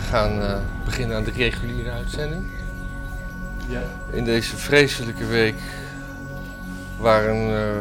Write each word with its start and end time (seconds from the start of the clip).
gaan 0.00 0.42
eh, 0.42 0.58
beginnen 0.84 1.16
aan 1.16 1.24
de 1.24 1.30
reguliere 1.30 1.90
uitzending. 1.90 2.46
Ja. 3.68 3.82
In 4.10 4.24
deze 4.24 4.56
vreselijke 4.56 5.26
week 5.26 5.54
waren 6.98 7.36
eh, 7.36 7.80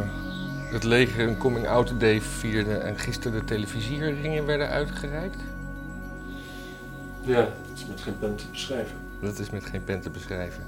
het 0.71 0.83
leger 0.83 1.27
een 1.27 1.37
coming-out 1.37 1.99
day 1.99 2.21
vierde 2.21 2.73
en 2.73 2.99
gisteren 2.99 3.39
de 3.39 3.45
televisieringen 3.45 4.45
werden 4.45 4.69
uitgereikt. 4.69 5.39
Ja, 7.21 7.39
het 7.39 7.49
is 7.75 7.85
met 7.85 8.01
geen 8.01 8.19
pen 8.19 8.35
te 8.35 8.45
beschrijven. 8.51 8.97
Dat 9.19 9.39
is 9.39 9.49
met 9.49 9.65
geen 9.65 9.83
pen 9.83 10.01
te 10.01 10.09
beschrijven. 10.09 10.63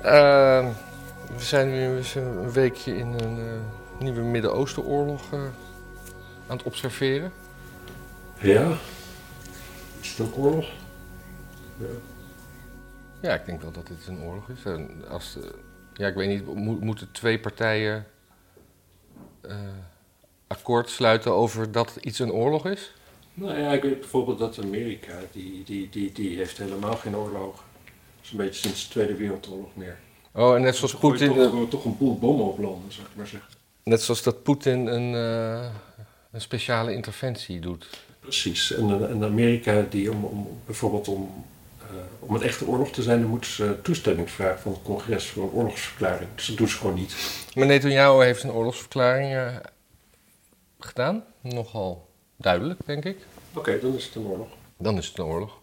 Ehm, 0.00 0.66
we 1.36 1.42
zijn 1.42 1.70
nu 1.70 1.96
eens 1.96 2.14
een 2.14 2.52
weekje 2.52 2.96
in 2.96 3.06
een 3.06 3.38
eh, 3.38 4.00
nieuwe 4.00 4.20
Midden-Oosten-oorlog 4.20 5.22
aan 6.46 6.56
het 6.56 6.62
observeren. 6.62 7.32
Ja? 8.38 8.76
Is 10.00 10.08
het 10.08 10.18
een 10.18 10.34
oorlog? 10.34 10.66
Ja. 11.78 11.86
Ja, 13.22 13.34
ik 13.34 13.46
denk 13.46 13.62
wel 13.62 13.70
dat 13.72 13.86
dit 13.86 14.06
een 14.06 14.20
oorlog 14.22 14.48
is. 14.48 14.64
En 14.64 15.04
als, 15.08 15.36
eh, 15.36 15.42
ja, 15.94 16.06
ik 16.08 16.14
weet 16.14 16.28
niet, 16.28 16.54
mo- 16.54 16.78
moeten 16.80 17.08
twee 17.12 17.38
partijen 17.40 18.06
eh, 19.40 19.56
akkoord 20.46 20.90
sluiten 20.90 21.32
over 21.32 21.72
dat 21.72 21.96
iets 22.00 22.18
een 22.18 22.32
oorlog 22.32 22.66
is? 22.66 22.92
Nou 23.34 23.58
ja, 23.58 23.72
ik 23.72 23.82
weet 23.82 24.00
bijvoorbeeld 24.00 24.38
dat 24.38 24.58
Amerika, 24.58 25.12
die, 25.32 25.62
die, 25.64 25.88
die, 25.88 26.12
die 26.12 26.36
heeft 26.36 26.58
helemaal 26.58 26.96
geen 26.96 27.16
oorlog. 27.16 27.64
Zo'n 28.20 28.36
beetje 28.38 28.60
sinds 28.60 28.84
de 28.84 28.90
Tweede 28.90 29.14
Wereldoorlog 29.14 29.68
meer. 29.76 29.96
Oh, 30.32 30.54
en 30.54 30.62
net 30.62 30.76
zoals 30.76 30.94
Poetin, 30.96 31.34
Toch, 31.34 31.68
toch 31.68 31.84
een 31.84 31.96
boel 31.96 32.18
bommen 32.18 32.46
op 32.46 32.58
landen, 32.58 32.92
zeg 32.92 33.04
ik 33.04 33.10
maar 33.16 33.26
zeggen. 33.26 33.50
net 33.82 34.02
zoals 34.02 34.22
dat 34.22 34.42
Poetin 34.42 34.86
een, 34.86 35.14
eh, 35.14 35.68
een 36.30 36.40
speciale 36.40 36.92
interventie 36.92 37.60
doet. 37.60 38.04
Precies. 38.26 38.72
En, 38.72 39.08
en 39.08 39.24
Amerika, 39.24 39.86
die 39.90 40.10
om, 40.10 40.24
om, 40.24 40.60
bijvoorbeeld 40.66 41.08
om, 41.08 41.44
eh, 41.80 41.86
om 42.18 42.34
een 42.34 42.42
echte 42.42 42.66
oorlog 42.66 42.90
te 42.90 43.02
zijn, 43.02 43.20
dan 43.20 43.30
moeten 43.30 43.50
ze 43.50 43.78
toestemming 43.82 44.30
vragen 44.30 44.60
van 44.60 44.72
het 44.72 44.82
congres 44.82 45.26
voor 45.26 45.42
een 45.42 45.50
oorlogsverklaring. 45.50 46.28
Dus 46.34 46.46
dat 46.46 46.56
doen 46.56 46.68
ze 46.68 46.76
gewoon 46.76 46.94
niet. 46.94 47.14
Maar 47.54 47.66
Netanyahu 47.66 48.24
heeft 48.24 48.42
een 48.42 48.52
oorlogsverklaring 48.52 49.34
eh, 49.34 49.56
gedaan. 50.78 51.24
Nogal 51.40 52.08
duidelijk, 52.36 52.80
denk 52.84 53.04
ik. 53.04 53.18
Oké, 53.54 53.80
dan 53.80 53.94
is 53.94 54.04
het 54.04 54.14
een 54.14 54.26
oorlog. 54.26 54.48
Dan 54.78 54.98
is 54.98 55.06
het 55.06 55.18
een 55.18 55.24
oorlog. 55.24 55.58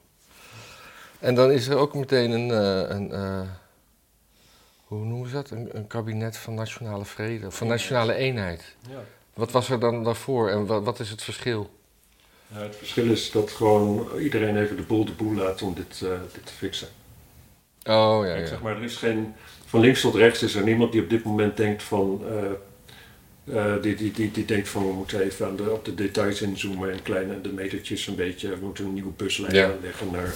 En 1.19 1.35
dan 1.35 1.51
is 1.51 1.67
er 1.67 1.77
ook 1.77 1.93
meteen 1.93 2.31
een, 2.31 2.51
eh, 2.51 2.95
een 2.95 3.11
eh, 3.11 3.41
hoe 4.83 5.05
noemen 5.05 5.29
ze 5.29 5.35
dat? 5.35 5.49
Een, 5.49 5.69
een 5.77 5.87
kabinet 5.87 6.37
van 6.37 6.53
nationale 6.53 7.05
vrede, 7.05 7.51
van 7.51 7.67
nationale 7.67 8.13
eenheid. 8.13 8.75
Ja. 8.89 9.03
Wat 9.33 9.51
was 9.51 9.69
er 9.69 9.79
dan 9.79 10.03
daarvoor 10.03 10.49
en 10.49 10.65
wat, 10.65 10.83
wat 10.83 10.99
is 10.99 11.09
het 11.09 11.23
verschil? 11.23 11.69
Ja, 12.53 12.59
het 12.59 12.75
verschil 12.75 13.11
is 13.11 13.31
dat 13.31 13.51
gewoon 13.51 14.07
iedereen 14.19 14.57
even 14.57 14.75
de 14.75 14.81
boel 14.81 15.05
de 15.05 15.11
boel 15.11 15.33
laat 15.33 15.61
om 15.61 15.73
dit, 15.73 16.01
eh, 16.01 16.09
dit 16.33 16.45
te 16.45 16.53
fixen. 16.53 16.87
Oh 17.83 18.25
ja, 18.25 18.33
Ik 18.33 18.39
ja. 18.39 18.47
zeg 18.47 18.61
maar, 18.61 18.75
er 18.75 18.83
is 18.83 18.95
geen, 18.95 19.33
van 19.65 19.79
links 19.79 20.01
tot 20.01 20.15
rechts 20.15 20.43
is 20.43 20.55
er 20.55 20.63
niemand 20.63 20.91
die 20.91 21.01
op 21.01 21.09
dit 21.09 21.23
moment 21.23 21.57
denkt 21.57 21.83
van, 21.83 22.21
eh, 22.27 23.65
eh, 23.75 23.81
die, 23.81 23.95
die, 23.95 24.11
die, 24.11 24.31
die 24.31 24.45
denkt 24.45 24.69
van 24.69 24.87
we 24.87 24.93
moeten 24.93 25.21
even 25.21 25.45
aan 25.47 25.55
de, 25.55 25.71
op 25.71 25.85
de 25.85 25.95
details 25.95 26.41
inzoomen 26.41 26.91
en 26.91 27.01
kleine 27.01 27.41
de 27.41 27.49
metertjes 27.49 28.07
een 28.07 28.15
beetje, 28.15 28.49
we 28.49 28.65
moeten 28.65 28.85
een 28.85 28.93
nieuwe 28.93 29.11
buslijn 29.11 29.53
Ja. 29.53 29.71
aanleggen 29.71 30.11
naar 30.11 30.33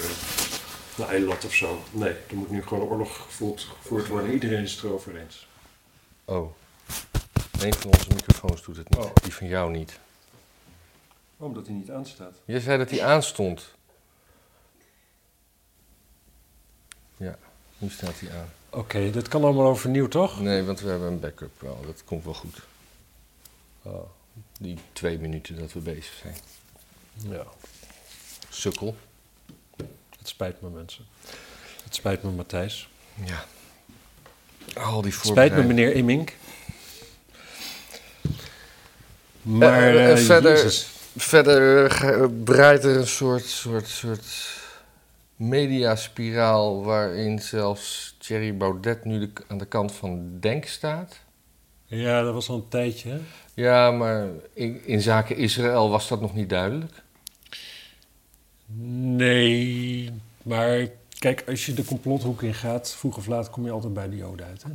naar 0.98 1.10
Eilat 1.10 1.46
of 1.46 1.54
zo. 1.54 1.84
Nee, 1.92 2.10
er 2.10 2.36
moet 2.36 2.52
nu 2.52 2.64
gewoon 2.64 2.90
oorlog 2.90 3.16
gevoerd, 3.16 3.68
gevoerd 3.82 4.08
worden. 4.08 4.32
Iedereen 4.34 4.64
is 4.64 4.72
het 4.72 4.84
erover 4.84 5.18
eens. 5.18 5.48
Oh. 6.26 6.52
Een 7.60 7.74
van 7.74 7.92
onze 7.92 8.10
microfoons 8.10 8.64
doet 8.64 8.78
het 8.78 8.90
niet. 8.90 9.00
Oh. 9.00 9.12
Die 9.24 9.34
van 9.34 9.48
jou 9.48 9.72
niet. 9.72 10.00
Omdat 11.38 11.66
hij 11.68 11.76
niet 11.76 11.92
aanstaat. 11.92 12.36
Je 12.46 12.60
zei 12.60 12.78
dat 12.78 12.90
die 12.90 13.04
aanstond. 13.04 13.76
Ja, 17.18 17.38
nu 17.78 17.90
staat 17.90 18.20
hij 18.20 18.40
aan. 18.40 18.50
Oké, 18.70 19.12
dit 19.12 19.28
kan 19.28 19.44
allemaal 19.44 19.68
overnieuw, 19.68 20.08
toch? 20.08 20.40
Nee, 20.42 20.64
want 20.64 20.80
we 20.80 20.90
hebben 20.90 21.08
een 21.08 21.20
backup 21.20 21.62
wel. 21.62 21.82
Dat 21.86 22.04
komt 22.04 22.24
wel 22.24 22.34
goed. 22.34 22.58
Oh, 23.82 24.10
die 24.60 24.78
twee 24.94 25.20
minuten 25.20 25.56
dat 25.60 25.74
we 25.74 25.80
bezig 25.80 26.14
zijn. 26.22 26.36
Ja. 27.32 27.44
Sukkel. 28.50 28.96
Het 30.18 30.28
spijt 30.28 30.62
me, 30.62 30.70
mensen. 30.70 31.06
Het 31.84 31.96
spijt 31.96 32.24
me, 32.24 32.30
Matthijs. 32.30 32.90
Ja. 33.26 33.46
Al 34.82 35.02
die 35.02 35.12
Het 35.12 35.26
spijt 35.26 35.56
me, 35.56 35.64
meneer 35.64 35.94
Immink. 35.96 36.34
Maar 39.42 39.84
Eh, 39.96 40.06
eh, 40.06 40.12
eh, 40.12 40.26
verder- 40.26 40.52
Jezus. 40.56 40.88
Verder 41.18 41.86
eh, 41.86 41.92
ge- 41.92 42.30
breidt 42.44 42.84
er 42.84 42.96
een 42.96 43.08
soort, 43.08 43.46
soort, 43.46 43.88
soort 43.88 44.26
mediaspiraal 45.36 46.84
waarin 46.84 47.40
zelfs 47.40 48.16
Thierry 48.20 48.58
Baudet 48.58 49.06
nu 49.06 49.20
de- 49.20 49.32
aan 49.48 49.58
de 49.58 49.66
kant 49.66 49.92
van 49.92 50.40
Denk 50.40 50.66
staat. 50.66 51.20
Ja, 51.86 52.22
dat 52.22 52.34
was 52.34 52.50
al 52.50 52.56
een 52.56 52.68
tijdje. 52.68 53.10
hè? 53.10 53.18
Ja, 53.54 53.92
maar 53.92 54.28
in, 54.54 54.86
in 54.86 55.02
zaken 55.02 55.38
Israël 55.38 55.90
was 55.90 56.08
dat 56.08 56.22
nog 56.22 56.34
niet 56.34 56.50
duidelijk. 56.50 56.94
Nee, 58.66 60.12
maar 60.44 60.88
kijk, 61.20 61.44
als 61.48 61.66
je 61.66 61.74
de 61.74 61.86
complothoek 61.86 62.42
in 62.42 62.54
gaat, 62.54 62.90
vroeg 62.92 63.18
of 63.18 63.28
laat 63.28 63.50
kom 63.50 63.66
je 63.66 63.72
altijd 63.72 63.94
bij 63.94 64.10
de 64.10 64.16
Joden 64.16 64.46
uit. 64.46 64.64
Hè? 64.64 64.70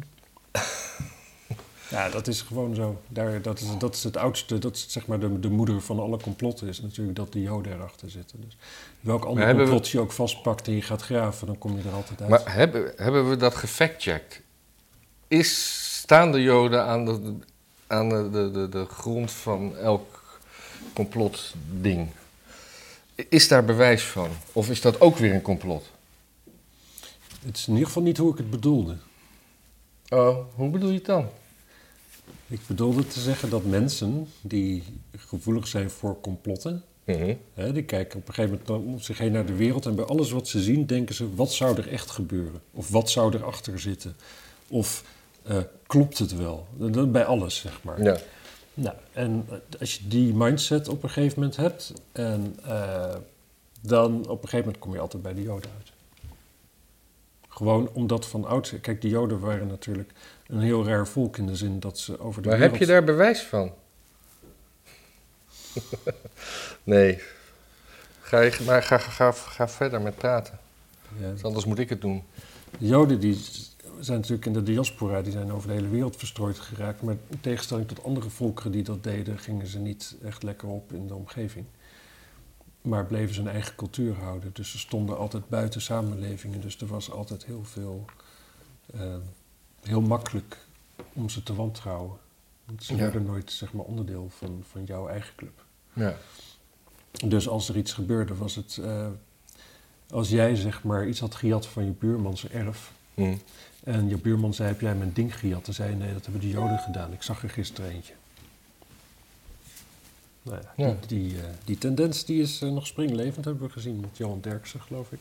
Ja, 1.92 2.08
dat 2.08 2.26
is 2.28 2.40
gewoon 2.42 2.74
zo. 2.74 3.00
Daar, 3.08 3.42
dat, 3.42 3.60
is, 3.60 3.66
dat 3.78 3.94
is 3.94 4.04
het 4.04 4.16
oudste, 4.16 4.58
dat 4.58 4.74
is 4.76 4.86
zeg 4.88 5.06
maar 5.06 5.20
de, 5.20 5.40
de 5.40 5.48
moeder 5.50 5.80
van 5.80 6.00
alle 6.00 6.18
complotten, 6.18 6.68
is 6.68 6.80
natuurlijk 6.80 7.16
dat 7.16 7.32
de 7.32 7.40
Joden 7.42 7.72
erachter 7.72 8.10
zitten. 8.10 8.40
Dus 8.40 8.56
welk 9.00 9.24
ander 9.24 9.46
we- 9.56 9.62
complot 9.62 9.88
je 9.88 10.00
ook 10.00 10.12
vastpakt 10.12 10.66
en 10.66 10.74
je 10.74 10.82
gaat 10.82 11.02
graven, 11.02 11.46
dan 11.46 11.58
kom 11.58 11.76
je 11.76 11.88
er 11.88 11.94
altijd 11.94 12.20
uit. 12.20 12.30
Maar 12.30 12.54
hebben, 12.54 12.92
hebben 12.96 13.28
we 13.28 13.36
dat 13.36 13.54
gefactcheckt? 13.54 14.40
Is, 15.28 15.80
staan 15.98 16.32
de 16.32 16.42
Joden 16.42 16.84
aan 16.84 17.04
de, 17.04 17.34
aan 17.86 18.08
de, 18.08 18.28
de, 18.30 18.50
de, 18.50 18.68
de 18.68 18.84
grond 18.84 19.30
van 19.32 19.76
elk 19.76 20.40
complotding? 20.94 22.08
Is 23.14 23.48
daar 23.48 23.64
bewijs 23.64 24.02
van? 24.02 24.28
Of 24.52 24.70
is 24.70 24.80
dat 24.80 25.00
ook 25.00 25.16
weer 25.16 25.34
een 25.34 25.42
complot? 25.42 25.90
Het 27.44 27.56
is 27.56 27.66
in 27.66 27.72
ieder 27.72 27.86
geval 27.86 28.02
niet 28.02 28.16
hoe 28.18 28.32
ik 28.32 28.38
het 28.38 28.50
bedoelde. 28.50 28.96
Oh, 30.08 30.36
hoe 30.54 30.70
bedoel 30.70 30.88
je 30.88 30.94
het 30.94 31.04
dan? 31.04 31.28
Ik 32.46 32.60
bedoelde 32.66 33.06
te 33.06 33.20
zeggen 33.20 33.50
dat 33.50 33.64
mensen 33.64 34.28
die 34.40 34.82
gevoelig 35.16 35.66
zijn 35.66 35.90
voor 35.90 36.20
complotten, 36.20 36.84
Mhm. 37.04 37.34
Hè, 37.54 37.72
die 37.72 37.84
kijken 37.84 38.18
op 38.18 38.28
een 38.28 38.34
gegeven 38.34 38.60
moment 38.66 38.86
om 38.86 39.00
zich 39.00 39.18
heen 39.18 39.32
naar 39.32 39.46
de 39.46 39.56
wereld 39.56 39.86
en 39.86 39.94
bij 39.94 40.04
alles 40.04 40.30
wat 40.30 40.48
ze 40.48 40.62
zien 40.62 40.86
denken 40.86 41.14
ze, 41.14 41.34
wat 41.34 41.52
zou 41.52 41.76
er 41.76 41.88
echt 41.88 42.10
gebeuren? 42.10 42.62
Of 42.70 42.88
wat 42.90 43.10
zou 43.10 43.34
erachter 43.34 43.80
zitten? 43.80 44.16
Of 44.68 45.04
eh, 45.42 45.56
klopt 45.86 46.18
het 46.18 46.36
wel? 46.36 46.66
Bij 47.08 47.24
alles, 47.24 47.56
zeg 47.56 47.82
maar. 47.82 48.02
Ja. 48.02 48.18
Nou, 48.74 48.96
en 49.12 49.46
eh, 49.48 49.80
als 49.80 49.94
je 49.94 50.08
die 50.08 50.34
mindset 50.34 50.88
op 50.88 51.02
een 51.02 51.10
gegeven 51.10 51.38
moment 51.38 51.56
hebt, 51.56 51.92
en, 52.12 52.56
eh, 52.64 53.14
dan 53.80 54.14
op 54.14 54.42
een 54.42 54.48
gegeven 54.48 54.58
moment 54.58 54.78
kom 54.78 54.92
je 54.92 55.00
altijd 55.00 55.22
bij 55.22 55.34
de 55.34 55.42
Joden 55.42 55.70
uit. 55.78 55.92
Gewoon 57.48 57.90
omdat 57.92 58.26
van 58.26 58.44
ouds... 58.44 58.80
Kijk, 58.80 59.00
de 59.00 59.08
Joden 59.08 59.40
waren 59.40 59.66
natuurlijk 59.66 60.12
een 60.52 60.60
heel 60.60 60.86
raar 60.86 61.06
volk 61.06 61.36
in 61.36 61.46
de 61.46 61.56
zin 61.56 61.80
dat 61.80 61.98
ze 61.98 62.20
over 62.20 62.42
de 62.42 62.48
Maar 62.48 62.58
wereld... 62.58 62.78
heb 62.78 62.88
je 62.88 62.92
daar 62.92 63.04
bewijs 63.04 63.42
van? 63.42 63.72
nee. 66.84 67.22
Ga, 68.20 68.40
je, 68.40 68.58
maar 68.66 68.82
ga, 68.82 68.98
ga, 68.98 69.32
ga 69.32 69.68
verder 69.68 70.00
met 70.00 70.16
praten. 70.16 70.58
Ja, 71.18 71.32
Anders 71.42 71.64
moet 71.64 71.78
ik 71.78 71.88
het 71.88 72.00
doen. 72.00 72.22
De 72.78 72.86
Joden 72.86 73.20
die 73.20 73.38
zijn 74.00 74.18
natuurlijk 74.18 74.46
in 74.46 74.52
de 74.52 74.62
diaspora, 74.62 75.22
die 75.22 75.32
zijn 75.32 75.52
over 75.52 75.68
de 75.68 75.74
hele 75.74 75.88
wereld 75.88 76.16
verstrooid 76.16 76.58
geraakt. 76.58 77.02
Maar 77.02 77.16
in 77.28 77.40
tegenstelling 77.40 77.88
tot 77.88 78.04
andere 78.04 78.30
volkeren 78.30 78.72
die 78.72 78.82
dat 78.82 79.04
deden, 79.04 79.38
gingen 79.38 79.66
ze 79.66 79.78
niet 79.78 80.16
echt 80.24 80.42
lekker 80.42 80.68
op 80.68 80.92
in 80.92 81.06
de 81.06 81.14
omgeving. 81.14 81.66
Maar 82.82 83.06
bleven 83.06 83.34
ze 83.34 83.40
hun 83.40 83.52
eigen 83.52 83.74
cultuur 83.74 84.14
houden. 84.14 84.50
Dus 84.52 84.70
ze 84.70 84.78
stonden 84.78 85.18
altijd 85.18 85.48
buiten 85.48 85.80
samenlevingen. 85.80 86.60
Dus 86.60 86.80
er 86.80 86.86
was 86.86 87.10
altijd 87.10 87.44
heel 87.44 87.64
veel, 87.64 88.04
eh, 88.94 89.00
heel 89.82 90.00
makkelijk 90.00 90.58
om 91.12 91.28
ze 91.28 91.42
te 91.42 91.54
wantrouwen. 91.54 92.16
Want 92.64 92.84
ze 92.84 92.92
Ja. 92.94 92.98
werden 93.00 93.24
nooit 93.24 93.52
zeg 93.52 93.72
maar, 93.72 93.84
onderdeel 93.84 94.30
van, 94.38 94.62
van 94.70 94.84
jouw 94.84 95.08
eigen 95.08 95.34
club. 95.36 95.64
Ja. 95.92 96.14
Dus 97.26 97.48
als 97.48 97.68
er 97.68 97.76
iets 97.76 97.92
gebeurde, 97.92 98.34
was 98.34 98.54
het. 98.54 98.78
eh, 98.82 99.06
als 100.10 100.28
jij 100.28 100.54
zeg 100.56 100.82
maar 100.84 101.06
iets 101.08 101.20
had 101.20 101.34
gejat 101.34 101.66
van 101.66 101.84
je 101.84 101.90
buurman 101.90 102.36
zijn 102.36 102.52
erf. 102.52 102.92
Hm. 103.14 103.34
En 103.84 104.08
je 104.08 104.16
buurman 104.18 104.54
zei: 104.54 104.68
Heb 104.68 104.80
jij 104.80 104.94
mijn 104.94 105.12
ding 105.12 105.38
gejat? 105.38 105.64
Dan 105.64 105.74
zei 105.74 105.90
je: 105.90 105.96
Nee, 105.96 106.12
dat 106.12 106.22
hebben 106.22 106.40
de 106.42 106.48
Joden 106.48 106.78
gedaan. 106.78 107.12
Ik 107.12 107.22
zag 107.22 107.42
er 107.42 107.50
gisteren 107.50 107.90
eentje. 107.90 108.12
Nou 110.42 110.60
ja, 110.62 110.72
Ja. 110.86 110.96
Die, 111.06 111.28
die, 111.28 111.38
eh, 111.40 111.44
die 111.64 111.78
tendens 111.78 112.24
die 112.24 112.42
is 112.42 112.62
eh, 112.62 112.70
nog 112.70 112.86
springlevend, 112.86 113.44
hebben 113.44 113.66
we 113.66 113.72
gezien 113.72 114.00
met 114.00 114.16
Johan 114.16 114.40
Derksen, 114.40 114.80
geloof 114.80 115.12
ik. 115.12 115.18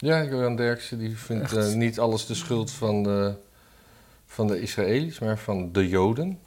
Ja, 0.00 0.24
Johan 0.24 0.56
Derksen 0.56 0.98
die 0.98 1.16
vindt 1.16 1.56
eh, 1.56 1.72
niet 1.72 1.98
alles 1.98 2.26
de 2.26 2.34
schuld 2.34 2.70
van 2.70 3.02
de, 3.02 3.34
van 4.26 4.46
de 4.46 4.60
Israëli's, 4.60 5.18
maar 5.18 5.38
van 5.38 5.72
de 5.72 5.88
Joden. 5.88 6.38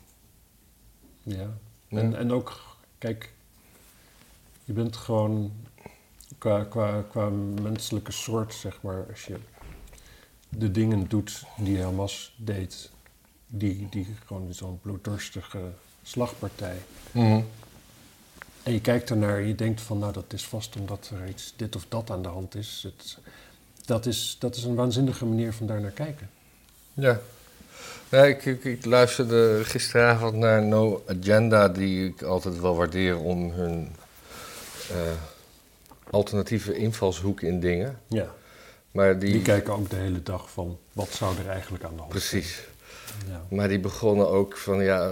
Ja. 1.24 1.48
Ja. 1.88 2.00
En, 2.00 2.16
en 2.16 2.32
ook, 2.32 2.78
kijk, 2.98 3.34
Je 4.64 4.74
bent 4.74 4.98
gewoon 4.98 5.54
qua, 6.38 6.64
qua, 6.64 7.02
qua 7.10 7.30
menselijke 7.62 8.12
soort, 8.12 8.54
zeg 8.54 8.82
maar, 8.82 9.06
als 9.10 9.26
je 9.26 9.36
de 10.50 10.72
dingen 10.72 11.08
doet 11.08 11.46
die 11.58 11.82
Hamas 11.82 12.36
deed, 12.38 12.90
die, 13.48 13.88
die 13.90 14.08
gewoon 14.26 14.54
zo'n 14.54 14.80
bloeddorstige 14.82 15.72
slagpartij. 16.04 16.78
Mhm. 17.12 17.42
En 18.64 18.74
je 18.74 18.82
kijkt 18.82 19.10
ernaar 19.10 19.38
en 19.38 19.48
je 19.48 19.56
denkt 19.56 19.82
van, 19.82 20.00
nou, 20.00 20.14
dat 20.14 20.34
is 20.34 20.46
vast 20.46 20.76
omdat 20.76 21.12
er 21.14 21.30
iets 21.30 21.54
dit 21.56 21.76
of 21.76 21.86
dat 21.90 22.12
aan 22.12 22.22
de 22.22 22.30
hand 22.30 22.56
is. 22.56 22.82
Het, 22.84 23.18
dat 23.86 24.06
is. 24.06 24.36
Dat 24.40 24.56
is 24.56 24.64
een 24.64 24.76
waanzinnige 24.76 25.26
manier 25.26 25.54
van 25.54 25.68
daar 25.68 25.82
naar 25.82 25.92
kijken. 25.92 26.30
Ja. 26.94 27.20
Ja, 28.10 28.24
ik, 28.24 28.46
ik, 28.46 28.64
ik 28.64 28.86
luisterde 28.86 29.60
gisteravond 29.64 30.34
naar 30.34 30.64
No 30.64 31.04
Agenda, 31.08 31.70
die 31.70 32.08
ik 32.08 32.22
altijd 32.22 32.60
wel 32.60 32.76
waardeer 32.76 33.18
om 33.18 33.52
hun 33.52 33.96
eh, 34.90 34.96
alternatieve 36.10 36.76
invalshoek 36.78 37.42
in 37.42 37.60
dingen. 37.60 38.00
Ja. 38.08 38.34
Maar 38.92 39.20
die, 39.20 39.32
Die 39.32 39.42
kijken 39.42 39.74
ook 39.74 39.90
de 39.90 39.96
hele 39.96 40.24
dag 40.24 40.52
van, 40.52 40.78
wat 40.94 41.10
zou 41.10 41.38
er 41.38 41.50
eigenlijk 41.50 41.84
aan 41.84 41.96
de 41.96 42.02
hand 42.02 42.12
zijn? 42.12 42.42
precies. 42.42 42.64
Ja. 43.28 43.42
Maar 43.50 43.68
die 43.68 43.80
begonnen 43.80 44.30
ook 44.30 44.58
van 44.58 44.84
ja, 44.84 45.12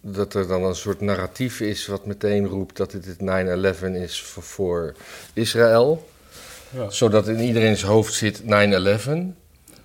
dat 0.00 0.34
er 0.34 0.46
dan 0.46 0.64
een 0.64 0.74
soort 0.74 1.00
narratief 1.00 1.60
is 1.60 1.86
wat 1.86 2.06
meteen 2.06 2.46
roept 2.46 2.76
dat 2.76 2.90
dit 2.90 3.04
het 3.06 3.20
9-11 3.80 3.84
is 3.92 4.22
voor, 4.22 4.42
voor 4.42 4.94
Israël. 5.32 6.08
Ja. 6.72 6.90
Zodat 6.90 7.28
in 7.28 7.38
iedereen's 7.40 7.82
hoofd 7.82 8.12
zit 8.14 8.42
9-11. 8.42 8.46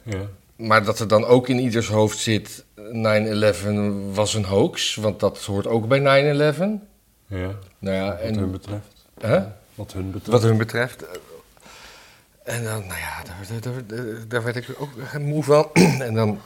Ja. 0.03 0.21
Maar 0.55 0.83
dat 0.85 0.99
er 0.99 1.07
dan 1.07 1.25
ook 1.25 1.47
in 1.49 1.59
ieders 1.59 1.87
hoofd 1.87 2.17
zit 2.17 2.63
9-11 2.77 4.13
was 4.13 4.33
een 4.33 4.45
hoax, 4.45 4.95
want 4.95 5.19
dat 5.19 5.39
hoort 5.45 5.67
ook 5.67 5.87
bij 5.87 5.99
9-11. 5.99 6.03
ja. 7.27 7.51
Nou 7.79 7.95
ja, 7.95 8.07
Wat 8.23 8.35
hun 8.35 8.51
betreft. 8.51 9.05
hè? 9.19 9.39
Wat 9.75 9.93
hun 9.93 10.11
betreft. 10.11 10.31
wat 10.31 10.41
hun 10.49 10.57
betreft. 10.57 11.03
En 12.43 12.63
dan, 12.63 12.87
nou 12.87 12.99
ja, 12.99 13.23
daar, 13.23 13.61
daar, 13.61 13.85
daar, 13.87 14.27
daar 14.27 14.43
werd 14.43 14.55
ik 14.55 14.75
ook 14.79 15.19
moe 15.19 15.43
van. 15.43 15.69
En 16.07 16.13
dan 16.13 16.39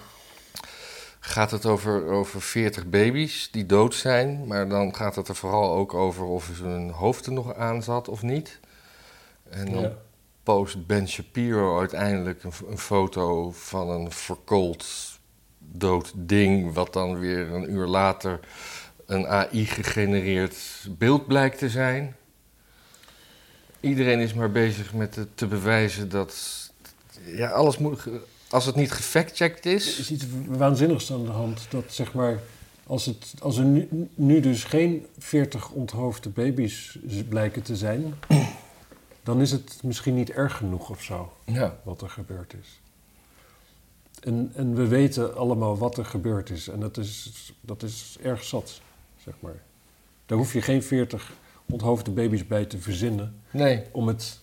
gaat 1.19 1.51
het 1.51 1.65
over, 1.65 2.05
over 2.05 2.41
40 2.41 2.85
baby's 2.85 3.49
die 3.51 3.65
dood 3.65 3.95
zijn. 3.95 4.47
Maar 4.47 4.67
dan 4.69 4.95
gaat 4.95 5.15
het 5.15 5.27
er 5.27 5.35
vooral 5.35 5.73
ook 5.75 5.93
over 5.93 6.25
of 6.25 6.49
hun 6.61 6.89
hoofd 6.89 7.25
er 7.25 7.31
nog 7.31 7.55
aan 7.55 7.83
zat 7.83 8.07
of 8.07 8.21
niet. 8.21 8.59
En 9.49 9.71
dan 9.71 9.81
Ja. 9.81 9.91
Post 10.49 10.87
Ben 10.87 11.07
Shapiro 11.07 11.79
uiteindelijk 11.79 12.43
een, 12.43 12.77
foto 12.77 13.51
van 13.51 13.89
een 13.89 14.11
verkoold 14.11 14.85
dood 15.59 16.13
ding, 16.15 16.73
wat 16.73 16.93
dan 16.93 17.19
weer 17.19 17.51
een 17.51 17.71
uur 17.71 17.87
later 17.87 18.39
een 19.05 19.27
AI-gegenereerd 19.27 20.57
beeld 20.97 21.27
blijkt 21.27 21.57
te 21.57 21.69
zijn. 21.69 22.15
Iedereen 23.79 24.19
is 24.19 24.33
maar 24.33 24.51
bezig 24.51 24.93
met 24.93 25.15
het 25.15 25.37
te 25.37 25.47
bewijzen 25.47 26.09
dat 26.09 26.35
ja, 27.25 27.49
alles 27.49 27.77
moet, 27.77 27.99
als 28.49 28.65
het 28.65 28.75
niet 28.75 28.91
gefactcheckt 28.91 29.65
Er 29.65 29.73
is. 29.73 29.99
is 29.99 30.11
iets 30.11 30.25
waanzinnigs 30.47 31.11
aan 31.11 31.25
de 31.25 31.31
hand. 31.31 31.67
Dat 31.69 31.83
zeg 31.87 32.13
maar, 32.13 32.39
als, 32.87 33.05
het, 33.05 33.33
als 33.39 33.57
er 33.57 33.65
nu, 33.65 33.87
nu 34.15 34.39
dus 34.39 34.63
geen 34.63 35.05
40 35.17 35.69
onthoofde 35.69 36.29
baby's 36.29 36.97
blijken 37.29 37.61
te 37.61 37.75
zijn, 37.75 38.13
dan 39.23 39.41
is 39.41 39.51
het 39.51 39.83
misschien 39.83 40.15
niet 40.15 40.29
erg 40.29 40.57
genoeg 40.57 40.89
of 40.89 41.01
zo, 41.01 41.33
Ja, 41.45 41.79
wat 41.83 42.01
er 42.01 42.09
gebeurd 42.09 42.53
is. 42.61 42.79
En, 44.19 44.51
en 44.55 44.75
we 44.75 44.87
weten 44.87 45.35
allemaal 45.35 45.77
wat 45.77 45.97
er 45.97 46.05
gebeurd 46.05 46.49
is. 46.49 46.67
En 46.67 46.79
dat 46.79 46.97
is, 46.97 47.31
dat 47.61 47.83
is 47.83 48.17
erg 48.21 48.43
zat, 48.43 48.81
zeg 49.23 49.33
maar. 49.39 49.61
Daar 50.25 50.37
hoef 50.37 50.53
je 50.53 50.61
geen 50.61 50.83
40 50.83 51.31
onthoofde 51.65 52.11
baby's 52.11 52.47
bij 52.47 52.65
te 52.65 52.77
verzinnen 52.77 53.35
nee. 53.51 53.83
om 53.91 54.07
het 54.07 54.39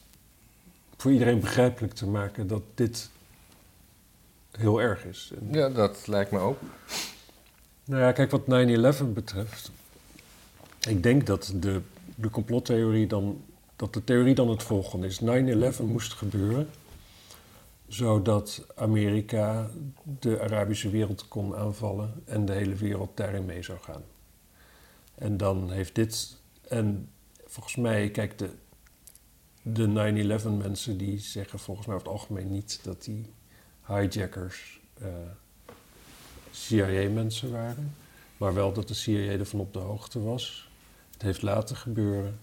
voor 0.96 1.12
iedereen 1.12 1.40
begrijpelijk 1.40 1.94
te 1.94 2.06
maken 2.06 2.46
dat 2.46 2.62
dit 2.74 3.10
heel 4.50 4.80
erg 4.80 5.04
is. 5.04 5.32
En 5.40 5.48
Ja, 5.52 5.68
dat 5.68 6.06
lijkt 6.06 6.30
me 6.30 6.38
ook. 6.38 6.58
Nou 7.84 8.02
ja, 8.02 8.12
kijk, 8.12 8.30
wat 8.30 8.42
9-11 9.02 9.04
betreft. 9.04 9.70
Ik 10.88 11.02
denk 11.02 11.26
dat 11.26 11.52
de, 11.54 11.80
de 12.14 12.30
complottheorie 12.30 13.06
dan. 13.06 13.44
Dat 13.76 13.94
de 13.94 14.04
theorie 14.04 14.34
dan 14.34 14.48
het 14.48 14.62
volgende 14.62 15.06
is: 15.06 15.20
9-11 15.20 15.82
moest 15.82 16.12
gebeuren. 16.12 16.68
zodat 17.88 18.66
Amerika 18.74 19.70
de 20.02 20.40
Arabische 20.40 20.90
wereld 20.90 21.28
kon 21.28 21.56
aanvallen. 21.56 22.22
en 22.24 22.44
de 22.44 22.52
hele 22.52 22.74
wereld 22.74 23.16
daarin 23.16 23.44
mee 23.44 23.62
zou 23.62 23.78
gaan. 23.78 24.02
En 25.14 25.36
dan 25.36 25.70
heeft 25.70 25.94
dit. 25.94 26.36
En 26.68 27.08
volgens 27.46 27.76
mij, 27.76 28.10
kijk, 28.10 28.38
de, 28.38 28.50
de 29.62 30.40
9-11 30.42 30.48
mensen 30.56 30.98
die 30.98 31.18
zeggen 31.18 31.58
volgens 31.58 31.86
mij 31.86 31.96
over 31.96 32.08
het 32.08 32.18
algemeen 32.18 32.52
niet 32.52 32.80
dat 32.82 33.04
die 33.04 33.32
hijackers. 33.86 34.80
eh, 35.00 35.08
CIA-mensen 36.50 37.50
waren. 37.50 37.94
Maar 38.36 38.54
wel 38.54 38.72
dat 38.72 38.88
de 38.88 38.94
CIA 38.94 39.32
ervan 39.32 39.60
op 39.60 39.72
de 39.72 39.78
hoogte 39.78 40.22
was. 40.22 40.70
Het 41.12 41.22
heeft 41.22 41.42
laten 41.42 41.76
gebeuren. 41.76 42.38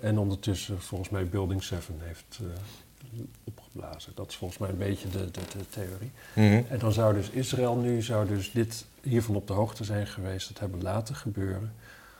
En 0.00 0.18
ondertussen 0.18 0.80
volgens 0.82 1.10
mij 1.10 1.28
Building 1.28 1.62
7 1.62 1.94
heeft 1.98 2.38
eh, 2.40 3.20
opgeblazen. 3.44 4.12
Dat 4.14 4.30
is 4.30 4.36
volgens 4.36 4.58
mij 4.60 4.68
een 4.70 4.78
beetje 4.78 5.08
de, 5.08 5.30
de, 5.30 5.40
de 5.58 5.68
theorie. 5.70 6.10
Mhm. 6.34 6.62
En 6.72 6.78
dan 6.78 6.92
zou 6.92 7.14
dus 7.14 7.30
Israël 7.30 7.76
nu 7.76 8.02
zou 8.02 8.26
dus 8.28 8.52
dit 8.52 8.84
hiervan 9.02 9.36
op 9.36 9.46
de 9.46 9.52
hoogte 9.52 9.84
zijn 9.84 10.06
geweest. 10.06 10.48
Het 10.48 10.58
hebben 10.60 10.82
laten 10.82 11.14
gebeuren. 11.14 11.72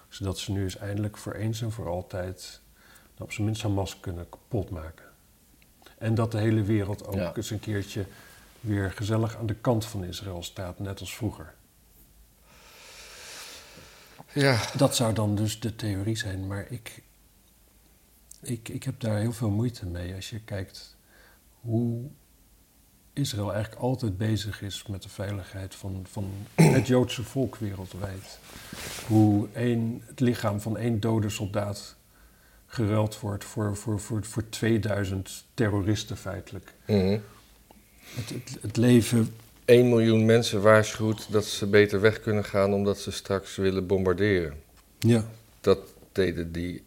Zodat 0.09 0.39
ze 0.39 0.53
nu 0.53 0.63
eens 0.63 0.77
eindelijk 0.77 1.17
voor 1.17 1.33
eens 1.33 1.63
en 1.63 1.73
voor 1.73 1.89
altijd... 1.89 2.61
nou, 3.13 3.23
op 3.25 3.33
zijn 3.33 3.47
minst 3.47 3.63
Hamas 3.63 4.01
kunnen 4.01 4.29
kapotmaken. 4.29 5.05
En 5.99 6.15
dat 6.15 6.33
de 6.33 6.39
hele 6.39 6.63
wereld 6.63 7.07
ook 7.07 7.15
Ja. 7.15 7.35
eens 7.37 7.51
een 7.51 7.61
keertje 7.61 8.05
weer 8.61 8.91
gezellig 8.93 9.37
aan 9.37 9.47
de 9.47 9.55
kant 9.55 9.85
van 9.85 10.05
Israël 10.05 10.43
staat, 10.43 10.79
net 10.79 11.01
als 11.01 11.17
vroeger. 11.17 11.55
Ja, 14.33 14.61
Dat 14.77 14.97
zou 14.97 15.13
dan 15.15 15.35
dus 15.35 15.61
de 15.61 15.77
theorie 15.77 16.17
zijn, 16.17 16.47
maar 16.47 16.67
ik, 16.71 17.03
ik, 18.41 18.69
ik 18.69 18.83
heb 18.83 19.01
daar 19.01 19.19
heel 19.19 19.33
veel 19.33 19.51
moeite 19.51 19.87
mee 19.87 20.15
als 20.15 20.31
je 20.31 20.41
kijkt 20.41 20.97
hoe 21.61 22.11
Israël 23.13 23.53
eigenlijk 23.53 23.83
altijd 23.83 24.17
bezig 24.17 24.63
is 24.63 24.87
met 24.87 25.03
de 25.03 25.09
veiligheid 25.09 25.75
van, 25.75 26.07
van 26.11 26.31
het 26.77 26.87
Joodse 26.87 27.23
volk 27.23 27.57
wereldwijd. 27.57 28.39
Hoe 29.07 29.49
één, 29.53 30.03
het 30.07 30.21
lichaam 30.21 30.61
van 30.61 30.77
één 30.77 31.01
dode 31.01 31.29
soldaat 31.29 31.97
geruild 32.67 33.21
wordt 33.21 33.45
voor, 33.45 33.77
voor, 33.77 34.01
voor, 34.01 34.25
voor 34.25 34.49
2000 34.49 35.45
terroristen 35.55 36.17
feitelijk. 36.17 36.75
Mhm. 36.87 37.19
Het, 38.15 38.29
het, 38.29 38.59
het 38.61 38.77
leven 38.77 39.35
1 39.65 39.89
miljoen 39.89 40.25
mensen 40.25 40.63
waarschuwt 40.63 41.33
dat 41.33 41.45
ze 41.45 41.67
beter 41.67 42.01
weg 42.01 42.21
kunnen 42.21 42.45
gaan 42.45 42.73
omdat 42.73 42.99
ze 42.99 43.11
straks 43.11 43.57
willen 43.57 43.87
bombarderen. 43.87 44.55
Ja. 44.99 45.25
Dat 45.61 45.79
deden 46.13 46.53
die 46.53 46.83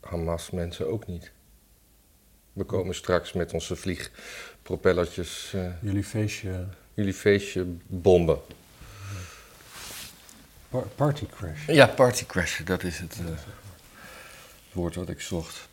Hamas-mensen 0.00 0.88
ook 0.92 1.06
niet. 1.06 1.30
We 2.52 2.64
komen 2.64 2.94
straks 2.94 3.32
met 3.32 3.52
onze 3.52 3.76
vliegpropellertjes 3.76 5.52
eh, 5.54 5.70
Jullie 5.82 6.04
feestje, 6.04 6.66
jullie 6.94 7.14
feestje 7.14 7.64
bomben. 7.86 8.38
par- 10.68 10.86
party 10.94 11.26
crash. 11.26 11.66
Ja, 11.66 11.86
partycrashen, 11.86 12.64
dat 12.64 12.82
is 12.82 12.98
het 12.98 13.16
eh, 13.18 13.24
woord 14.72 14.94
wat 14.94 15.08
ik 15.08 15.20
zocht. 15.20 15.68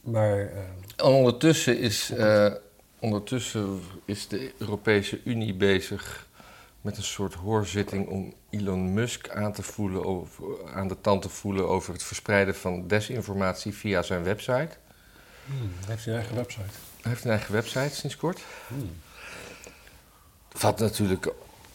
Maar 0.00 0.38
eh, 0.40 0.58
En 0.96 1.04
ondertussen 1.04 1.78
is, 1.78 2.10
eh, 2.10 2.52
ondertussen 2.98 3.80
is 4.04 4.28
de 4.28 4.52
Europese 4.58 5.20
Unie 5.24 5.54
bezig 5.54 6.26
met 6.86 6.96
een 6.96 7.02
soort 7.02 7.34
hoorzitting 7.34 8.08
om 8.08 8.34
Elon 8.50 8.94
Musk 8.94 9.28
aan, 9.28 9.52
te 9.52 9.62
voelen 9.62 10.04
over, 10.04 10.44
aan 10.74 10.88
de 10.88 11.00
tand 11.00 11.22
te 11.22 11.28
voelen 11.28 11.68
over 11.68 11.92
het 11.92 12.02
verspreiden 12.02 12.54
van 12.54 12.88
desinformatie 12.88 13.74
via 13.74 14.02
zijn 14.02 14.22
website. 14.22 14.68
hmm, 15.46 15.70
hij 15.80 15.86
heeft 15.86 16.02
zijn 16.02 16.16
eigen 16.16 16.36
website. 16.36 16.74
Hij 17.00 17.10
heeft 17.10 17.24
een 17.24 17.30
eigen 17.30 17.52
website 17.52 17.94
sinds 17.94 18.16
kort. 18.16 18.40
Hmm. 18.68 18.90
Wat 20.60 20.78
natuurlijk. 20.78 21.32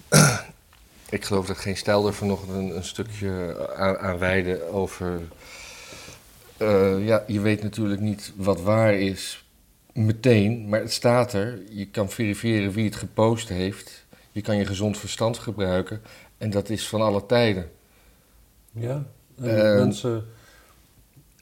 ik 1.10 1.26
geloof 1.26 1.46
dat 1.46 1.58
geen 1.58 1.78
stijl 1.78 2.08
er 2.08 2.14
vanochtend 2.14 2.52
een, 2.52 2.76
een 2.76 2.84
stukje 2.84 3.56
aan, 3.76 3.98
aan 3.98 4.18
wijde 4.18 4.70
over. 4.70 5.22
eh, 6.58 7.06
ja, 7.06 7.24
je 7.28 7.40
weet 7.40 7.64
natuurlijk 7.64 8.02
niet 8.02 8.34
wat 8.36 8.62
waar 8.62 8.94
is 8.94 9.46
meteen, 9.94 10.70
maar 10.70 10.80
het 10.80 10.94
staat 10.94 11.34
er. 11.34 11.62
Je 11.70 11.88
kan 11.88 12.10
verifiëren 12.10 12.72
wie 12.72 12.86
het 12.86 12.96
gepost 12.96 13.50
heeft. 13.50 14.01
Je 14.32 14.42
kan 14.42 14.58
je 14.58 14.66
gezond 14.66 14.98
verstand 14.98 15.38
gebruiken. 15.38 16.02
En 16.38 16.50
dat 16.50 16.70
is 16.70 16.88
van 16.88 17.02
alle 17.02 17.26
tijden. 17.26 17.72
Ja, 18.72 19.04
en 19.38 19.58
Eh, 19.74 19.76
mensen... 19.80 20.26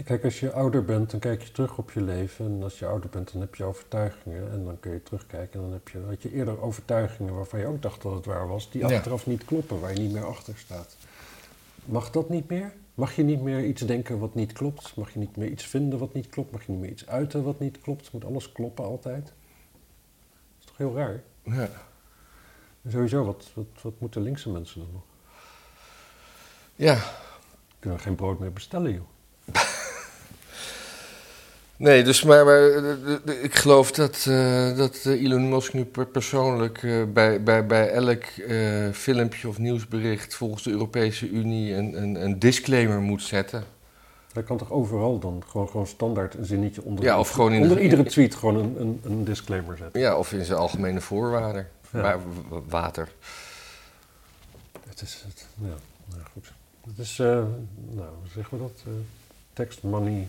Kijk, 0.03 0.23
als 0.23 0.39
je 0.39 0.51
ouder 0.51 0.85
bent, 0.85 1.11
dan 1.11 1.19
kijk 1.19 1.41
je 1.41 1.51
terug 1.51 1.77
op 1.77 1.91
je 1.91 2.01
leven. 2.01 2.45
En 2.45 2.63
als 2.63 2.79
je 2.79 2.85
ouder 2.85 3.09
bent, 3.09 3.31
dan 3.31 3.41
heb 3.41 3.55
je 3.55 3.63
overtuigingen. 3.63 4.51
En 4.51 4.65
dan 4.65 4.79
kun 4.79 4.91
je 4.91 5.03
terugkijken. 5.03 5.53
En 5.53 5.61
dan 5.61 5.71
heb 5.73 5.87
je, 5.89 5.99
had 6.07 6.21
je 6.21 6.33
eerder 6.33 6.61
overtuigingen 6.61 7.33
waarvan 7.35 7.59
je 7.59 7.65
ook 7.65 7.81
dacht 7.81 8.01
dat 8.01 8.13
het 8.13 8.25
waar 8.25 8.47
was. 8.47 8.71
Die 8.71 8.87
Ja. 8.87 8.95
achteraf 8.95 9.25
niet 9.27 9.45
kloppen, 9.45 9.79
waar 9.79 9.93
je 9.93 9.99
niet 9.99 10.11
meer 10.11 10.25
achter 10.25 10.53
staat. 10.57 10.95
Mag 11.85 12.11
dat 12.11 12.29
niet 12.29 12.49
meer? 12.49 12.73
Mag 12.93 13.15
je 13.15 13.23
niet 13.23 13.41
meer 13.41 13.63
iets 13.65 13.81
denken 13.81 14.19
wat 14.19 14.35
niet 14.35 14.51
klopt? 14.53 14.95
Mag 14.95 15.13
je 15.13 15.19
niet 15.19 15.35
meer 15.37 15.47
iets 15.49 15.63
vinden 15.65 15.99
wat 15.99 16.13
niet 16.13 16.29
klopt? 16.29 16.51
Mag 16.51 16.65
je 16.65 16.71
niet 16.71 16.81
meer 16.81 16.89
iets 16.91 17.07
uiten 17.07 17.43
wat 17.43 17.59
niet 17.59 17.79
klopt? 17.81 18.11
Moet 18.11 18.25
alles 18.25 18.51
kloppen 18.51 18.85
altijd? 18.85 19.23
Dat 19.25 19.33
is 20.59 20.65
toch 20.65 20.77
heel 20.77 20.95
raar? 20.95 21.21
Ja. 21.43 21.69
Sowieso, 22.87 23.23
wat, 23.25 23.45
wat, 23.53 23.65
wat 23.81 23.93
moeten 23.99 24.21
linkse 24.21 24.49
mensen 24.49 24.79
dan 24.81 24.89
nog? 24.93 25.01
ja. 26.75 26.97
Kunnen 27.79 27.97
we 27.99 28.05
geen 28.05 28.15
brood 28.15 28.39
meer 28.39 28.53
bestellen, 28.53 28.93
joh. 28.93 29.07
Nee, 31.77 32.03
dus 32.03 32.23
maar, 32.23 32.45
maar 32.45 32.61
eh, 32.69 33.43
ik 33.43 33.55
geloof 33.55 33.91
dat, 33.91 34.25
eh, 34.29 34.77
dat 34.77 34.95
eh, 35.05 35.23
Elon 35.23 35.49
Musk 35.49 35.73
nu 35.73 35.85
per- 35.85 36.05
persoonlijk 36.07 36.81
bij, 37.13 37.43
bij, 37.43 37.65
bij 37.65 37.89
elk 37.89 38.23
filmpje 38.95 39.47
of 39.47 39.57
nieuwsbericht 39.57 40.35
volgens 40.35 40.63
de 40.63 40.71
Europese 40.71 41.29
Unie 41.29 41.73
een, 41.75 42.01
een, 42.01 42.23
een 42.23 42.39
disclaimer 42.39 42.99
moet 42.99 43.21
zetten. 43.21 43.63
Hij 44.33 44.43
kan 44.43 44.57
toch 44.57 44.71
overal 44.71 45.19
dan 45.19 45.43
gewoon, 45.47 45.69
gewoon 45.69 45.87
standaard 45.87 46.33
een 46.33 46.45
zinnetje 46.45 46.83
onder, 46.83 47.03
Ja, 47.05 47.19
of 47.19 47.29
gewoon 47.29 47.53
in 47.53 47.61
onder 47.61 47.77
de- 47.77 47.83
iedere 47.83 48.03
tweet 48.03 48.35
gewoon 48.35 48.55
een, 48.55 48.75
een, 48.79 48.99
een 49.03 49.23
disclaimer 49.23 49.77
zetten. 49.77 50.01
Ja, 50.01 50.17
of 50.17 50.33
in 50.33 50.45
zijn 50.45 50.59
algemene 50.59 51.01
voorwaarden. 51.01 51.67
Ja. 51.93 52.01
Wa- 52.49 52.61
water. 52.67 53.11
Het 54.89 55.01
is, 55.01 55.23
het, 55.27 55.47
ja, 55.55 55.67
nou 56.09 56.21
goed. 56.33 56.51
Het 56.87 56.97
is, 56.97 57.19
eh, 57.19 57.25
nou, 57.89 58.07
hoe 58.19 58.27
zeggen 58.33 58.57
we 58.57 58.63
dat? 58.63 58.83
Eh 58.85 58.91
text 59.53 59.83
money 59.83 60.27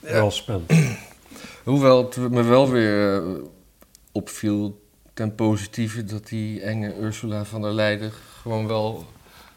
Ja. 0.00 0.08
well 0.12 0.30
spent. 0.30 0.72
Hoewel 1.64 2.04
het 2.04 2.16
me 2.16 2.42
wel 2.42 2.70
weer 2.70 3.22
eh, 3.24 3.42
opviel 4.12 4.82
ten 5.14 5.34
positieve 5.34 6.04
dat 6.04 6.26
die 6.26 6.60
enge 6.60 6.96
Ursula 6.96 7.44
van 7.44 7.62
der 7.62 7.72
Leyen 7.72 8.12
gewoon 8.12 8.66
wel 8.66 9.06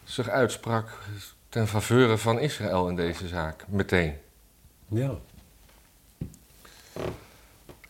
zich 0.03 0.29
uitsprak 0.29 0.97
ten 1.49 1.67
faveur 1.67 2.17
van 2.17 2.39
Israël 2.39 2.89
in 2.89 2.95
deze 2.95 3.27
zaak. 3.27 3.65
Meteen. 3.67 4.13
Ja. 4.87 5.15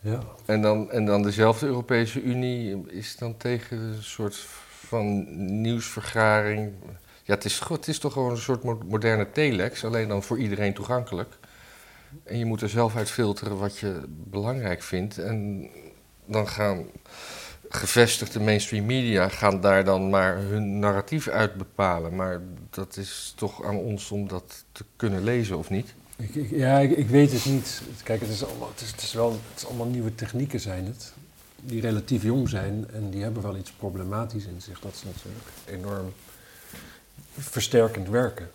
Ja. 0.00 0.20
En 0.44 0.62
dan, 0.62 0.90
en 0.90 1.04
dan 1.04 1.22
dezelfde 1.22 1.66
Europese 1.66 2.22
Unie 2.22 2.86
is 2.86 3.16
dan 3.16 3.36
tegen 3.36 3.78
een 3.78 4.02
soort 4.02 4.36
van 4.68 5.26
nieuwsvergaring. 5.60 6.72
Ja, 7.22 7.34
het 7.34 7.44
is, 7.44 7.60
het 7.68 7.88
is 7.88 7.98
toch 7.98 8.12
gewoon 8.12 8.30
een 8.30 8.36
soort 8.36 8.62
mo- 8.62 8.82
moderne 8.88 9.30
telex, 9.30 9.84
alleen 9.84 10.08
dan 10.08 10.22
voor 10.22 10.38
iedereen 10.38 10.74
toegankelijk. 10.74 11.38
En 12.24 12.38
je 12.38 12.44
moet 12.44 12.62
er 12.62 12.68
zelf 12.68 12.96
uit 12.96 13.10
filteren 13.10 13.58
wat 13.58 13.78
je 13.78 14.02
belangrijk 14.08 14.82
vindt. 14.82 15.18
En 15.18 15.68
dan 16.24 16.48
gaan 16.48 16.86
gevestigde 17.68 18.40
mainstream 18.40 18.86
media 18.86 19.28
gaan 19.28 19.60
daar 19.60 19.84
dan 19.84 20.10
maar 20.10 20.36
hun 20.36 20.78
narratief 20.78 21.28
uit 21.28 21.54
bepalen. 21.54 22.16
Maar 22.16 22.40
dat 22.70 22.96
is 22.96 23.32
toch 23.36 23.64
aan 23.64 23.76
ons 23.76 24.10
om 24.10 24.28
dat 24.28 24.64
te 24.72 24.84
kunnen 24.96 25.24
lezen 25.24 25.58
of 25.58 25.70
niet? 25.70 25.94
Ja, 26.50 26.78
ik, 26.78 26.90
ik 26.90 27.08
weet 27.08 27.32
het 27.32 27.44
niet. 27.44 27.82
Kijk, 28.02 28.20
het 28.20 28.30
is, 28.30 28.44
allemaal, 28.44 28.72
het, 28.74 29.02
is, 29.02 29.12
wel, 29.12 29.32
het 29.32 29.56
is 29.56 29.66
allemaal 29.66 29.86
nieuwe 29.86 30.14
technieken 30.14 30.60
zijn 30.60 30.84
het. 30.86 31.12
Die 31.60 31.80
relatief 31.80 32.22
jong 32.22 32.48
zijn 32.48 32.90
en 32.92 33.10
die 33.10 33.22
hebben 33.22 33.42
wel 33.42 33.56
iets 33.56 33.72
problematisch 33.72 34.44
in 34.44 34.60
zich. 34.60 34.80
Dat 34.80 34.94
is 34.94 35.02
natuurlijk 35.02 35.46
enorm 35.64 36.12
versterkend 37.38 38.08
werken. 38.08 38.50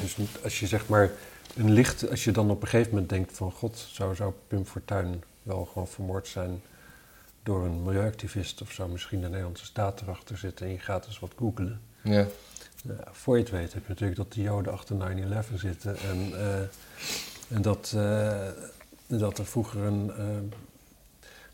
Dus 0.00 0.16
als 0.42 0.60
je 0.60 0.66
zeg 0.66 0.88
maar 0.88 1.10
een 1.56 1.70
licht, 1.70 2.10
als 2.10 2.24
je 2.24 2.30
dan 2.30 2.50
op 2.50 2.62
een 2.62 2.68
gegeven 2.68 2.92
moment 2.92 3.08
denkt 3.08 3.36
van 3.36 3.52
god, 3.52 3.86
zou, 3.92 4.14
zou 4.14 4.32
Pim 4.48 4.66
Fortuyn 4.66 5.22
wel 5.42 5.64
gewoon 5.64 5.88
vermoord 5.88 6.28
zijn 6.28 6.62
door 7.42 7.64
een 7.64 7.82
milieuactivist 7.82 8.62
of 8.62 8.72
zou 8.72 8.90
misschien 8.90 9.20
de 9.20 9.28
Nederlandse 9.28 9.64
staat 9.64 10.00
erachter 10.00 10.38
zitten 10.38 10.66
en 10.66 10.72
je 10.72 10.78
gaat 10.78 11.06
eens 11.06 11.18
wat 11.18 11.32
googlen. 11.36 11.80
Ja. 12.02 12.26
Ja, 12.82 12.94
voor 13.10 13.36
je 13.36 13.42
het 13.42 13.52
weet 13.52 13.72
heb 13.72 13.82
je 13.82 13.88
natuurlijk 13.88 14.18
dat 14.18 14.32
de 14.32 14.42
Joden 14.42 14.72
achter 14.72 14.96
9-11 14.96 15.54
zitten 15.54 15.96
en, 15.96 16.32
eh, 16.38 16.60
en 17.56 17.62
dat, 17.62 17.92
eh, 17.96 18.48
dat 19.06 19.38
er 19.38 19.46
vroeger 19.46 19.80
een. 19.80 20.10
eh, 20.16 20.58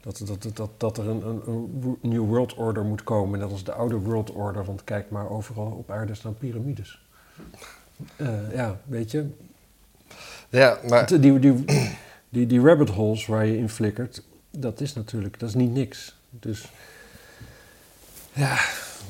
dat, 0.00 0.22
dat, 0.24 0.56
dat, 0.56 0.70
dat 0.76 0.98
er 0.98 1.08
een, 1.08 1.26
een, 1.46 1.98
new 2.00 2.24
world 2.24 2.54
order 2.54 2.84
moet 2.84 3.04
komen, 3.04 3.38
net 3.38 3.50
als 3.50 3.64
de 3.64 3.72
oude 3.72 3.96
world 3.96 4.30
order, 4.30 4.64
want 4.64 4.84
kijk 4.84 5.10
maar, 5.10 5.30
overal 5.30 5.70
op 5.70 5.90
aarde 5.90 6.14
staan 6.14 6.36
piramides. 6.36 7.02
Ja, 8.52 8.80
weet 8.84 9.10
je, 9.10 9.26
Ja, 10.48 10.78
maar. 10.88 11.06
die, 11.06 11.38
die, 11.38 11.64
die, 12.28 12.46
die 12.46 12.60
rabbit 12.60 12.88
holes 12.88 13.26
waar 13.26 13.46
je 13.46 13.56
in 13.56 13.68
flikkert, 13.68 14.22
dat 14.50 14.80
is 14.80 14.94
natuurlijk, 14.94 15.38
dat 15.38 15.48
is 15.48 15.54
niet 15.54 15.72
niks. 15.72 16.16
Dus 16.30 16.72
ja, 18.32 18.58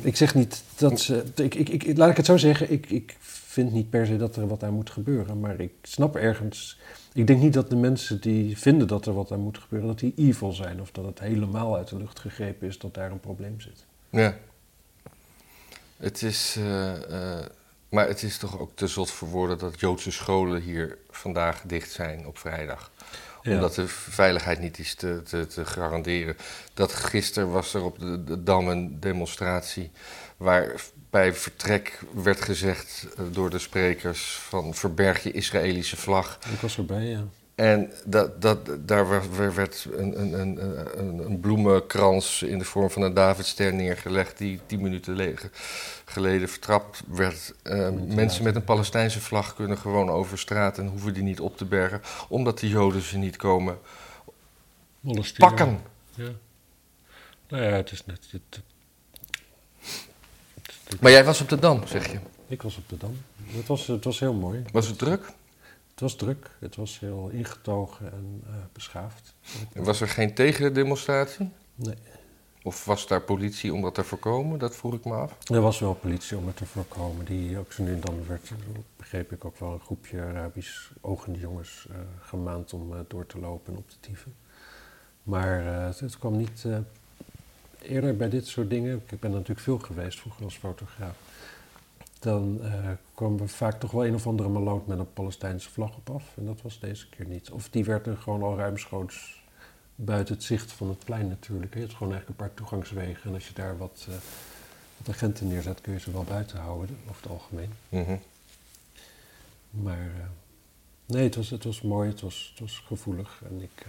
ik 0.00 0.16
zeg 0.16 0.34
niet 0.34 0.62
dat 0.76 1.00
ze. 1.00 1.24
Ik, 1.34 1.54
ik, 1.54 1.68
ik, 1.68 1.96
laat 1.96 2.10
ik 2.10 2.16
het 2.16 2.26
zo 2.26 2.36
zeggen, 2.36 2.70
ik, 2.72 2.90
ik 2.90 3.16
vind 3.20 3.72
niet 3.72 3.90
per 3.90 4.06
se 4.06 4.16
dat 4.16 4.36
er 4.36 4.48
wat 4.48 4.62
aan 4.62 4.72
moet 4.74 4.90
gebeuren, 4.90 5.40
maar 5.40 5.60
ik 5.60 5.72
snap 5.82 6.16
ergens. 6.16 6.78
Ik 7.12 7.26
denk 7.26 7.40
niet 7.40 7.52
dat 7.52 7.70
de 7.70 7.76
mensen 7.76 8.20
die 8.20 8.58
vinden 8.58 8.86
dat 8.88 9.06
er 9.06 9.14
wat 9.14 9.32
aan 9.32 9.40
moet 9.40 9.58
gebeuren, 9.58 9.88
dat 9.88 9.98
die 9.98 10.12
evil 10.16 10.52
zijn 10.52 10.80
of 10.80 10.90
dat 10.90 11.04
het 11.04 11.18
helemaal 11.18 11.76
uit 11.76 11.88
de 11.88 11.96
lucht 11.96 12.18
gegrepen 12.18 12.68
is 12.68 12.78
dat 12.78 12.94
daar 12.94 13.10
een 13.10 13.20
probleem 13.20 13.60
zit. 13.60 13.84
Ja. 14.10 14.36
Het 15.96 16.22
is. 16.22 16.56
eh, 16.58 17.38
eh, 17.38 17.46
maar 17.88 18.08
het 18.08 18.22
is 18.22 18.38
toch 18.38 18.58
ook 18.58 18.70
te 18.74 18.86
zot 18.86 19.10
voor 19.10 19.28
woorden 19.28 19.58
dat 19.58 19.80
Joodse 19.80 20.10
scholen 20.10 20.62
hier 20.62 20.98
vandaag 21.10 21.62
dicht 21.66 21.90
zijn 21.90 22.26
op 22.26 22.38
vrijdag. 22.38 22.90
Ja. 23.42 23.54
Omdat 23.54 23.75
de 23.75 23.88
veiligheid 23.88 24.61
niet 24.61 24.78
is 24.78 24.95
te, 24.95 25.23
te, 25.25 25.47
te 25.47 25.64
garanderen. 25.64 26.37
Dat 26.75 26.92
gisteren 26.92 27.50
was 27.50 27.75
er 27.75 27.83
op 27.83 27.99
de, 27.99 28.25
de 28.25 28.42
Dam 28.42 28.68
een 28.68 29.00
demonstratie. 29.00 29.90
waar 30.37 30.80
bij 31.11 31.35
vertrek 31.35 31.99
werd 32.14 32.40
gezegd 32.40 33.07
eh, 33.16 33.25
door 33.30 33.50
de 33.50 33.59
sprekers: 33.59 34.38
van 34.49 34.75
verberg 34.75 35.23
je 35.23 35.33
Israëlische 35.33 35.97
vlag. 35.97 36.38
Ik 36.52 36.61
was 36.61 36.76
erbij, 36.76 37.04
ja. 37.04 37.25
En 37.58 37.92
dat, 38.04 38.42
dat, 38.42 38.58
daar 38.86 39.08
werd- 39.54 39.86
een, 39.92 40.20
een, 40.20 40.40
een, 40.40 40.58
een, 40.98 41.18
een 41.18 41.40
bloemenkrans 41.40 42.42
in 42.42 42.58
de 42.58 42.64
vorm 42.64 42.90
van 42.90 43.02
een 43.02 43.14
Davidster 43.14 43.74
neergelegd, 43.74 44.38
die 44.38 44.60
tien 44.66 44.80
minuten 44.80 45.14
le- 45.16 45.34
geleden 46.04 46.48
vertrapt 46.48 47.02
werd. 47.08 47.54
Eh, 47.62 47.88
mensen 48.06 48.44
met 48.44 48.54
een 48.56 48.64
Palestijnse 48.64 49.20
vlag 49.20 49.54
kunnen 49.54 49.78
gewoon 49.78 50.10
over 50.10 50.38
straat 50.38 50.78
en 50.78 50.86
hoeven 50.86 51.14
die 51.14 51.22
niet 51.22 51.40
op 51.40 51.56
te 51.56 51.64
bergen, 51.64 52.00
omdat 52.28 52.58
de 52.58 52.68
Joden 52.68 53.02
ze 53.02 53.18
niet 53.18 53.36
komen 53.36 53.78
Molesteren. 55.00 55.48
pakken. 55.48 55.80
Ja. 56.14 56.28
Nou 57.48 57.62
ja, 57.62 57.70
het 57.70 57.90
is 57.92 58.06
net. 58.06 58.26
Het, 58.30 58.60
Maar 61.00 61.10
jij 61.10 61.24
was 61.24 61.40
op 61.40 61.48
de 61.48 61.58
Dam, 61.58 61.86
zeg 61.86 62.10
je. 62.12 62.18
ik 62.48 62.62
was 62.62 62.76
op 62.76 62.88
de 62.88 62.96
Dam. 62.96 63.16
Het 63.46 63.66
was, 63.66 63.86
het 63.86 64.04
was 64.04 64.18
heel 64.20 64.32
mooi. 64.34 64.62
Was 64.72 64.86
het 64.86 64.98
druk? 64.98 65.24
Het 65.98 66.06
was 66.10 66.16
druk, 66.16 66.50
het 66.58 66.76
was 66.76 66.98
heel 66.98 67.28
ingetogen 67.28 68.12
en 68.12 68.42
eh, 68.46 68.52
beschaafd. 68.72 69.34
Was 69.74 70.00
er 70.00 70.08
geen 70.08 70.34
tegendemonstratie? 70.34 71.50
Nee. 71.74 71.94
Of 72.62 72.84
was 72.84 73.06
daar 73.06 73.20
politie 73.20 73.74
om 73.74 73.82
dat 73.82 73.94
te 73.94 74.04
voorkomen? 74.04 74.58
Dat 74.58 74.76
vroeg 74.76 74.94
ik 74.94 75.04
me 75.04 75.14
af. 75.14 75.36
Er 75.50 75.60
was 75.60 75.78
wel 75.78 75.94
politie 75.94 76.36
om 76.36 76.46
het 76.46 76.56
te 76.56 76.66
voorkomen. 76.66 77.24
Die 77.24 77.58
ook 77.58 77.72
zo 77.72 77.82
nu 77.82 77.92
en 77.92 78.00
dan 78.00 78.26
werd, 78.26 78.50
begreep 78.96 79.32
ik, 79.32 79.44
ook 79.44 79.58
wel 79.58 79.72
een 79.72 79.80
groepje 79.80 80.22
Arabisch 80.22 80.90
ogende 81.00 81.38
jongens 81.38 81.86
eh, 81.90 81.96
gemaand 82.20 82.72
om 82.72 82.92
eh, 82.92 82.98
door 83.08 83.26
te 83.26 83.38
lopen 83.38 83.72
en 83.72 83.78
op 83.78 83.90
te 83.90 83.96
tieven. 84.00 84.34
Maar 85.22 85.64
het, 85.64 86.00
het 86.00 86.18
kwam 86.18 86.36
niet 86.36 86.64
eerder 87.82 88.16
bij 88.16 88.28
dit 88.28 88.46
soort 88.46 88.70
dingen. 88.70 89.02
Ik 89.10 89.20
ben 89.20 89.30
natuurlijk 89.30 89.60
veel 89.60 89.78
geweest 89.78 90.20
vroeger 90.20 90.44
als 90.44 90.56
fotograaf. 90.56 91.16
Dan 92.18 92.62
eh 92.62 92.90
kwam 93.14 93.38
er 93.40 93.48
vaak 93.48 93.80
toch 93.80 93.90
wel 93.90 94.06
een 94.06 94.14
of 94.14 94.26
andere 94.26 94.48
maloot 94.48 94.87
met 94.87 94.98
een 94.98 95.12
Palestijnse 95.12 95.70
vlag 95.70 95.96
op 95.96 96.10
af. 96.10 96.37
En 96.37 96.46
dat 96.46 96.62
was 96.62 96.80
deze 96.80 97.08
keer 97.08 97.26
niet. 97.26 97.50
Of 97.50 97.68
die 97.68 97.84
werd 97.84 98.06
er 98.06 98.16
gewoon 98.16 98.42
al 98.42 98.56
ruimschoots 98.56 99.42
buiten 99.94 100.34
het 100.34 100.44
zicht 100.44 100.72
van 100.72 100.88
het 100.88 101.04
plein 101.04 101.28
natuurlijk. 101.28 101.75
Je 101.75 101.80
hebt 101.80 101.92
gewoon 101.92 102.12
eigenlijk 102.12 102.40
een 102.40 102.46
paar 102.46 102.56
toegangswegen. 102.56 103.28
En 103.28 103.34
als 103.34 103.48
je 103.48 103.54
daar 103.54 103.78
wat, 103.78 104.06
eh, 104.08 104.14
wat 104.96 105.14
agenten 105.14 105.48
neerzet, 105.48 105.80
kun 105.80 105.92
je 105.92 106.00
ze 106.00 106.10
wel 106.12 106.25
buiten 106.25 106.58
houden, 106.58 106.98
over 107.08 107.22
het 107.22 107.30
algemeen. 107.30 107.72
Mhm. 107.88 108.16
Maar 109.70 109.98
eh, 109.98 110.28
nee, 111.06 111.22
het 111.22 111.34
was, 111.34 111.50
het 111.50 111.64
was 111.64 111.82
mooi, 111.82 112.10
het 112.10 112.20
was, 112.20 112.48
het 112.50 112.60
was 112.60 112.78
gevoelig. 112.87 113.42
En 113.50 113.62
ik, 113.62 113.87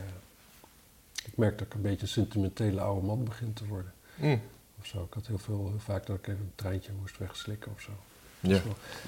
ik 1.25 1.37
merk 1.37 1.57
dat 1.57 1.67
ik 1.67 1.73
een 1.73 1.81
beetje 1.81 2.01
een 2.01 2.07
sentimentele 2.07 2.81
oude 2.81 3.05
man 3.05 3.23
begin 3.23 3.53
te 3.53 3.65
worden. 3.65 3.93
Mm. 4.15 4.41
Of 4.79 4.85
zo. 4.85 5.03
Ik 5.03 5.13
had 5.13 5.27
heel 5.27 5.37
veel, 5.37 5.67
heel 5.69 5.79
vaak 5.79 6.05
dat 6.05 6.17
ik 6.17 6.27
even 6.27 6.41
een 6.41 6.51
treintje 6.55 6.91
moest 6.99 7.17
wegslikken 7.17 7.71
of 7.71 7.81
zo. 7.81 7.91
Ja. 8.39 8.61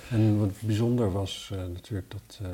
En 0.09 0.39
wat 0.39 0.61
bijzonder 0.61 1.11
was 1.11 1.49
eh, 1.53 1.57
natuurlijk 1.57 2.11
dat, 2.11 2.39
eh 2.41 2.47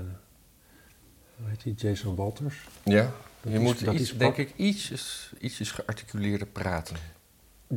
hoe 1.37 1.49
heet 1.49 1.63
die, 1.63 1.73
Jason 1.73 2.15
Walters. 2.15 2.55
ja. 2.83 3.11
Dat 3.41 3.51
Je 3.51 3.57
is- 3.59 3.63
moet 3.63 3.85
dat 3.85 3.93
iets, 3.93 4.11
is 4.11 4.17
denk 4.17 4.37
ik 4.37 4.53
ietsjes, 4.55 5.31
ietsjes 5.39 5.71
gearticuleerder 5.71 6.47
praten. 6.47 6.95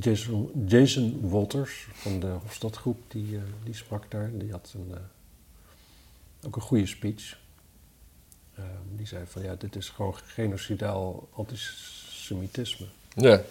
Jason, 0.01 0.65
Jason 0.67 1.29
Walters 1.31 1.87
van 1.93 2.21
de 2.21 2.27
Hofstadgroep, 2.27 2.99
die, 3.09 3.37
eh, 3.37 3.43
die 3.65 3.75
sprak 3.75 4.11
daar. 4.11 4.31
Die 4.39 4.51
had 4.51 4.75
een, 4.77 4.95
ook 6.47 6.57
een 6.57 6.63
goede 6.63 6.87
speech. 6.87 7.39
Eh, 8.55 8.65
die 8.97 9.07
zei 9.07 9.25
van 9.27 9.43
ja, 9.43 9.55
dit 9.55 9.77
is 9.77 9.89
gewoon 9.89 10.15
genocidaal 10.25 11.29
antisemitisme. 11.33 12.87
Ja. 13.15 13.43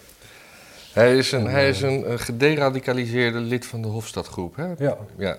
Hij 0.92 1.18
is 1.18 1.32
een, 1.32 1.46
En, 1.46 1.50
hij 1.50 1.62
eh, 1.62 1.68
is 1.68 1.82
een, 1.82 2.04
eh, 2.04 2.18
gederadicaliseerde 2.18 3.38
lid 3.38 3.66
van 3.66 3.82
de 3.82 3.88
Hofstadgroep, 3.88 4.56
hè? 4.56 4.74
Ja, 4.78 4.96
Ja. 5.16 5.38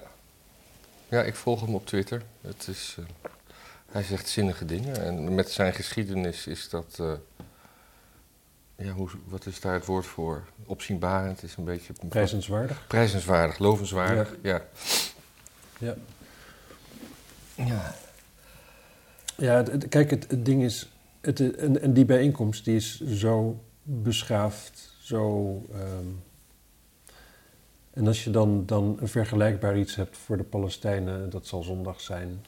Ja, 1.09 1.23
ik 1.23 1.35
volg 1.35 1.61
hem 1.61 1.75
op 1.75 1.85
Twitter. 1.85 2.21
Het 2.41 2.67
is, 2.67 2.95
eh, 2.99 3.29
hij 3.91 4.03
zegt 4.03 4.29
zinnige 4.29 4.65
dingen. 4.65 5.03
En 5.03 5.35
met 5.35 5.49
zijn 5.49 5.73
geschiedenis 5.73 6.47
is 6.47 6.69
dat... 6.69 7.01
ja, 8.75 8.91
hoe, 8.91 9.09
wat 9.25 9.45
is 9.45 9.59
daar 9.59 9.73
het 9.73 9.85
woord 9.85 10.05
voor? 10.05 10.43
Opzienbarend 10.65 11.43
is 11.43 11.55
een 11.55 11.63
beetje... 11.63 11.93
Prijzenswaardig. 12.09 12.87
Prijzenswaardig, 12.87 13.57
lovenswaardig. 13.57 14.35
Ja. 14.41 14.61
Ja. 15.77 15.95
ja. 17.55 17.95
Ja, 19.37 19.63
kijk, 19.89 20.09
het, 20.09 20.25
het 20.29 20.45
ding 20.45 20.63
is... 20.63 20.89
Het, 21.21 21.55
en, 21.55 21.81
en 21.81 21.93
die 21.93 22.05
bijeenkomst 22.05 22.65
die 22.65 22.75
is 22.75 23.01
zo 23.05 23.63
beschaafd, 23.83 24.90
zo... 25.11 25.65
ehm, 25.73 26.07
en 27.93 28.07
als 28.07 28.23
je 28.23 28.29
dan, 28.29 28.65
dan 28.65 28.97
een 28.99 29.07
vergelijkbaar 29.07 29.77
iets 29.77 29.95
hebt 29.95 30.17
voor 30.17 30.37
de 30.37 30.43
Palestijnen, 30.43 31.29
dat 31.29 31.47
zal 31.47 31.63
zondag 31.63 32.01
zijn... 32.01 32.45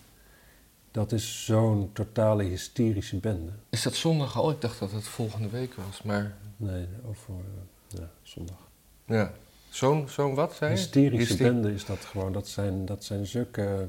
Dat 0.91 1.11
is 1.11 1.45
zo'n 1.45 1.89
totale 1.93 2.43
hysterische 2.43 3.17
bende. 3.17 3.51
Is 3.69 3.81
dat 3.81 3.95
zondag 3.95 4.37
al? 4.37 4.51
Ik 4.51 4.61
dacht 4.61 4.79
dat 4.79 4.91
het 4.91 5.03
volgende 5.03 5.49
week 5.49 5.73
was, 5.73 6.01
maar... 6.03 6.35
Nee, 6.57 6.87
over 7.07 7.33
eh, 7.33 7.99
ja, 7.99 8.09
zondag. 8.21 8.57
Ja. 9.05 9.31
Zo'n 9.69 10.09
zo'n 10.09 10.35
wat, 10.35 10.53
zei 10.55 10.71
je? 10.71 10.77
Hysterische 10.77 11.27
Hyster- 11.27 11.53
bende 11.53 11.73
is 11.73 11.85
dat 11.85 11.99
gewoon. 11.99 12.33
Dat 12.33 12.47
zijn, 12.47 12.85
dat 12.85 13.03
zijn 13.03 13.25
zulke... 13.25 13.87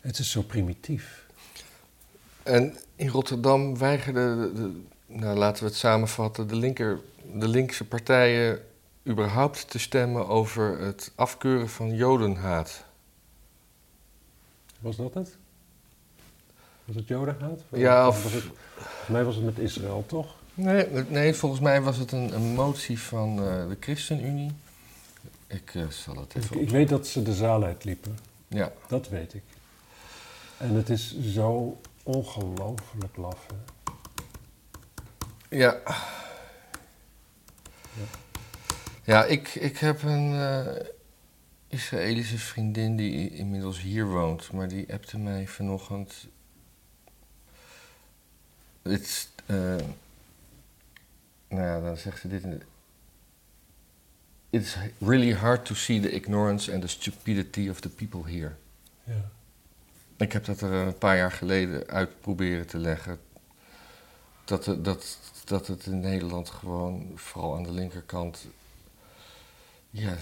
Het 0.00 0.18
is 0.18 0.30
zo 0.30 0.42
primitief. 0.42 1.26
En 2.42 2.76
in 2.96 3.08
Rotterdam 3.08 3.78
weigerden, 3.78 4.38
de, 4.38 4.62
de- 4.62 4.80
nou, 5.08 5.36
laten 5.38 5.62
we 5.62 5.68
het 5.68 5.78
samenvatten, 5.78 6.48
de, 6.48 6.56
linker, 6.56 7.00
de 7.34 7.48
linkse 7.48 7.84
partijen 7.84 8.60
überhaupt 9.06 9.70
te 9.70 9.78
stemmen 9.78 10.28
over 10.28 10.78
het 10.78 11.12
afkeuren 11.14 11.68
van 11.68 11.94
jodenhaat. 11.94 12.84
Was 14.80 14.96
dat 14.96 15.14
het? 15.14 15.36
Was 16.84 16.96
het 16.96 17.08
Jodenhaat? 17.08 17.60
Ja, 17.72 18.08
Of 18.08 18.16
of- 18.16 18.22
was 18.22 18.32
het, 18.32 18.42
volgens 18.42 19.08
mij 19.08 19.24
was 19.24 19.34
het 19.36 19.44
met 19.44 19.58
Israël, 19.58 20.04
toch? 20.06 20.34
Nee, 20.54 20.86
nee 21.08 21.34
volgens 21.34 21.60
mij 21.60 21.80
was 21.82 21.96
het 21.96 22.12
een, 22.12 22.34
een 22.34 22.54
motie 22.54 23.00
van 23.00 23.28
eh, 23.38 23.68
de 23.68 23.76
ChristenUnie. 23.80 24.50
Ik 25.46 25.74
eh, 25.74 25.88
zal 25.88 26.16
het 26.16 26.34
Ik, 26.34 26.42
even 26.42 26.60
ik 26.60 26.70
weet 26.70 26.88
dat 26.88 27.06
ze 27.06 27.22
de 27.22 27.34
zaal 27.34 27.64
uitliepen. 27.64 28.18
Ja, 28.48 28.72
Dat 28.88 29.08
weet 29.08 29.34
ik. 29.34 29.42
En 30.56 30.74
het 30.74 30.88
is 30.90 31.20
zo 31.20 31.80
ongelooflijk 32.02 33.16
laf. 33.16 33.46
Hè? 33.46 33.54
Ja. 35.50 35.80
Ja, 39.04 39.24
ik, 39.24 39.48
ik 39.54 39.78
heb 39.78 40.02
een 40.02 40.32
eh, 40.34 40.84
Israëlische 41.68 42.38
vriendin 42.38 42.96
die 42.96 43.30
inmiddels 43.30 43.80
hier 43.80 44.06
woont, 44.06 44.52
maar 44.52 44.68
die 44.68 44.92
appte 44.92 45.18
mij 45.18 45.46
vanochtend. 45.46 46.26
It's, 48.82 49.28
eh, 49.46 49.56
nou 51.48 51.62
ja, 51.62 51.80
dan 51.80 51.96
zegt 51.96 52.20
ze 52.20 52.28
dit. 52.28 52.42
in- 52.42 52.62
It's 54.50 54.76
really 54.98 55.34
hard 55.34 55.64
to 55.64 55.74
see 55.74 56.00
the 56.00 56.10
ignorance 56.10 56.72
and 56.72 56.80
the 56.82 56.88
stupidity 56.88 57.68
of 57.68 57.80
the 57.80 57.88
people 57.88 58.30
here. 58.30 58.52
Ja. 59.04 59.30
Ik 60.16 60.32
heb 60.32 60.44
dat 60.44 60.60
er 60.60 60.72
een 60.72 60.98
paar 60.98 61.16
jaar 61.16 61.32
geleden 61.32 61.86
uit 61.86 62.20
proberen 62.20 62.66
te 62.66 62.78
leggen. 62.78 63.18
Dat, 64.48 64.64
het- 64.66 64.84
dat, 64.84 65.18
dat 65.44 65.66
het 65.66 65.86
in 65.86 66.00
Nederland 66.00 66.50
gewoon, 66.50 67.12
vooral 67.14 67.56
aan 67.56 67.62
de 67.62 67.72
linkerkant. 67.72 68.46
Ja, 69.90 70.16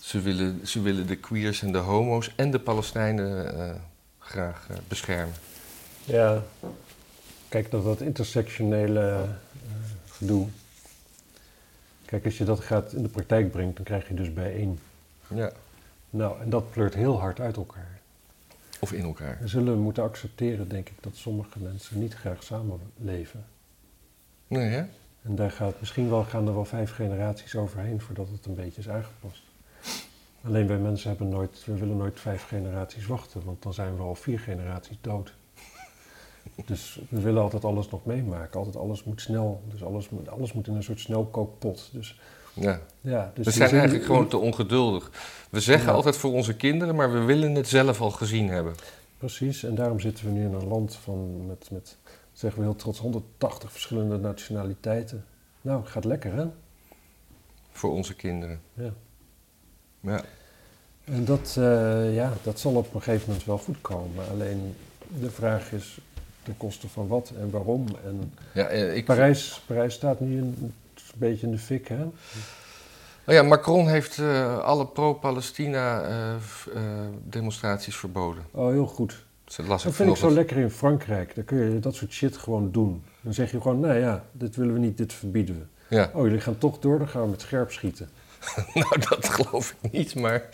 ze 0.00 0.20
willen, 0.20 0.66
ze 0.66 0.80
willen 0.82 1.06
de 1.06 1.16
queers 1.16 1.62
en 1.62 1.72
de 1.72 1.78
homo's 1.78 2.32
en 2.36 2.50
de 2.50 2.60
Palestijnen 2.60 3.58
eh, 3.58 3.74
graag 4.18 4.66
eh, 4.70 4.76
beschermen. 4.88 5.34
ja. 6.04 6.42
Kijk, 7.48 7.70
dat, 7.70 7.84
dat 7.84 8.00
intersectionele 8.00 9.10
eh, 9.10 9.20
gedoe. 10.10 10.48
Kijk, 12.04 12.24
als 12.24 12.38
je 12.38 12.44
dat 12.44 12.60
gaat 12.60 12.92
in 12.92 13.02
de 13.02 13.08
praktijk 13.08 13.50
brengt, 13.50 13.76
dan 13.76 13.84
krijg 13.84 14.08
je 14.08 14.14
dus 14.14 14.32
bijeen. 14.32 14.78
Ja, 15.34 15.52
Nou, 16.10 16.40
en 16.40 16.50
dat 16.50 16.70
pleurt 16.70 16.94
heel 16.94 17.20
hard 17.20 17.40
uit 17.40 17.56
elkaar. 17.56 17.98
of 18.80 18.92
in 18.92 19.04
elkaar. 19.04 19.38
We 19.40 19.48
zullen 19.48 19.78
moeten 19.78 20.02
accepteren, 20.02 20.68
denk 20.68 20.88
ik, 20.88 20.94
dat 21.00 21.16
sommige 21.16 21.58
mensen 21.58 21.98
niet 21.98 22.14
graag 22.14 22.42
samenleven. 22.42 23.44
Nee, 24.50 24.68
hè? 24.68 24.82
En 25.22 25.34
daar 25.34 25.50
gaat 25.50 25.74
misschien 25.80 26.08
wel, 26.10 26.24
gaan 26.24 26.46
er 26.46 26.54
wel 26.54 26.64
vijf 26.64 26.94
generaties 26.94 27.56
overheen 27.56 28.00
voordat 28.00 28.28
het 28.32 28.46
een 28.46 28.54
beetje 28.54 28.80
is 28.80 28.88
aangepast. 28.88 29.42
Alleen 30.44 30.66
wij 30.66 30.78
mensen 30.78 31.08
hebben 31.08 31.28
nooit, 31.28 31.62
we 31.64 31.74
willen 31.78 31.96
nooit 31.96 32.20
vijf 32.20 32.42
generaties 32.46 33.06
wachten, 33.06 33.42
want 33.44 33.62
dan 33.62 33.74
zijn 33.74 33.96
we 33.96 34.02
al 34.02 34.14
vier 34.14 34.38
generaties 34.38 34.96
dood. 35.00 35.32
Dus 36.66 37.00
we 37.08 37.20
willen 37.20 37.42
altijd 37.42 37.64
alles 37.64 37.88
nog 37.90 38.04
meemaken. 38.04 38.58
Altijd 38.58 38.76
alles 38.76 39.04
moet 39.04 39.20
snel. 39.20 39.62
Dus 39.70 39.84
alles 39.84 40.08
moet, 40.08 40.28
alles 40.28 40.52
moet 40.52 40.66
in 40.66 40.74
een 40.74 40.82
soort 40.82 41.00
snelkookpot. 41.00 41.88
Dus 41.92 42.20
Ja. 42.54 42.80
ja, 43.00 43.32
dus 43.34 43.44
we 43.44 43.52
zijn 43.52 43.70
eigenlijk 43.70 44.04
gewoon 44.04 44.28
te 44.28 44.36
ongeduldig. 44.36 45.10
We 45.50 45.60
zeggen 45.60 45.88
Ja. 45.88 45.94
altijd 45.94 46.16
voor 46.16 46.32
onze 46.32 46.56
kinderen, 46.56 46.94
maar 46.94 47.12
we 47.12 47.18
willen 47.18 47.54
het 47.54 47.68
zelf 47.68 48.00
al 48.00 48.10
gezien 48.10 48.48
hebben. 48.48 48.74
Precies, 49.18 49.64
en 49.64 49.74
daarom 49.74 50.00
zitten 50.00 50.24
we 50.24 50.30
nu 50.30 50.44
in 50.44 50.52
een 50.52 50.68
land 50.68 50.94
van, 50.96 51.46
met, 51.46 51.68
met 51.70 51.96
zeggen 52.40 52.60
we 52.60 52.66
heel 52.66 52.76
trots, 52.76 52.98
180 52.98 53.72
verschillende 53.72 54.16
nationaliteiten. 54.18 55.24
Nou, 55.60 55.84
gaat 55.86 56.04
lekker 56.04 56.32
hè? 56.32 56.46
Voor 57.72 57.90
onze 57.90 58.14
kinderen. 58.14 58.60
Ja. 58.74 58.90
Ja. 60.00 60.22
En 61.04 61.24
dat, 61.24 61.54
eh, 61.58 62.14
ja, 62.14 62.32
dat 62.42 62.58
zal 62.60 62.74
op 62.74 62.94
een 62.94 63.02
gegeven 63.02 63.26
moment 63.28 63.46
wel 63.46 63.58
goed 63.58 63.80
komen. 63.80 64.28
Alleen 64.30 64.74
de 65.20 65.30
vraag 65.30 65.72
is 65.72 65.98
ten 66.42 66.56
koste 66.56 66.88
van 66.88 67.06
wat 67.08 67.32
en 67.38 67.50
waarom. 67.50 67.86
En 68.04 68.32
Ja, 68.54 68.66
eh, 68.66 68.96
ik, 68.96 69.04
Parijs, 69.04 69.62
Parijs 69.66 69.94
staat 69.94 70.20
nu 70.20 70.38
een, 70.38 70.74
beetje 71.16 71.46
in 71.46 71.52
de 71.52 71.58
fik, 71.58 71.88
hè? 71.88 72.02
Oh 73.26 73.34
ja, 73.36 73.42
Macron 73.42 73.88
heeft 73.88 74.18
eh, 74.18 74.58
alle 74.58 74.86
pro-Palestina 74.86 76.02
eh, 76.02 76.36
v- 76.40 76.66
eh, 76.66 76.82
demonstraties 77.24 77.96
verboden. 77.96 78.44
Oh, 78.50 78.70
heel 78.70 78.86
goed. 78.86 79.24
Dat 79.56 79.82
vind 79.82 80.10
ik 80.10 80.16
zo 80.16 80.30
lekker 80.30 80.56
in 80.56 80.70
Frankrijk. 80.70 81.34
Dan 81.34 81.44
kun 81.44 81.58
je 81.58 81.78
dat 81.78 81.94
soort 81.94 82.12
shit 82.12 82.36
gewoon 82.36 82.70
doen. 82.70 83.02
Dan 83.20 83.34
zeg 83.34 83.50
je 83.50 83.60
gewoon, 83.60 83.80
nou 83.80 83.98
ja, 83.98 84.24
dit 84.32 84.56
willen 84.56 84.72
we 84.72 84.78
niet, 84.78 84.96
dit 84.96 85.12
verbieden 85.12 85.54
we. 85.54 85.94
Ja, 85.96 86.10
Oh, 86.14 86.24
jullie 86.24 86.40
gaan 86.40 86.58
toch 86.58 86.78
door, 86.78 86.98
dan 86.98 87.08
gaan 87.08 87.22
we 87.22 87.28
met 87.28 87.40
scherp 87.40 87.72
schieten. 87.72 88.08
nou 88.74 89.00
dat 89.08 89.28
geloof 89.28 89.74
ik 89.80 89.92
niet, 89.92 90.14
maar... 90.14 90.48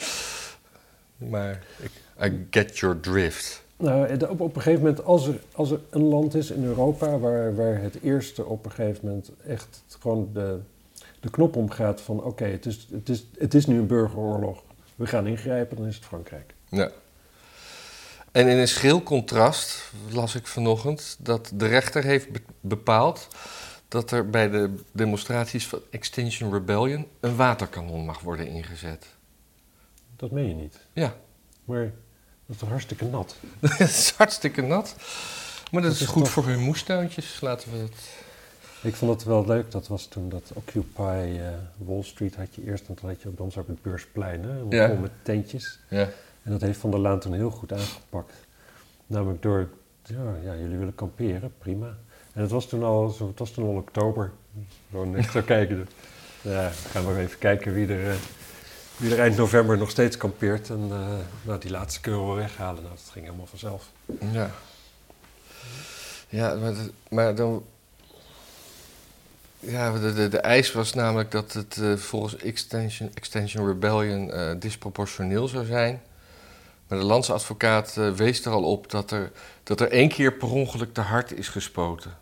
Maar 1.16 1.64
ik, 1.78 1.90
I 2.24 2.46
get 2.50 2.78
your 2.78 3.00
drift. 3.00 3.64
Nou, 3.76 4.06
eh, 4.06 4.30
op, 4.30 4.40
op 4.40 4.56
een 4.56 4.62
gegeven 4.62 4.85
moment, 4.85 5.04
als 5.04 5.26
er, 5.26 5.40
als 5.52 5.70
er 5.70 5.80
een 5.90 6.04
land 6.04 6.35
is 6.35 6.50
in 6.50 6.64
Europa 6.64 7.18
waar, 7.18 7.54
waar 7.54 7.80
het 7.82 7.98
eerste 8.02 8.44
op 8.44 8.64
een 8.64 8.70
gegeven 8.70 9.06
moment 9.06 9.30
echt 9.46 9.85
gewoon 10.00 10.30
de, 10.32 10.59
de 11.20 11.30
knop 11.30 11.56
omgaat 11.56 12.00
van 12.00 12.22
oké, 12.22 12.44
het, 12.44 12.66
is, 12.66 12.88
het, 12.92 13.09
is, 13.09 13.26
het 13.38 13.54
is 13.54 13.66
nu 13.66 13.78
een 13.78 13.87
burgeroorlog, 13.87 14.62
we 14.94 15.06
gaan 15.06 15.26
ingrijpen, 15.26 15.76
dan 15.76 15.87
is 15.87 15.96
het 15.96 16.04
Frankrijk. 16.04 16.54
Ja. 16.68 16.90
En 18.37 18.49
in 18.49 18.59
een 18.59 18.68
schril 18.68 19.03
contrast 19.03 19.90
las 20.11 20.35
ik 20.35 20.46
vanochtend 20.46 21.16
dat 21.18 21.51
de 21.55 21.66
rechter 21.66 22.05
heeft 22.05 22.31
be- 22.33 22.42
bepaald 22.61 23.29
dat 23.88 24.11
er 24.11 24.31
bij 24.31 24.49
de 24.51 24.75
demonstraties 24.92 25.66
van 25.66 25.81
Extinction 25.90 26.53
Rebellion 26.53 27.07
een 27.20 27.37
waterkanon 27.37 28.05
mag 28.05 28.20
worden 28.20 28.46
ingezet. 28.46 29.07
Dat 30.16 30.31
meen 30.31 30.49
je 30.49 30.55
niet. 30.55 30.79
Ja, 30.92 31.14
Maar 31.64 31.90
dat 32.46 32.57
is 32.62 32.68
hartstikke 32.68 33.05
nat? 33.05 33.37
Het 33.61 33.81
is 33.88 34.11
hartstikke 34.16 34.62
nat. 34.62 34.94
Maar 35.70 35.83
dat, 35.83 35.90
Dat 35.90 36.01
is 36.01 36.07
goed 36.07 36.22
toch- 36.25 36.33
voor 36.33 36.46
hun 36.46 36.61
moestuintjes, 36.61 37.40
laten 37.40 37.72
we 37.72 37.79
het... 37.79 37.94
Ik 38.83 38.94
vond 38.94 39.12
het 39.12 39.25
wel 39.25 39.46
leuk, 39.46 39.70
dat 39.70 39.87
was 39.88 40.07
toen 40.07 40.29
dat 40.29 40.51
Occupy 40.55 41.37
eh, 41.38 41.49
Wall 41.77 42.03
Street 42.03 42.37
had 42.37 42.55
je 42.55 42.64
eerst, 42.64 42.88
en 42.88 42.94
toen 42.94 43.09
had 43.09 43.22
je 43.22 43.29
ook 43.29 43.57
op 43.57 43.66
het 43.68 43.83
beursplein, 43.83 44.42
hè, 44.44 44.77
Ja. 44.77 44.87
vol 44.88 44.96
met 44.96 45.11
tentjes. 45.22 45.79
Ja. 45.88 46.09
En 46.46 46.52
dat 46.52 46.61
heeft 46.61 46.78
Van 46.78 46.90
der 46.90 47.00
Laan 47.00 47.20
toen 47.20 47.32
heel 47.35 47.50
goed 47.50 47.72
aangepakt. 47.72 48.32
Namelijk 49.06 49.42
door, 49.42 49.68
ja, 50.02 50.35
ja 50.44 50.54
jullie 50.56 50.76
willen 50.78 50.94
kamperen, 50.94 51.52
prima. 51.59 51.87
En 52.32 52.42
het 52.42 52.50
was 52.50 52.68
toen 52.68 52.82
al, 52.85 53.09
zo- 53.09 53.26
het 53.28 53.38
was 53.38 53.50
toen 53.50 53.64
al 53.64 53.74
oktober. 53.74 54.32
Gewoon 54.90 55.11
net 55.11 55.30
zo 55.30 55.42
kijken. 55.54 55.88
Ja, 56.42 56.68
gaan 56.90 57.06
we 57.14 57.20
even 57.20 57.38
kijken 57.38 57.72
wie 57.72 57.88
er, 57.88 58.11
eh, 58.11 58.16
wie 58.96 59.12
er 59.14 59.20
eind 59.20 59.37
november 59.37 59.78
nog 59.78 59.90
steeds 59.90 60.16
kampeert. 60.16 60.70
En 60.70 60.88
eh, 60.90 61.09
nou, 61.42 61.61
die 61.61 61.70
laatste 61.70 62.00
we 62.00 62.26
wel 62.26 62.35
weghalen. 62.35 62.82
Nou, 62.82 62.94
dat 62.94 63.09
ging 63.12 63.24
helemaal 63.24 63.46
vanzelf. 63.46 63.90
Ja. 64.32 64.50
Ja, 66.28 66.54
maar, 66.54 66.74
maar 67.09 67.35
dan... 67.35 67.64
Ja, 69.59 69.98
de, 69.98 70.12
de, 70.14 70.28
de 70.28 70.38
eis 70.38 70.72
was 70.72 70.92
namelijk 70.94 71.30
dat 71.30 71.52
het 71.52 71.76
eh, 71.76 71.96
volgens 71.96 72.37
Extension, 72.37 73.11
Extension 73.14 73.66
Rebellion 73.66 74.30
disproportioneel 74.59 75.48
zou 75.48 75.64
zijn. 75.64 76.02
Maar 76.88 76.99
de 76.99 77.05
landsadvocaat 77.05 77.96
eh, 77.96 78.11
wees 78.11 78.44
er 78.44 78.53
al 78.53 78.64
op 78.64 78.90
dat 78.90 79.11
er, 79.11 79.31
dat 79.62 79.81
er 79.81 79.90
één 79.90 80.09
keer 80.09 80.33
per 80.33 80.51
ongeluk 80.51 80.92
te 80.94 81.01
hard 81.01 81.38
is 81.38 81.49
gespoten. 81.49 82.16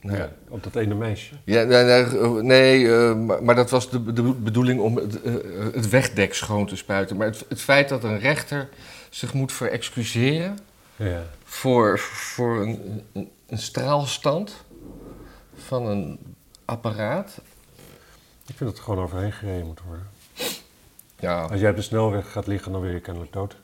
Nou, 0.00 0.16
Ja, 0.16 0.32
op 0.48 0.62
dat 0.62 0.76
ene 0.76 0.94
meisje. 0.94 1.34
Ja, 1.44 1.62
nee, 1.62 1.84
nee, 1.84 2.42
nee, 2.42 2.94
eh, 2.96 3.40
maar, 3.40 3.54
dat 3.54 3.70
was 3.70 3.90
de, 3.90 4.12
de 4.12 4.22
bedoeling 4.22 4.80
om 4.80 4.96
het, 4.96 5.22
eh, 5.22 5.34
het 5.72 5.88
wegdek 5.88 6.34
schoon 6.34 6.66
te 6.66 6.76
spuiten. 6.76 7.16
Maar 7.16 7.26
het, 7.26 7.44
het 7.48 7.60
feit 7.60 7.88
dat 7.88 8.04
een 8.04 8.18
rechter 8.18 8.68
zich 9.10 9.34
moet 9.34 9.52
verexcuseren 9.52 10.58
Ja. 10.96 11.22
voor, 11.44 11.98
voor 11.98 12.60
een, 12.60 13.02
een, 13.12 13.30
een 13.46 13.58
straalstand 13.58 14.54
van 15.54 15.86
een 15.86 16.18
apparaat. 16.64 17.40
Ik 18.46 18.56
vind 18.56 18.70
dat 18.70 18.78
er 18.78 18.84
gewoon 18.84 19.04
overheen 19.04 19.32
gereden 19.32 19.66
moet 19.66 19.80
worden. 19.86 20.06
Ja, 21.24 21.42
Als 21.42 21.60
jij 21.60 21.70
op 21.70 21.76
de 21.76 21.82
snelweg 21.82 22.32
gaat 22.32 22.46
liggen, 22.46 22.72
dan 22.72 22.80
ben 22.80 22.90
je 22.90 23.00
kennelijk 23.00 23.32
dood. 23.32 23.56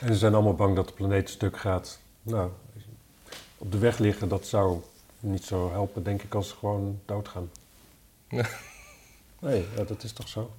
En 0.00 0.06
ze 0.08 0.14
zijn 0.14 0.34
allemaal 0.34 0.54
bang 0.54 0.76
dat 0.76 0.86
de 0.88 0.92
planeet 0.92 1.30
stuk 1.30 1.56
gaat. 1.56 1.98
Nou, 2.22 2.50
op 3.58 3.72
de 3.72 3.78
weg 3.78 3.98
liggen, 3.98 4.28
dat 4.28 4.46
zou 4.46 4.80
niet 5.20 5.44
zo 5.44 5.70
helpen, 5.70 6.02
denk 6.02 6.22
ik, 6.22 6.34
als 6.34 6.48
ze 6.48 6.54
gewoon 6.54 7.00
doodgaan. 7.04 7.50
Ja. 8.28 8.46
Nee, 9.40 9.66
ja, 9.76 9.84
dat 9.84 10.02
is 10.02 10.12
toch 10.12 10.28
zo? 10.28 10.50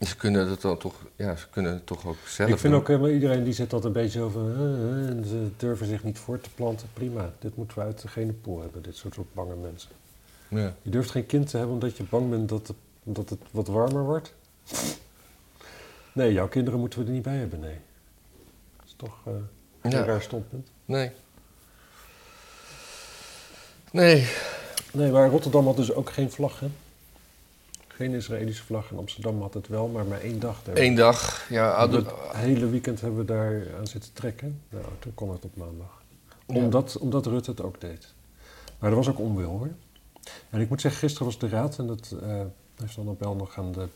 ze 0.00 0.16
kunnen 0.16 0.48
het 0.48 0.60
dan 0.60 0.78
toch, 0.78 0.94
ja, 1.16 1.36
ze 1.36 1.48
kunnen 1.50 1.72
het 1.72 1.86
toch 1.86 2.06
ook 2.06 2.16
zelf 2.26 2.50
ik 2.50 2.58
vind 2.58 2.72
doen. 2.72 2.82
ook 2.82 2.88
helemaal 2.88 3.10
iedereen 3.10 3.44
die 3.44 3.52
zit 3.52 3.72
altijd 3.72 3.94
een 3.96 4.02
beetje 4.02 4.20
over. 4.20 4.40
eh, 4.40 4.64
eh, 4.64 5.08
en 5.08 5.24
ze 5.24 5.48
durven 5.56 5.86
zich 5.86 6.04
niet 6.04 6.18
voor 6.18 6.40
te 6.40 6.50
planten. 6.54 6.88
Prima, 6.92 7.32
dit 7.38 7.56
moeten 7.56 7.78
we 7.78 7.84
uit 7.84 8.02
de 8.02 8.08
genepool 8.08 8.60
hebben, 8.60 8.82
dit 8.82 8.96
soort 8.96 9.16
bange 9.32 9.54
mensen. 9.54 9.90
Ja. 10.48 10.74
Je 10.82 10.90
durft 10.90 11.10
geen 11.10 11.26
kind 11.26 11.48
te 11.50 11.56
hebben 11.56 11.74
omdat 11.74 11.96
je 11.96 12.02
bang 12.02 12.30
bent 12.30 12.48
dat 12.48 12.66
het, 12.68 12.76
dat 13.02 13.30
het 13.30 13.40
wat 13.50 13.66
warmer 13.68 14.04
wordt? 14.04 14.34
Nee, 16.12 16.32
jouw 16.32 16.48
kinderen 16.48 16.80
moeten 16.80 16.98
we 16.98 17.04
er 17.06 17.12
niet 17.12 17.22
bij 17.22 17.36
hebben, 17.36 17.60
nee. 17.60 17.78
Dat 18.76 18.86
is 18.86 18.94
toch 18.96 19.18
eh, 19.26 19.32
een 19.80 19.90
Ja. 19.90 20.04
raar 20.04 20.22
standpunt. 20.22 20.68
Nee. 20.84 21.10
Nee. 23.90 24.28
Nee, 24.92 25.10
maar 25.10 25.28
Rotterdam 25.30 25.66
had 25.66 25.76
dus 25.76 25.92
ook 25.92 26.10
geen 26.10 26.30
vlag, 26.30 26.60
hè? 26.60 26.66
Geen 27.88 28.12
Israëlische 28.14 28.64
vlag. 28.64 28.90
In 28.90 28.98
Amsterdam 28.98 29.40
had 29.40 29.54
het 29.54 29.68
wel, 29.68 29.88
maar 29.88 30.04
maar 30.04 30.20
één 30.20 30.40
dag. 30.40 30.62
Daar. 30.62 30.76
Eén 30.76 30.94
dag, 30.94 31.48
ja, 31.48 31.88
Het 31.90 32.06
hele 32.32 32.68
weekend 32.68 33.00
hebben 33.00 33.18
we 33.18 33.24
daar 33.24 33.66
aan 33.78 33.86
zitten 33.86 34.12
trekken. 34.12 34.60
Nou, 34.68 34.84
toen 34.98 35.14
kon 35.14 35.30
het 35.30 35.44
op 35.44 35.56
maandag. 35.56 36.02
Ja. 36.46 36.54
Omdat, 36.54 36.98
omdat 36.98 37.26
Rutte 37.26 37.50
het 37.50 37.60
ook 37.60 37.80
deed. 37.80 38.12
Maar 38.78 38.90
er 38.90 38.96
was 38.96 39.08
ook 39.08 39.18
onwil, 39.18 39.48
hoor. 39.48 39.70
En 40.50 40.60
ik 40.60 40.68
moet 40.68 40.80
zeggen, 40.80 41.00
gisteren 41.00 41.26
was 41.26 41.38
de 41.38 41.48
raad... 41.48 41.78
en 41.78 41.86
dat 41.86 42.14
eh, 42.22 42.40
heeft 42.80 42.96
dan 42.96 43.08
op 43.08 43.20
wel 43.20 43.34
nog 43.34 43.58
aan 43.58 43.72
de 43.72 43.88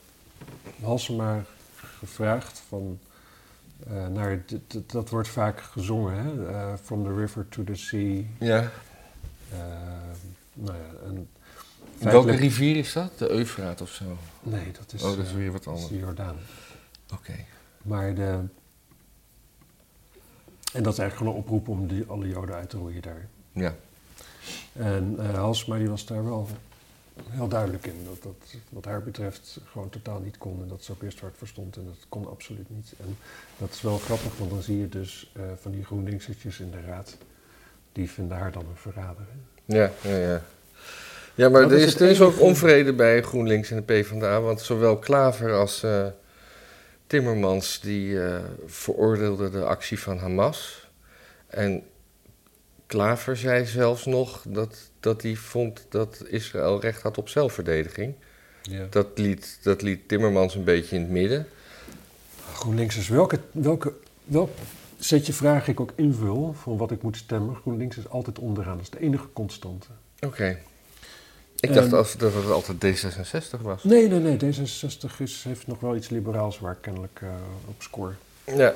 Halsema 0.82 1.44
gevraagd... 1.98 2.62
van 2.68 2.98
eh, 3.86 4.06
naar, 4.06 4.44
dat 4.86 5.10
wordt 5.10 5.28
vaak 5.28 5.60
gezongen, 5.60 6.14
hè? 6.14 6.48
eh, 6.48 6.72
from 6.82 7.04
the 7.04 7.14
river 7.14 7.48
to 7.48 7.64
the 7.64 7.74
sea. 7.74 8.22
ja. 8.38 8.70
eh, 9.52 9.58
nou 10.54 10.76
ja, 10.76 11.06
en 11.06 11.28
Welke 11.98 12.30
rivier 12.30 12.76
is 12.76 12.92
dat? 12.92 13.18
De 13.18 13.30
Eufraat 13.30 13.80
of 13.80 13.90
zo? 13.90 14.04
Nee, 14.42 14.72
dat 14.72 14.92
is, 14.92 15.02
Oh, 15.02 15.16
dat 15.16 15.26
is 15.26 15.32
weer 15.32 15.52
wat 15.52 15.66
anders. 15.66 15.88
de 15.88 15.98
Jordaan. 15.98 16.36
Oké. 17.12 17.34
Maar 17.82 18.14
de... 18.14 18.40
En 20.72 20.82
dat 20.82 20.92
is 20.92 20.98
eigenlijk 20.98 21.16
gewoon 21.16 21.32
een 21.32 21.38
oproep 21.38 21.68
om 21.68 21.86
die, 21.86 22.04
alle 22.06 22.28
Joden 22.28 22.54
uit 22.54 22.70
te 22.70 22.76
roeien 22.76 23.02
daar. 23.02 23.28
Ja. 23.52 23.74
En 24.72 25.14
eh 25.18 25.34
Halsema 25.34 25.76
die 25.76 25.88
was 25.88 26.06
daar 26.06 26.24
wel 26.24 26.48
heel 27.28 27.48
duidelijk 27.48 27.86
in. 27.86 28.04
Dat 28.04 28.22
dat 28.22 28.54
wat 28.68 28.84
haar 28.84 29.02
betreft 29.02 29.60
gewoon 29.70 29.88
totaal 29.88 30.20
niet 30.20 30.38
kon. 30.38 30.62
En 30.62 30.68
dat 30.68 30.84
ze 30.84 30.92
ook 30.92 31.02
eerst 31.02 31.20
hard 31.20 31.36
verstond. 31.36 31.76
En 31.76 31.84
dat 31.84 32.06
kon 32.08 32.28
absoluut 32.30 32.70
niet. 32.70 32.92
En 33.00 33.16
dat 33.58 33.70
is 33.70 33.80
wel 33.82 33.98
grappig, 33.98 34.36
want 34.38 34.50
dan 34.50 34.62
zie 34.62 34.78
je 34.78 34.88
dus 34.88 35.30
eh, 35.36 35.42
van 35.60 35.70
die 35.72 35.84
GroenLinks'ertjes 35.84 36.60
in 36.60 36.70
de 36.70 36.80
raad. 36.86 37.16
Die 37.92 38.10
vinden 38.10 38.36
haar 38.36 38.52
dan 38.52 38.62
een 38.62 38.76
verrader. 38.92 39.26
hè. 39.30 39.76
Ja, 39.78 39.90
ja, 40.02 40.16
ja. 40.16 40.42
Ja, 41.34 41.48
maar 41.48 41.62
Dat 41.62 41.70
er 41.70 41.78
is 41.78 42.00
er 42.00 42.08
is 42.08 42.20
ook 42.20 42.40
onvrede 42.40 42.92
bij 42.92 43.22
GroenLinks 43.22 43.70
en 43.70 43.76
de 43.76 43.82
PvdA. 43.82 44.40
Want 44.40 44.60
zowel 44.60 44.98
Klaver 44.98 45.52
als 45.52 45.82
eh, 45.82 46.06
Timmermans 47.06 47.80
die 47.80 48.22
eh, 48.22 48.38
veroordeelden 48.66 49.52
de 49.52 49.64
actie 49.64 49.98
van 49.98 50.18
Hamas. 50.18 50.88
En 51.46 51.82
Klaver 52.92 53.36
zei 53.36 53.66
zelfs 53.66 54.04
nog 54.04 54.42
dat, 54.46 54.76
dat 55.00 55.22
hij 55.22 55.34
vond 55.34 55.86
dat 55.88 56.22
Israël 56.28 56.80
recht 56.80 57.02
had 57.02 57.18
op 57.18 57.28
zelfverdediging. 57.28 58.14
Ja. 58.62 58.86
Dat 58.90 59.06
liet, 59.14 59.58
dat 59.62 59.82
liet 59.82 60.08
Timmermans 60.08 60.54
een 60.54 60.64
beetje 60.64 60.96
in 60.96 61.02
het 61.02 61.10
midden. 61.10 61.46
GroenLinksers, 62.54 63.08
welke, 63.08 63.38
welke, 63.52 63.92
welk 64.24 64.50
setje 64.98 65.32
vraag 65.32 65.68
ik 65.68 65.80
ook 65.80 65.92
invul 65.94 66.52
van 66.62 66.76
wat 66.76 66.90
ik 66.90 67.02
moet 67.02 67.16
stemmen. 67.16 67.56
GroenLinks 67.56 67.96
is 67.96 68.08
altijd 68.08 68.38
onderaan. 68.38 68.76
Dat 68.76 68.82
is 68.84 68.90
de 68.90 69.00
enige 69.00 69.26
constante. 69.32 69.86
Oké. 70.20 70.58
Ik 71.60 71.68
Ehm. 71.70 71.74
dacht 71.74 71.92
als- 71.92 72.16
dat 72.16 72.34
het 72.34 72.50
altijd 72.50 72.78
D66 72.84 73.60
was. 73.62 73.84
Nee, 73.84 74.08
nee, 74.08 74.18
nee. 74.20 74.36
D66 74.36 75.18
is, 75.18 75.44
heeft 75.44 75.66
nog 75.66 75.80
wel 75.80 75.96
iets 75.96 76.08
liberaals 76.08 76.58
waar 76.58 76.74
kennelijk 76.74 77.18
eh, 77.22 77.28
op 77.68 77.82
score. 77.82 78.12
Ja. 78.56 78.74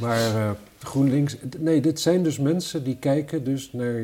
Maar 0.00 0.36
eh, 0.36 0.50
GroenLinks... 0.78 1.36
Nee, 1.58 1.80
dit 1.80 2.00
zijn 2.00 2.22
dus 2.22 2.38
mensen 2.38 2.84
die 2.84 2.96
kijken 2.96 3.44
dus 3.44 3.72
naar... 3.72 4.02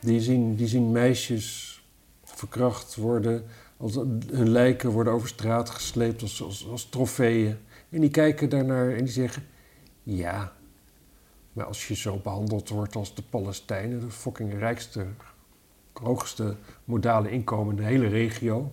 Die 0.00 0.20
zien, 0.20 0.54
die 0.54 0.66
zien 0.66 0.92
meisjes 0.92 1.80
verkracht 2.24 2.96
worden... 2.96 3.44
Als, 3.76 3.94
hun 4.30 4.48
lijken 4.48 4.90
worden 4.90 5.12
over 5.12 5.28
straat 5.28 5.70
gesleept 5.70 6.22
als, 6.22 6.42
als, 6.42 6.68
als 6.68 6.88
trofeeën. 6.88 7.56
En 7.90 8.00
die 8.00 8.10
kijken 8.10 8.48
daarnaar 8.48 8.90
en 8.90 9.04
die 9.04 9.12
zeggen... 9.12 9.46
Ja, 10.02 10.52
maar 11.52 11.64
als 11.64 11.88
je 11.88 11.94
zo 11.94 12.16
behandeld 12.22 12.68
wordt 12.68 12.94
als 12.94 13.14
de 13.14 13.22
Palestijnen... 13.22 14.00
de 14.00 14.10
fucking 14.10 14.58
rijkste, 14.58 15.06
hoogste 15.92 16.56
modale 16.84 17.30
inkomen 17.30 17.76
in 17.76 17.82
de 17.82 17.88
hele 17.88 18.08
regio... 18.08 18.72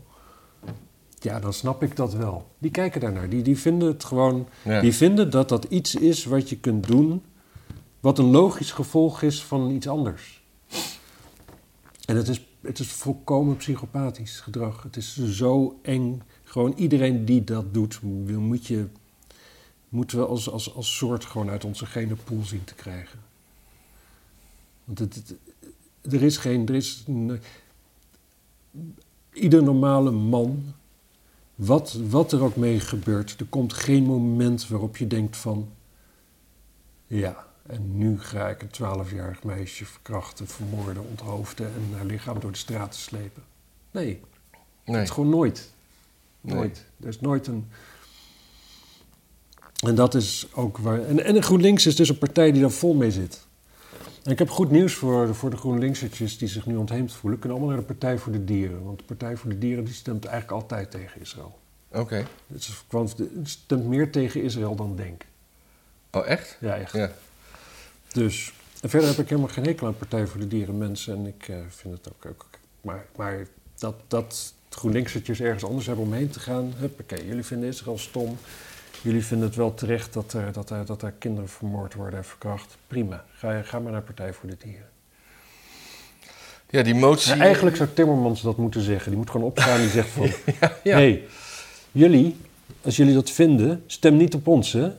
Ja, 1.19 1.39
dan 1.39 1.53
snap 1.53 1.83
ik 1.83 1.95
dat 1.95 2.13
wel. 2.13 2.47
Die 2.57 2.71
kijken 2.71 3.01
daarnaar. 3.01 3.29
Die, 3.29 3.41
die 3.41 3.57
vinden 3.57 3.87
het 3.87 4.03
gewoon... 4.03 4.47
ja. 4.63 4.81
Die 4.81 4.93
vinden 4.93 5.31
dat 5.31 5.49
dat 5.49 5.63
iets 5.65 5.95
is 5.95 6.25
wat 6.25 6.49
je 6.49 6.57
kunt 6.57 6.87
doen, 6.87 7.21
wat 7.99 8.17
een 8.19 8.29
logisch 8.31 8.71
gevolg 8.71 9.21
is 9.21 9.43
van 9.43 9.69
iets 9.71 9.87
anders. 9.87 10.41
En 12.05 12.15
het 12.15 12.27
is, 12.27 12.45
het 12.61 12.79
is 12.79 12.87
volkomen 12.91 13.57
psychopathisch 13.57 14.39
gedrag. 14.39 14.83
Het 14.83 14.95
is 14.97 15.17
zo 15.25 15.79
eng. 15.81 16.21
Gewoon 16.43 16.73
iedereen 16.75 17.25
die 17.25 17.43
dat 17.43 17.73
doet, 17.73 17.99
wil- 18.01 18.39
moet 18.39 18.65
je, 18.67 18.85
moeten 19.89 20.17
we 20.17 20.25
als, 20.25 20.49
als, 20.49 20.75
als 20.75 20.97
soort 20.97 21.25
gewoon 21.25 21.49
uit 21.49 21.63
onze 21.65 21.85
gene 21.85 22.15
pool 22.15 22.43
zien 22.43 22.63
te 22.63 22.73
krijgen. 22.75 23.19
Want 24.83 24.99
het, 24.99 25.15
het- 25.15 25.33
er 26.13 26.23
is 26.23 26.37
geen. 26.37 26.67
Er 26.67 26.75
is 26.75 27.03
een- 27.07 27.39
ieder 29.33 29.63
normale 29.63 30.11
man 30.11 30.63
wat, 31.59 31.93
wat 32.09 32.31
er 32.31 32.43
ook 32.43 32.55
mee 32.55 32.79
gebeurt, 32.79 33.39
er 33.39 33.45
komt 33.45 33.73
geen 33.73 34.03
moment 34.03 34.67
waarop 34.67 34.97
je 34.97 35.07
denkt 35.07 35.37
van... 35.37 35.69
Ja, 37.07 37.45
en 37.65 37.97
nu 37.97 38.19
ga 38.19 38.49
ik 38.49 38.61
een 38.61 38.69
twaalfjarig 38.69 39.43
meisje 39.43 39.85
verkrachten, 39.85 40.47
vermoorden, 40.47 41.07
onthoofden... 41.09 41.65
en 41.65 41.95
haar 41.95 42.05
lichaam 42.05 42.39
door 42.39 42.51
de 42.51 42.57
straat 42.57 42.95
slepen. 42.95 43.43
Nee, 43.91 44.21
Nee. 44.85 44.95
het 44.95 45.07
is 45.07 45.13
gewoon 45.13 45.29
nooit. 45.29 45.71
Nee. 46.41 46.55
Nooit. 46.55 46.85
Er 47.01 47.07
is 47.07 47.19
nooit 47.19 47.47
een... 47.47 47.67
En 49.85 49.95
dat 49.95 50.15
is 50.15 50.47
ook 50.53 50.77
waar... 50.77 51.05
En, 51.05 51.23
en 51.23 51.43
GroenLinks 51.43 51.85
is 51.85 51.95
dus 51.95 52.09
een 52.09 52.17
partij 52.17 52.51
die 52.51 52.61
daar 52.61 52.71
vol 52.71 52.93
mee 52.93 53.11
zit. 53.11 53.47
En 54.23 54.31
ik 54.31 54.39
heb 54.39 54.49
goed 54.49 54.71
nieuws 54.71 54.93
voor, 54.93 55.35
voor 55.35 55.49
de 55.49 55.57
GroenLinks'ertjes 55.57 56.37
die 56.37 56.47
zich 56.47 56.65
nu 56.65 56.75
ontheemd 56.75 57.13
voelen. 57.13 57.39
Kunnen 57.39 57.57
allemaal 57.57 57.75
naar 57.75 57.85
de 57.87 57.93
Partij 57.93 58.17
voor 58.17 58.31
de 58.31 58.43
Dieren. 58.43 58.83
Want 58.83 58.97
de 58.99 59.03
Partij 59.05 59.35
voor 59.37 59.49
de 59.49 59.57
Dieren 59.57 59.83
die 59.85 59.93
stemt 59.93 60.25
eigenlijk 60.25 60.61
altijd 60.61 60.91
tegen 60.91 61.21
Israël. 61.21 61.57
Oké. 61.91 62.25
Het 62.53 62.69
gewoon- 62.89 63.09
het 63.17 63.49
stemt 63.49 63.85
meer 63.85 64.11
tegen 64.11 64.43
Israël 64.43 64.75
dan 64.75 64.95
denk. 64.95 65.25
Oh, 66.11 66.27
echt? 66.27 66.57
Ja, 66.59 66.75
echt. 66.75 66.93
Ja. 66.93 67.11
Dus. 68.13 68.53
En 68.81 68.89
verder 68.89 69.09
heb 69.09 69.17
ik 69.17 69.29
helemaal 69.29 69.49
geen 69.51 69.65
hekel 69.65 69.87
aan 69.87 69.97
Partij 69.97 70.27
voor 70.27 70.39
de 70.39 70.47
Dieren 70.47 70.77
mensen. 70.77 71.15
En 71.15 71.25
ik 71.25 71.47
eh, 71.47 71.55
vind 71.69 71.97
het 71.97 72.09
ook. 72.13 72.25
ook 72.25 72.45
maar, 72.81 73.05
maar 73.15 73.47
dat, 73.77 73.95
dat 74.07 74.53
GroenLinks'ertjes 74.69 75.39
ergens 75.41 75.63
anders 75.63 75.85
hebben 75.85 76.05
om 76.05 76.13
heen 76.13 76.29
te 76.29 76.39
gaan. 76.39 76.73
Huppakee, 76.77 77.25
jullie 77.27 77.43
vinden 77.43 77.69
Israël 77.69 77.97
stom. 77.97 78.37
Jullie 79.01 79.25
vinden 79.25 79.47
het 79.47 79.55
wel 79.55 79.73
terecht 79.73 80.13
dat 80.13 80.33
er, 80.33 80.51
dat 80.51 80.69
er, 80.69 80.85
dat 80.85 81.01
er 81.01 81.13
kinderen 81.17 81.49
vermoord 81.49 81.93
worden 81.93 82.19
en 82.19 82.25
verkracht. 82.25 82.77
Prima. 82.87 83.25
Ga, 83.33 83.61
ga 83.61 83.79
maar 83.79 83.91
naar 83.91 84.01
Partij 84.01 84.33
voor 84.33 84.49
de 84.49 84.55
Dieren. 84.59 84.87
Ja, 86.69 86.83
die 86.83 86.95
motie... 86.95 87.35
Ja, 87.35 87.41
eigenlijk 87.41 87.75
zou 87.75 87.89
Timmermans 87.93 88.41
dat 88.41 88.57
moeten 88.57 88.81
zeggen. 88.81 89.09
Die 89.09 89.19
moet 89.19 89.29
gewoon 89.29 89.47
opstaan 89.47 89.75
en 89.75 89.81
die 89.81 89.89
zegt 89.89 90.09
van... 90.09 90.29
ja. 90.83 90.95
hey, 90.95 91.23
jullie, 91.91 92.37
als 92.81 92.95
jullie 92.95 93.13
dat 93.13 93.29
vinden, 93.29 93.83
stem 93.85 94.17
niet 94.17 94.33
op 94.33 94.47
ons, 94.47 94.73
hè? 94.73 94.91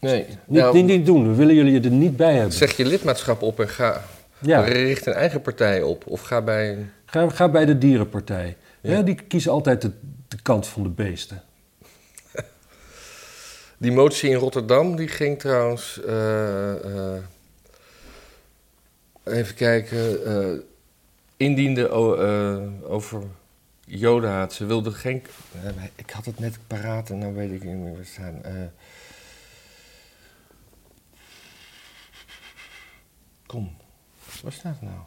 Nee. 0.00 0.26
Niet, 0.26 0.60
Nou, 0.60 0.74
niet, 0.74 0.86
niet 0.86 1.06
doen. 1.06 1.28
We 1.28 1.34
willen 1.34 1.54
jullie 1.54 1.80
er 1.80 1.90
niet 1.90 2.16
bij 2.16 2.34
hebben. 2.34 2.52
Zeg 2.52 2.76
je 2.76 2.86
lidmaatschap 2.86 3.42
op 3.42 3.60
en 3.60 3.68
ga... 3.68 4.04
Ja, 4.38 4.60
Richt 4.60 5.06
een 5.06 5.12
eigen 5.12 5.40
partij 5.40 5.82
op. 5.82 6.06
Of 6.06 6.20
ga 6.20 6.42
bij... 6.42 6.78
ga, 7.04 7.28
ga 7.28 7.48
bij 7.48 7.64
de 7.64 7.78
dierenpartij. 7.78 8.56
Ja. 8.80 9.02
die 9.02 9.14
kiezen 9.14 9.52
altijd 9.52 9.82
de, 9.82 9.90
de 10.28 10.42
kant 10.42 10.66
van 10.66 10.82
de 10.82 10.88
beesten. 10.88 11.42
Die 13.80 13.92
motie 13.92 14.30
in 14.30 14.36
Rotterdam, 14.36 14.96
die 14.96 15.08
ging 15.08 15.38
trouwens... 15.38 16.00
eh, 16.02 17.14
eh, 17.16 17.22
even 19.24 19.54
kijken. 19.54 20.24
eh, 20.24 20.60
indiende 21.36 21.88
over 22.84 23.22
jodenhaat. 23.84 24.52
Ze 24.52 24.66
wilde 24.66 24.90
geen... 24.92 25.22
ik 25.94 26.10
had 26.10 26.24
het 26.24 26.38
net 26.38 26.58
paraat 26.66 27.10
en 27.10 27.18
nou 27.18 27.34
weet 27.34 27.52
ik 27.52 27.64
niet 27.64 27.76
meer 27.76 27.94
waar 27.94 28.04
staan. 28.04 28.42
Kom, 33.46 33.76
waar 34.42 34.52
staat 34.52 34.72
het 34.72 34.82
nou? 34.82 34.96
Er 34.96 35.04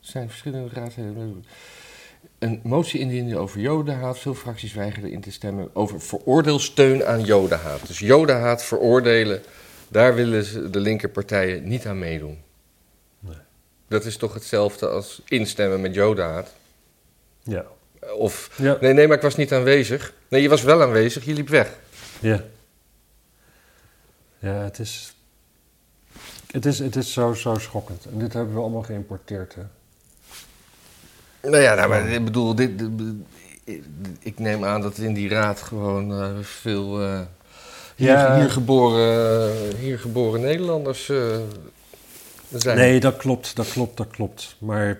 zijn 0.00 0.28
verschillende 0.28 0.74
raadsleden. 0.74 1.44
Een 2.38 2.60
motie 2.64 3.00
indiende 3.00 3.38
over 3.38 3.60
jodenhaat. 3.60 4.18
Veel 4.18 4.34
fracties 4.34 4.72
weigerden 4.74 5.10
in 5.10 5.20
te 5.20 5.32
stemmen 5.32 5.70
over 5.74 6.00
veroordeelsteun 6.00 7.06
aan 7.06 7.24
jodenhaat. 7.24 7.86
Dus 7.86 7.98
jodenhaat 7.98 8.64
veroordelen, 8.64 9.42
daar 9.88 10.14
willen 10.14 10.44
ze 10.44 10.70
de 10.70 10.80
linkerpartijen 10.80 11.68
niet 11.68 11.86
aan 11.86 11.98
meedoen. 11.98 12.38
Nee. 13.20 13.36
Dat 13.88 14.04
is 14.04 14.16
toch 14.16 14.34
hetzelfde 14.34 14.88
als 14.88 15.22
instemmen 15.24 15.80
met 15.80 15.94
jodenhaat? 15.94 16.52
Ja. 17.42 17.64
Of, 18.16 18.50
Ja. 18.56 18.76
nee, 18.80 18.92
nee, 18.92 19.06
maar 19.06 19.16
ik 19.16 19.22
was 19.22 19.36
niet 19.36 19.52
aanwezig. 19.52 20.14
Nee, 20.28 20.42
je 20.42 20.48
was 20.48 20.62
wel 20.62 20.82
aanwezig, 20.82 21.24
je 21.24 21.32
liep 21.34 21.48
weg. 21.48 21.78
Ja. 22.20 22.42
Ja, 24.38 24.54
het 24.54 24.78
is... 24.78 25.14
Het 26.50 26.66
is, 26.66 26.78
het 26.78 26.96
is 26.96 27.12
zo, 27.12 27.32
zo 27.32 27.54
schokkend. 27.54 28.04
En 28.12 28.18
dit 28.18 28.32
hebben 28.32 28.54
we 28.54 28.60
allemaal 28.60 28.82
geïmporteerd, 28.82 29.54
hè? 29.54 29.62
Nou 31.42 31.56
ja, 31.62 31.74
nou, 31.74 31.88
maar 31.88 32.08
ik 32.08 32.24
bedoel, 32.24 32.54
dit, 32.54 32.78
dit- 32.78 32.90
ik 34.20 34.38
neem 34.38 34.64
aan 34.64 34.80
dat 34.80 34.98
in 34.98 35.14
die 35.14 35.28
raad 35.28 35.60
gewoon 35.62 36.12
eh, 36.12 36.38
veel 36.40 37.00
eh, 37.02 37.20
hier, 37.96 38.08
Ja. 38.08 38.38
hier, 38.40 38.50
geboren, 38.50 39.76
hier 39.76 39.98
geboren 39.98 40.40
Nederlanders 40.40 41.08
eh, 41.08 41.38
zijn. 42.52 42.76
Nee, 42.76 43.00
dat 43.00 43.16
klopt, 43.16 43.56
dat 43.56 43.70
klopt, 43.72 43.96
dat 43.96 44.08
klopt. 44.10 44.56
Maar 44.58 44.98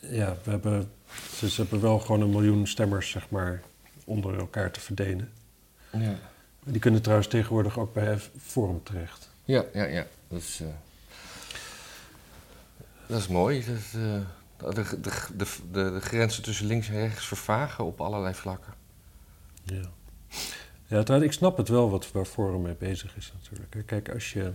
ja, 0.00 0.36
we 0.44 0.50
hebben, 0.50 0.90
ze, 1.36 1.50
ze 1.50 1.60
hebben 1.60 1.80
wel 1.80 1.98
gewoon 1.98 2.20
een 2.20 2.30
miljoen 2.30 2.66
stemmers, 2.66 3.10
zeg 3.10 3.26
maar, 3.30 3.62
onder 4.04 4.38
elkaar 4.38 4.70
te 4.70 4.80
verdelen. 4.80 5.30
Ja, 5.90 6.14
Die 6.64 6.80
kunnen 6.80 7.02
trouwens 7.02 7.28
tegenwoordig 7.28 7.78
ook 7.78 7.92
bij 7.92 8.18
Forum 8.46 8.80
terecht. 8.82 9.28
ja, 9.44 9.64
ja. 9.72 9.84
ja. 9.84 10.06
Dat, 10.28 10.38
is, 10.40 10.60
dat 13.06 13.20
is 13.20 13.28
mooi. 13.28 13.64
Dat, 13.66 14.00
eh, 14.02 14.16
de, 14.70 15.00
de, 15.00 15.10
de, 15.36 15.46
de, 15.72 16.00
grenzen 16.00 16.42
tussen 16.42 16.66
links 16.66 16.88
en 16.88 16.94
rechts 16.94 17.26
vervagen 17.26 17.84
op 17.84 18.00
allerlei 18.00 18.34
vlakken. 18.34 18.74
Ja. 19.62 19.90
Ja, 20.86 21.14
ik 21.14 21.32
snap 21.32 21.56
het 21.56 21.68
wel 21.68 21.90
wat, 21.90 22.12
waar 22.12 22.24
Forum 22.24 22.62
mee 22.62 22.74
bezig 22.78 23.16
is 23.16 23.32
natuurlijk. 23.40 23.86
Kijk, 23.86 24.10
als 24.10 24.32
je... 24.32 24.50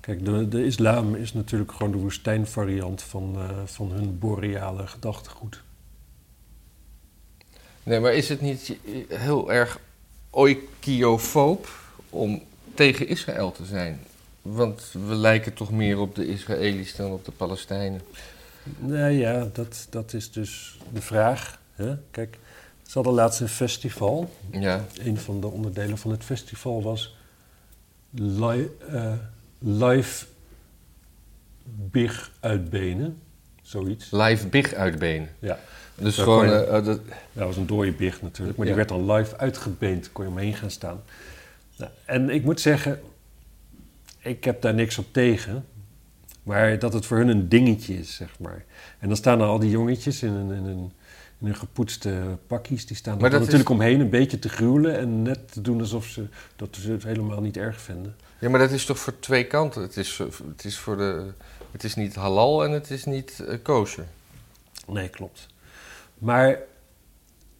Kijk, 0.00 0.24
de, 0.24 0.48
de 0.48 0.64
islam 0.64 1.14
is 1.14 1.32
natuurlijk 1.32 1.72
gewoon 1.72 1.92
de 1.92 1.98
woestijnvariant 1.98 3.02
van, 3.02 3.34
eh, 3.36 3.48
van 3.64 3.90
hun 3.90 4.18
boreale 4.18 4.86
gedachtegoed. 4.86 5.62
Nee, 7.82 8.00
maar 8.00 8.14
is 8.14 8.28
het 8.28 8.40
niet 8.40 8.76
heel 9.08 9.52
erg 9.52 9.78
oikiofoob 10.30 11.68
om 12.10 12.42
tegen 12.74 13.08
Israël 13.08 13.52
te 13.52 13.64
zijn? 13.64 14.00
Want 14.42 14.90
we 14.92 15.14
lijken 15.14 15.54
toch 15.54 15.70
meer 15.70 15.98
op 15.98 16.14
de 16.14 16.26
Israëli's 16.26 16.96
dan 16.96 17.10
op 17.10 17.24
de 17.24 17.32
Palestijnen. 17.32 18.00
Nou 18.78 19.10
ja, 19.10 19.48
dat, 19.52 19.86
dat 19.90 20.12
is 20.12 20.30
dus 20.32 20.78
de 20.92 21.00
vraag. 21.00 21.60
Hè? 21.74 21.96
Kijk, 22.10 22.38
ze 22.82 22.92
hadden 22.92 23.12
laatst 23.12 23.40
een 23.40 23.48
festival. 23.48 24.30
Ja, 24.50 24.84
Een 25.00 25.18
van 25.18 25.40
de 25.40 25.46
onderdelen 25.46 25.98
van 25.98 26.10
het 26.10 26.24
festival 26.24 26.82
was 26.82 27.16
li 28.10 28.68
eh, 28.92 29.12
live 29.58 30.26
big 31.64 32.30
uitbenen. 32.40 33.18
Zoiets. 33.62 34.10
live 34.10 34.46
big 34.48 34.72
uitbenen. 34.74 35.28
Ja, 35.38 35.58
Dus 35.94 36.18
gewoon, 36.18 36.46
je- 36.48 36.52
eh, 36.54 36.76
eh, 36.76 36.84
dat, 36.84 37.00
dat 37.32 37.46
was 37.46 37.56
een 37.56 37.66
dode 37.66 37.92
big 37.92 38.22
natuurlijk. 38.22 38.56
Maar 38.58 38.66
Ja. 38.66 38.72
die 38.74 38.84
werd 38.86 38.88
dan 39.00 39.12
live 39.12 39.36
uitgebeend. 39.36 40.12
Kon 40.12 40.24
je 40.24 40.30
omheen 40.30 40.54
gaan 40.54 40.70
staan. 40.70 41.02
Nou, 41.76 41.90
en 42.04 42.30
ik 42.30 42.44
moet 42.44 42.60
zeggen, 42.60 43.00
ik 44.18 44.44
heb 44.44 44.62
daar 44.62 44.74
niks 44.74 44.98
op 44.98 45.06
tegen. 45.12 45.64
Maar 46.46 46.78
dat 46.78 46.92
het 46.92 47.06
voor 47.06 47.16
hun 47.16 47.28
een 47.28 47.48
dingetje 47.48 47.98
is, 47.98 48.14
zeg 48.14 48.38
maar. 48.38 48.64
En 48.98 49.08
dan 49.08 49.16
staan 49.16 49.40
er 49.40 49.46
al 49.46 49.58
die 49.58 49.70
jongetjes 49.70 50.22
in 50.22 50.32
een, 50.32 50.50
in 50.50 50.64
een, 50.64 50.92
in 51.38 51.46
een 51.46 51.56
gepoetste 51.56 52.38
pakjes. 52.46 52.86
Die 52.86 52.96
staan 52.96 53.22
er 53.22 53.30
natuurlijk 53.30 53.68
omheen 53.68 54.00
een 54.00 54.10
beetje 54.10 54.38
te 54.38 54.48
gruwelen. 54.48 54.98
En 54.98 55.22
net 55.22 55.52
te 55.52 55.60
doen 55.60 55.80
alsof 55.80 56.06
ze 56.06 56.26
dat 56.56 56.76
ze 56.80 56.92
het 56.92 57.02
helemaal 57.02 57.40
niet 57.40 57.56
erg 57.56 57.80
vinden. 57.80 58.16
ja, 58.38 58.48
maar 58.48 58.60
dat 58.60 58.70
is 58.70 58.84
toch 58.84 58.98
voor 58.98 59.18
twee 59.18 59.46
kanten. 59.46 59.82
Het 59.82 59.96
is, 59.96 60.18
het 60.48 60.64
is, 60.64 60.78
voor 60.78 60.96
de, 60.96 61.26
het 61.70 61.84
is 61.84 61.94
niet 61.94 62.14
halal 62.14 62.64
en 62.64 62.70
het 62.70 62.90
is 62.90 63.04
niet 63.04 63.40
eh, 63.40 63.58
kosher. 63.62 64.06
Nee, 64.86 65.08
klopt. 65.08 65.46
Maar 66.18 66.58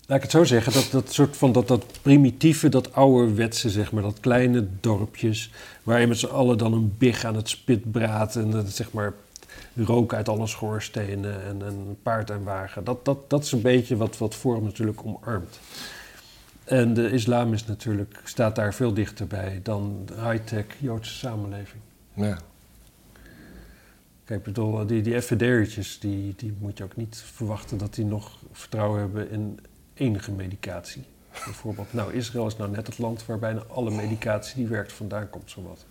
laat 0.07 0.17
ik 0.17 0.23
het 0.23 0.31
zo 0.31 0.45
zeggen, 0.45 0.73
dat, 0.73 0.89
dat 0.91 1.13
soort 1.13 1.37
van 1.37 1.53
dat, 1.53 1.69
dat 1.69 1.85
primitieve, 2.03 2.69
dat 2.69 2.93
ouderwetse, 2.93 3.71
zeg 3.71 3.93
maar, 3.93 4.03
dat 4.03 4.21
kleine 4.21 4.67
dorpjes, 4.81 5.51
waar 5.83 6.01
je 6.01 6.07
met 6.07 6.19
z'n 6.19 6.27
allen 6.27 6.59
dan 6.59 6.73
een 6.73 6.95
big 6.99 7.25
aan 7.25 7.37
het 7.37 7.49
spit 7.49 7.91
braadt 7.91 8.37
en 8.37 8.51
dat, 8.51 8.69
zeg 8.71 8.93
maar 8.93 9.13
rook 9.75 10.15
uit 10.15 10.29
alle 10.29 10.47
schoorstenen 10.47 11.45
en, 11.45 11.63
en 11.63 11.73
een 11.73 11.99
paard 12.03 12.31
en 12.31 12.43
wagen. 12.43 12.85
Dat, 12.85 13.05
dat, 13.05 13.31
dat 13.31 13.45
is 13.45 13.53
een 13.53 13.63
beetje 13.63 13.97
wat, 13.97 14.19
wat 14.19 14.35
Forum 14.35 14.65
natuurlijk 14.65 15.05
omarmt. 15.05 15.61
En 16.65 16.95
de 16.95 17.11
islam 17.11 17.53
is 17.53 17.67
natuurlijk, 17.67 18.21
staat 18.25 18.57
daar 18.57 18.75
veel 18.75 18.95
dichterbij 18.95 19.61
dan 19.63 20.03
de 20.05 20.15
high-tech 20.15 20.65
Joodse 20.79 21.15
samenleving. 21.15 21.83
Ja. 22.15 22.39
Kijk, 24.25 24.43
bedoel, 24.43 24.87
die, 24.87 25.03
die 25.03 25.21
FVD'ertjes, 25.23 25.99
die, 25.99 26.35
die 26.37 26.55
moet 26.59 26.79
je 26.79 26.85
ook 26.85 26.97
niet 26.97 27.25
verwachten 27.33 27.79
dat 27.79 27.95
die 27.95 28.05
nog 28.05 28.39
vertrouwen 28.53 29.01
hebben 29.01 29.31
in 29.31 29.59
enige 29.97 30.31
medicatie. 30.33 31.05
Bijvoorbeeld, 31.45 31.93
nou, 31.93 32.13
Israël 32.15 32.47
is 32.47 32.57
nou 32.57 32.71
net 32.71 32.87
het 32.87 32.99
land 32.99 33.27
waar 33.27 33.39
bijna 33.39 33.63
alle 33.69 33.91
medicatie 33.91 34.57
die 34.57 34.67
werkt 34.67 34.93
vandaan 34.93 35.31
komt, 35.31 35.51
zowat. 35.51 35.85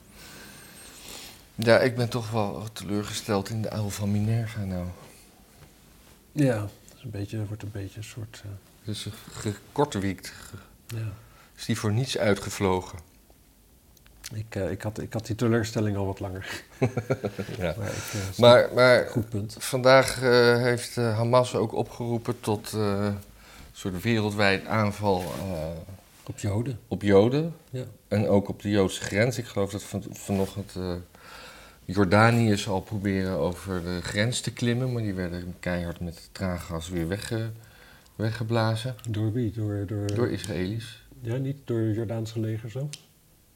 ja, 1.56 1.80
ik 1.80 1.96
ben 1.96 2.10
toch 2.10 2.32
wel 2.32 2.64
teleurgesteld 2.74 3.50
in 3.50 3.62
de 3.62 3.70
uil 3.70 3.90
van 3.90 4.12
Minerva 4.12 4.64
nou. 4.64 4.86
Ja, 6.32 6.56
dat 6.60 6.70
is 6.98 7.04
een 7.04 7.10
beetje, 7.10 7.46
wordt 7.46 7.64
een 7.64 7.72
beetje 7.72 7.98
een 7.98 8.04
soort, 8.04 8.42
eh, 8.46 8.50
Dus 8.84 9.08
gekortwiekt. 9.32 10.34
ja. 10.88 11.08
Is 11.56 11.66
die 11.66 11.78
voor 11.80 11.92
niets 11.92 12.18
uitgevlogen. 12.18 13.00
Ik, 14.34 14.56
eh, 14.56 14.72
ik, 14.72 14.82
had, 14.82 15.00
ik 15.02 15.14
had 15.14 15.26
die 15.26 15.36
teleurstelling 15.36 15.98
al 15.98 16.06
wat 16.06 16.20
langer. 16.20 16.64
Ja. 17.58 17.76
Maar, 17.78 17.88
ik, 17.88 18.14
eh, 18.14 18.38
Maar, 18.40 18.70
maar 18.74 19.08
goed 19.08 19.30
punt. 19.30 19.56
Vandaag 19.60 20.20
heeft 20.60 20.96
Hamas 20.96 21.56
ook 21.56 21.74
opgeroepen 21.74 22.40
tot 22.40 22.74
soort 23.76 24.02
wereldwijd 24.02 24.66
aanval 24.66 25.22
eh, 25.22 25.68
Op 26.28 26.40
Joden. 26.40 26.80
op 26.88 27.02
Joden. 27.02 27.56
Ja. 27.70 27.84
En 28.08 28.28
ook 28.28 28.50
op 28.50 28.62
de 28.62 28.70
Joodse 28.70 29.02
grens. 29.02 29.38
Ik 29.38 29.46
geloof 29.46 29.72
dat 29.72 29.84
van, 29.84 30.04
vanochtend 30.12 30.76
eh 30.76 30.94
Jordanië 31.88 32.58
zal 32.58 32.82
proberen 32.82 33.32
over 33.38 33.84
de 33.84 34.00
grens 34.02 34.40
te 34.42 34.54
klimmen. 34.54 34.94
Maar 34.94 35.02
die 35.02 35.14
werden 35.14 35.56
keihard 35.60 36.00
met 36.00 36.30
traangas 36.32 36.90
weer 36.90 37.08
wegge, 37.08 37.50
weggeblazen. 38.16 38.96
Door 39.10 39.32
wie? 39.34 39.52
Door, 39.52 39.86
door, 39.88 40.08
Door 40.16 40.32
Israëli's. 40.32 41.04
Ja, 41.22 41.36
niet 41.36 41.58
door 41.66 41.80
het 41.80 41.96
Jordaanse 41.96 42.40
leger 42.40 42.70
zo? 42.72 42.90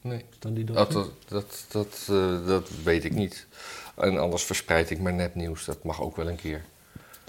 Nee, 0.02 0.26
Staan 0.36 0.54
die 0.54 0.64
dat? 0.64 0.76
dat, 0.76 0.94
dat, 0.94 1.12
dat, 1.28 1.66
dat, 1.70 2.08
eh, 2.10 2.46
dat 2.48 2.70
weet 2.84 3.04
ik 3.04 3.14
niet. 3.14 3.48
En 3.96 4.18
anders 4.18 4.44
verspreid 4.44 4.90
ik 4.90 5.00
maar 5.00 5.14
nepnieuws. 5.14 5.66
Dat 5.66 5.84
mag 5.84 6.02
ook 6.02 6.16
wel 6.16 6.30
een 6.30 6.36
keer. 6.36 6.62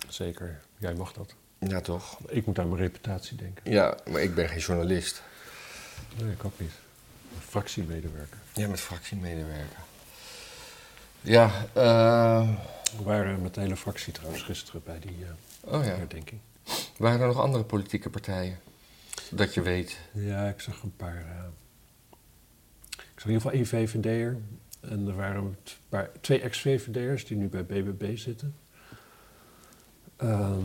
Zeker. 0.09 0.61
Jij 0.79 0.95
mag 0.95 1.13
dat. 1.13 1.35
Ja, 1.69 1.81
toch? 1.81 2.19
Ik 2.29 2.47
moet 2.47 2.59
aan 2.59 2.69
mijn 2.69 2.81
reputatie 2.81 3.37
denken. 3.37 3.73
Ja, 3.73 3.97
maar 4.11 4.23
ik 4.23 4.35
ben 4.35 4.49
geen 4.49 4.59
journalist. 4.59 5.23
Nee, 6.23 6.33
ik 6.33 6.45
ook 6.45 6.61
niet. 6.61 6.73
Een 7.35 7.43
fractiemedewerker. 7.43 8.39
Ja, 8.55 8.69
met 8.69 8.81
fractiemedewerker. 8.81 9.79
Ja, 11.21 11.51
eh, 11.73 12.49
We 12.97 13.03
waren 13.03 13.43
met 13.43 13.55
de 13.55 13.61
hele 13.61 13.77
fractie 13.77 14.13
trouwens 14.13 14.43
gisteren 14.43 14.83
bij 14.85 14.99
die 14.99 15.17
eh 15.25 15.75
oh 15.75 15.85
ja. 15.85 15.91
herdenking. 15.91 16.41
Waren 16.97 17.21
er 17.21 17.27
nog 17.27 17.39
andere 17.41 17.65
politieke 17.65 18.11
partijen? 18.11 18.59
Dat 19.31 19.55
je 19.55 19.63
weet. 19.63 19.99
Ja, 20.13 20.49
ik 20.49 20.61
zag 20.61 20.83
een 20.83 20.97
paar... 20.97 21.17
eh, 21.17 21.45
ik 22.91 23.21
zag 23.21 23.25
in 23.25 23.33
ieder 23.33 23.41
geval 23.41 23.53
één 23.53 23.67
VVD'er. 23.67 24.37
En 24.81 25.07
er 25.09 25.17
waren 25.17 25.43
een 25.45 25.57
paar, 25.89 26.11
twee 26.21 26.41
ex-VVD'ers 26.41 27.27
die 27.27 27.37
nu 27.37 27.49
bij 27.49 27.65
BBB 27.65 28.17
zitten. 28.17 28.57
Ehm, 30.17 30.61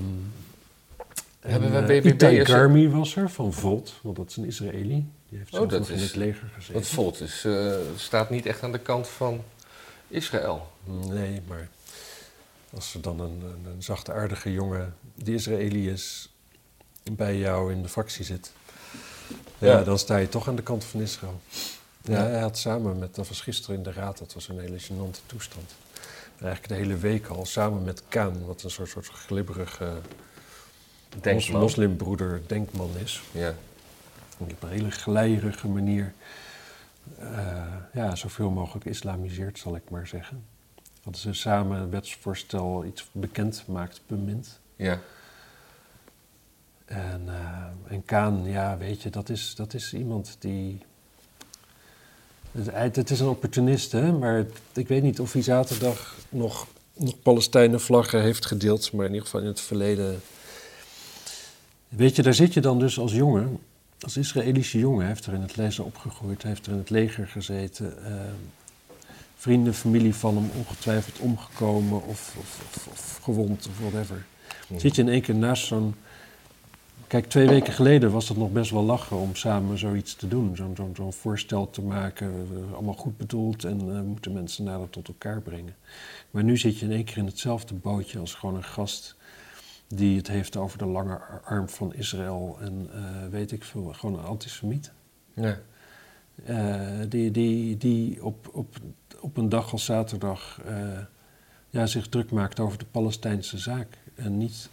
Hebben 1.45 1.73
en, 1.73 1.85
we 1.85 1.99
BBB 2.01 2.05
Itai 2.05 2.45
Garmi 2.45 2.89
was 2.89 3.15
er, 3.15 3.29
van 3.29 3.53
Volt. 3.53 3.93
Want 4.01 4.15
dat 4.15 4.29
is 4.29 4.37
een 4.37 4.45
Israëli. 4.45 5.09
Die 5.29 5.37
heeft 5.37 5.53
Oh, 5.53 5.69
dat 5.69 5.79
nog 5.79 5.89
in 5.89 5.95
is- 5.95 6.01
het 6.01 6.15
leger 6.15 6.47
gezeten. 6.53 6.73
Want 6.73 6.87
Volt 6.87 7.21
is, 7.21 7.43
eh, 7.45 7.73
staat 7.95 8.29
niet 8.29 8.45
echt 8.45 8.63
aan 8.63 8.71
de 8.71 8.79
kant 8.79 9.07
van 9.07 9.43
Israël. 10.07 10.71
Nee, 11.09 11.41
maar 11.47 11.69
als 12.73 12.93
er 12.93 13.01
dan 13.01 13.19
een, 13.19 13.41
een, 13.43 13.71
een 13.73 13.83
zachtaardige 13.83 14.51
jongen 14.51 14.95
die 15.15 15.33
Israëli 15.35 15.89
is 15.89 16.29
bij 17.11 17.37
jou 17.37 17.71
in 17.73 17.81
de 17.81 17.89
fractie 17.89 18.25
zit, 18.25 18.51
ja. 19.57 19.67
Ja. 19.77 19.83
dan 19.83 19.99
sta 19.99 20.17
je 20.17 20.29
toch 20.29 20.47
aan 20.47 20.55
de 20.55 20.61
kant 20.63 20.83
van 20.83 21.01
Israël. 21.01 21.41
Ja, 22.01 22.17
Ja. 22.23 22.25
hij 22.29 22.39
had 22.39 22.57
samen 22.57 22.99
met, 22.99 23.15
dat 23.15 23.27
was 23.27 23.41
gisteren 23.41 23.75
in 23.75 23.83
de 23.83 23.91
raad, 23.91 24.17
dat 24.17 24.33
was 24.33 24.47
een 24.47 24.59
hele 24.59 24.79
gênante 24.79 25.25
toestand. 25.25 25.71
Eigenlijk 26.39 26.67
de 26.67 26.73
hele 26.79 26.97
week 26.97 27.27
al, 27.27 27.45
samen 27.45 27.83
met 27.83 28.01
Kaan, 28.07 28.45
wat 28.45 28.63
een 28.63 28.69
soort, 28.69 28.89
soort 28.89 29.07
glibberige 29.07 29.93
Denkman. 31.21 31.61
moslimbroeder 31.61 32.41
denkman 32.47 32.89
is. 33.03 33.21
Ja. 33.31 33.53
Die 34.37 34.53
op 34.55 34.63
een 34.63 34.69
hele 34.69 34.91
glijrige 34.91 35.67
manier 35.67 36.13
eh, 37.19 37.63
ja, 37.93 38.15
zoveel 38.15 38.49
mogelijk 38.49 38.85
islamiseert, 38.85 39.59
zal 39.59 39.75
ik 39.75 39.89
maar 39.89 40.07
zeggen. 40.07 40.43
Hadden 41.03 41.21
ze 41.21 41.33
samen 41.33 41.79
een 41.81 41.89
wetsvoorstel 41.89 42.85
iets 42.85 43.09
bekend 43.11 43.63
maakt, 43.67 44.01
bemint. 44.07 44.59
Ja. 44.75 44.99
En, 46.85 47.21
eh, 47.27 47.93
en 47.93 48.05
Kaan, 48.05 48.43
ja, 48.45 48.77
weet 48.77 49.01
je, 49.01 49.09
dat 49.09 49.29
is, 49.29 49.55
dat 49.55 49.73
is 49.73 49.93
iemand 49.93 50.35
die. 50.39 50.81
Het, 52.51 52.95
het 52.95 53.09
is 53.11 53.19
een 53.19 53.27
opportunist, 53.27 53.91
hè, 53.91 54.11
maar 54.11 54.35
het- 54.35 54.59
ik 54.73 54.87
weet 54.87 55.03
niet 55.03 55.19
of 55.19 55.33
hij 55.33 55.41
zaterdag 55.41 56.15
nog, 56.29 56.67
nog 56.93 57.21
Palestijnen-vlaggen 57.21 58.21
heeft 58.21 58.45
gedeeld, 58.45 58.91
maar 58.91 59.05
in 59.05 59.11
ieder 59.11 59.25
geval 59.25 59.41
in 59.41 59.47
het 59.47 59.61
verleden. 59.61 60.21
Weet 61.95 62.15
je, 62.15 62.21
daar 62.21 62.33
zit 62.33 62.53
je 62.53 62.61
dan 62.61 62.79
dus 62.79 62.99
als 62.99 63.13
jongen, 63.13 63.59
als 63.99 64.17
Israëlische 64.17 64.79
jongen, 64.79 65.07
heeft 65.07 65.25
er 65.25 65.33
in 65.33 65.41
het 65.41 65.55
lezen 65.55 65.85
opgegroeid, 65.85 66.43
heeft 66.43 66.65
er 66.65 66.71
in 66.71 66.77
het 66.77 66.89
leger 66.89 67.27
gezeten. 67.27 68.05
eh, 68.05 68.13
vrienden, 69.35 69.73
familie 69.73 70.15
van 70.15 70.35
hem 70.35 70.49
ongetwijfeld 70.57 71.19
omgekomen 71.19 72.03
of, 72.03 72.35
of, 72.39 72.61
of, 72.75 72.87
of 72.91 73.19
gewond 73.23 73.67
of 73.67 73.79
whatever. 73.79 74.25
Zit 74.77 74.95
je 74.95 75.01
in 75.01 75.09
één 75.09 75.21
keer 75.21 75.35
naast 75.35 75.65
zo'n 75.65 75.95
Kijk, 77.07 77.25
twee 77.25 77.47
weken 77.47 77.73
geleden 77.73 78.11
was 78.11 78.29
het 78.29 78.37
nog 78.37 78.51
best 78.51 78.71
wel 78.71 78.83
lachen 78.83 79.17
om 79.17 79.35
samen 79.35 79.77
zoiets 79.77 80.15
te 80.15 80.27
doen. 80.27 80.55
Zo'n 80.55 80.75
zo'n 80.75 80.93
zo'n 80.95 81.13
voorstel 81.13 81.69
te 81.69 81.81
maken, 81.81 82.27
eh, 82.27 82.73
allemaal 82.73 82.93
goed 82.93 83.17
bedoeld 83.17 83.63
en 83.63 83.79
eh, 83.79 84.01
moeten 84.01 84.33
mensen 84.33 84.63
nader 84.63 84.89
tot 84.89 85.07
elkaar 85.07 85.41
brengen. 85.41 85.75
Maar 86.31 86.43
nu 86.43 86.57
zit 86.57 86.79
je 86.79 86.85
in 86.85 86.91
één 86.91 87.03
keer 87.03 87.17
in 87.17 87.25
hetzelfde 87.25 87.73
bootje 87.73 88.19
als 88.19 88.33
gewoon 88.33 88.55
een 88.55 88.63
gast 88.63 89.14
die 89.87 90.17
het 90.17 90.27
heeft 90.27 90.57
over 90.57 90.77
de 90.77 90.85
lange 90.85 91.19
ar- 91.19 91.41
arm 91.43 91.69
van 91.69 91.93
Israël 91.93 92.57
en 92.61 92.89
eh, 92.93 93.27
weet 93.29 93.51
ik 93.51 93.63
veel, 93.63 93.93
gewoon 93.93 94.19
een 94.19 94.25
antisemiet. 94.25 94.91
Ja. 95.33 95.59
Eh, 96.45 97.09
die 97.09 97.31
die, 97.31 97.77
die 97.77 98.23
op, 98.23 98.49
op, 98.51 98.75
op 99.19 99.37
een 99.37 99.49
dag 99.49 99.71
als 99.71 99.85
zaterdag 99.85 100.61
eh, 100.65 100.99
ja, 101.69 101.85
zich 101.85 102.09
druk 102.09 102.31
maakt 102.31 102.59
over 102.59 102.77
de 102.77 102.85
Palestijnse 102.85 103.57
zaak. 103.57 103.97
En 104.15 104.37
niet 104.37 104.69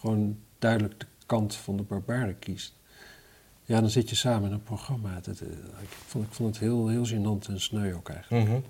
gewoon 0.00 0.38
duidelijk 0.58 1.00
de 1.00 1.06
kant 1.26 1.54
van 1.54 1.76
de 1.76 1.82
barbaren 1.82 2.38
kiest. 2.38 2.74
Ja, 3.64 3.80
dan 3.80 3.90
zit 3.90 4.08
je 4.08 4.16
samen 4.16 4.48
in 4.48 4.54
een 4.54 4.62
programma. 4.62 5.20
Dat, 5.20 5.40
ik, 5.40 5.88
vond, 6.06 6.26
ik 6.26 6.32
vond 6.32 6.48
het 6.48 6.58
heel, 6.58 6.88
heel 6.88 7.06
gênant 7.06 7.48
en 7.48 7.60
sneu 7.60 7.94
ook 7.94 8.08
eigenlijk. 8.08 8.48
Mhm. 8.48 8.60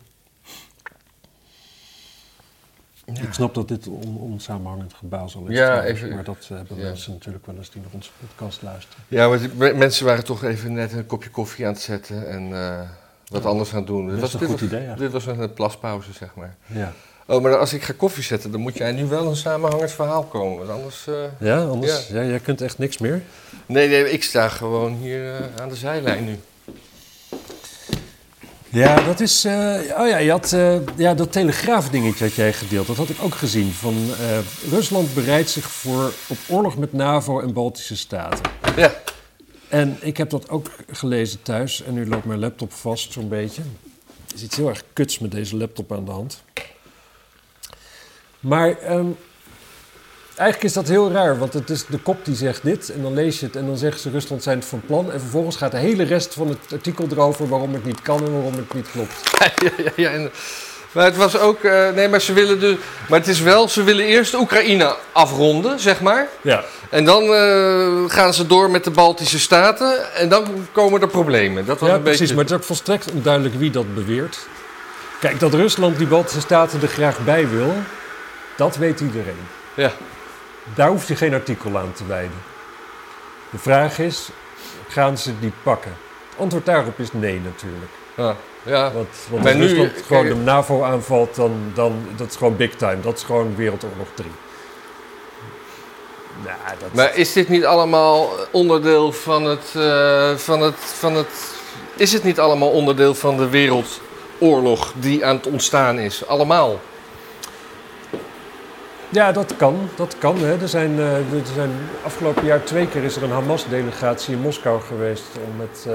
Ja. 3.14 3.23
Ik 3.23 3.33
snap 3.33 3.55
dat 3.55 3.68
dit 3.68 3.87
on, 3.87 4.16
onsamenhangend 4.21 4.94
gebazel 4.94 5.47
is. 5.47 5.57
Ja, 5.57 5.85
even- 5.85 6.14
maar 6.14 6.25
dat 6.25 6.37
eh, 6.51 6.57
hebben 6.57 6.77
ja. 6.77 6.83
mensen 6.85 7.12
natuurlijk 7.12 7.47
wel 7.47 7.57
eens 7.57 7.71
die 7.71 7.81
naar 7.83 7.90
onze 7.94 8.11
podcast 8.27 8.62
luisteren. 8.62 9.05
Ja, 9.09 9.29
maar 9.29 9.38
die- 9.40 9.75
mensen 9.75 10.07
waren 10.07 10.25
toch 10.25 10.44
even 10.44 10.73
net 10.73 10.92
een 10.92 11.07
kopje 11.07 11.31
koffie 11.31 11.66
aan 11.66 11.73
het 11.73 11.83
zetten 11.83 12.29
en 12.29 12.53
eh, 12.53 12.81
wat 13.29 13.44
anders 13.44 13.71
gaan 13.71 13.85
doen. 13.85 14.07
Dat 14.07 14.14
Dit 14.14 14.25
is 14.25 14.33
een 14.33 14.38
dit 14.38 14.49
goed 14.49 14.61
was, 14.61 14.68
idee, 14.68 14.83
ja. 14.83 14.94
Dit 14.94 15.12
was 15.12 15.27
een 15.27 15.53
plaspauze, 15.53 16.12
zeg 16.12 16.35
maar. 16.35 16.57
Ja, 16.66 16.92
Oh, 17.31 17.42
maar 17.42 17.57
als 17.57 17.73
ik 17.73 17.83
ga 17.83 17.92
koffie 17.97 18.23
zetten, 18.23 18.51
dan 18.51 18.61
moet 18.61 18.77
jij 18.77 18.92
nu 18.92 19.05
wel 19.07 19.27
een 19.29 19.37
samenhangend 19.37 19.90
verhaal 19.92 20.23
komen. 20.23 20.59
Want 20.66 20.71
anders... 20.79 21.07
eh, 21.07 21.14
ja 21.40 21.62
anders, 21.64 22.09
ja. 22.09 22.25
jij 22.25 22.38
kunt 22.38 22.61
echt 22.61 22.79
niks 22.79 22.99
meer. 22.99 23.23
Nee, 23.66 23.88
nee, 23.88 24.11
ik 24.11 24.23
sta 24.23 24.49
gewoon 24.49 24.92
hier 24.94 25.33
aan 25.61 25.68
de 25.68 25.75
zijlijn 25.77 26.25
nu. 26.25 26.38
Ja, 28.70 29.00
dat 29.00 29.20
is. 29.20 29.44
eh, 29.44 29.81
oh 29.98 30.09
ja, 30.09 30.16
je 30.18 30.31
had 30.31 30.52
eh, 30.52 30.76
ja, 30.96 31.14
dat 31.14 31.33
telegraafdingetje 31.33 32.24
had 32.24 32.35
jij 32.35 32.52
gedeeld. 32.52 32.87
Dat 32.87 32.96
had 32.96 33.09
ik 33.09 33.16
ook 33.22 33.35
gezien. 33.35 33.72
Van 33.72 33.94
eh, 34.20 34.38
Rusland 34.70 35.14
bereidt 35.14 35.50
zich 35.50 35.70
voor 35.70 36.12
op 36.28 36.38
oorlog 36.48 36.76
met 36.76 36.92
NAVO 36.92 37.40
en 37.40 37.52
Baltische 37.52 37.96
Staten. 37.96 38.50
Ja. 38.76 38.92
En 39.68 39.96
ik 40.00 40.16
heb 40.16 40.31
dat 40.31 40.48
ook 40.48 40.70
gelezen 40.90 41.42
thuis. 41.42 41.83
En 41.83 41.94
nu 41.94 42.09
loopt 42.09 42.24
mijn 42.24 42.38
laptop 42.38 42.72
vast, 42.72 43.12
zo'n 43.12 43.28
beetje. 43.28 43.62
Er 44.28 44.35
is 44.35 44.42
iets 44.42 44.57
heel 44.57 44.68
erg 44.68 44.83
kuts 44.92 45.18
met 45.18 45.31
deze 45.31 45.57
laptop 45.57 45.92
aan 45.92 46.04
de 46.04 46.11
hand. 46.11 46.42
Maar 48.40 48.78
ehm, 48.78 49.07
eigenlijk 50.38 50.62
is 50.68 50.72
dat 50.72 50.88
heel 50.88 51.11
raar. 51.12 51.38
Want 51.38 51.53
het 51.53 51.70
is 51.70 51.87
de 51.87 51.98
kop 51.98 52.24
die 52.24 52.35
zegt 52.37 52.62
dit. 52.62 52.90
En 52.92 53.03
dan 53.03 53.14
lees 53.14 53.40
je 53.40 53.46
het 53.46 53.57
en 53.57 53.66
dan 53.66 53.77
zeggen 53.77 54.01
ze 54.01 54.11
Rusland 54.11 54.42
zijn 54.42 54.59
het 54.59 54.68
van 54.68 54.83
plan. 54.87 55.12
En 55.12 55.20
vervolgens 55.20 55.57
gaat 55.57 55.70
de 55.70 55.77
hele 55.79 56.03
rest 56.03 56.35
van 56.35 56.48
het 56.48 56.59
artikel 56.72 57.07
erover 57.11 57.48
waarom 57.48 57.72
het 57.72 57.85
niet 57.85 58.03
kan 58.03 58.24
en 58.24 58.33
waarom 58.33 58.55
het 58.55 58.74
niet 58.74 58.90
klopt. 58.90 59.14
ja, 59.64 59.70
ja, 59.85 59.90
ja. 59.96 60.11
En, 60.11 60.31
maar 60.92 61.05
het 61.05 61.16
was 61.16 61.38
ook... 61.38 61.62
eh, 61.64 61.90
nee, 61.94 62.09
maar 62.09 62.20
ze 62.20 62.33
willen 62.33 62.61
dus... 62.61 62.77
Maar 63.09 63.18
het 63.18 63.29
is 63.29 63.40
wel, 63.40 63.68
ze 63.68 63.83
willen 63.83 64.05
eerst 64.05 64.35
Oekraïne 64.35 64.96
afronden, 65.12 65.81
zeg 65.81 66.01
maar. 66.01 66.27
Ja. 66.42 66.64
En 66.90 67.05
dan 67.05 67.22
eh, 67.22 68.05
gaan 68.07 68.35
ze 68.35 68.46
door 68.46 68.70
met 68.70 68.85
de 68.85 68.90
Baltische 68.90 69.38
Staten. 69.38 70.14
En 70.14 70.29
dan 70.29 70.44
komen 70.72 71.01
er 71.01 71.09
problemen. 71.09 71.66
Dat 71.66 71.79
was 71.81 71.88
Ja, 71.88 71.94
een 71.94 72.03
beetje... 72.03 72.16
precies. 72.18 72.35
Maar 72.35 72.44
het 72.44 72.53
is 72.53 72.59
ook 72.61 72.64
volstrekt 72.64 73.12
onduidelijk 73.12 73.55
wie 73.55 73.70
dat 73.70 73.94
beweert. 73.94 74.38
Kijk, 75.20 75.40
dat 75.40 75.55
Rusland 75.55 75.98
die 75.98 76.07
Baltische 76.07 76.40
Staten 76.40 76.83
er 76.83 76.88
graag 76.88 77.18
bij 77.24 77.48
wil, 77.48 77.74
dat 78.57 78.77
weet 78.77 79.01
iedereen. 79.01 79.46
Ja. 79.74 79.92
Daar 80.74 80.88
hoef 80.88 81.09
je 81.09 81.16
geen 81.16 81.35
artikel 81.35 81.78
aan 81.78 81.92
te 81.92 82.07
wijden. 82.07 82.42
De 83.50 83.59
vraag 83.59 83.98
is, 83.98 84.28
gaan 84.88 85.18
ze 85.18 85.38
die 85.38 85.52
pakken? 85.62 85.96
Het 86.31 86.38
antwoord 86.38 86.66
daarop 86.66 86.98
is 86.98 87.12
nee 87.12 87.40
natuurlijk. 87.40 87.90
Ja. 88.16 88.37
ja. 88.62 88.92
Want, 88.92 89.09
als 89.46 89.54
nu- 89.54 89.66
Rusland 89.66 89.92
gewoon 90.07 90.22
kijk- 90.22 90.35
de 90.35 90.40
NAVO 90.40 90.83
aanvalt, 90.83 91.35
dan, 91.35 91.52
dan 91.74 92.07
dat 92.16 92.28
is 92.31 92.37
gewoon 92.37 92.57
big 92.57 92.74
time. 92.74 93.00
Dat 93.00 93.16
is 93.16 93.22
gewoon 93.22 93.57
Wereldoorlog 93.57 94.07
3. 94.14 94.31
Nou, 96.44 96.57
dat... 96.78 96.92
Maar 96.94 97.16
is 97.16 97.33
dit 97.33 97.48
niet 97.48 97.64
allemaal 97.64 98.31
onderdeel 98.50 99.12
van 99.12 99.44
het, 99.44 99.74
eh, 99.74 100.35
van 100.37 100.61
het, 100.61 100.74
van 100.76 101.14
het... 101.14 101.28
Is 101.96 102.12
het 102.12 102.24
niet 102.24 102.38
allemaal 102.40 102.70
onderdeel 102.70 103.14
van 103.14 103.37
de 103.37 103.48
wereldoorlog 103.48 104.92
die 104.96 105.26
aan 105.26 105.37
het 105.37 105.46
ontstaan 105.46 105.98
is? 105.98 106.26
Allemaal? 106.26 106.81
Ja, 109.11 109.33
dat 109.33 109.57
kan. 109.57 109.88
Dat 109.97 110.18
kan. 110.18 110.38
Hè. 110.38 110.61
Er 110.61 110.68
zijn, 110.68 110.99
eh, 110.99 111.16
er 111.16 111.47
zijn 111.55 111.71
afgelopen 112.05 112.44
jaar 112.44 112.64
twee 112.64 112.88
keer 112.88 113.05
is 113.05 113.16
er 113.16 113.23
een 113.23 113.31
Hamas-delegatie 113.31 114.35
in 114.35 114.40
Moskou 114.40 114.81
geweest 114.81 115.38
om 115.47 115.57
met 115.57 115.87
eh, 115.88 115.94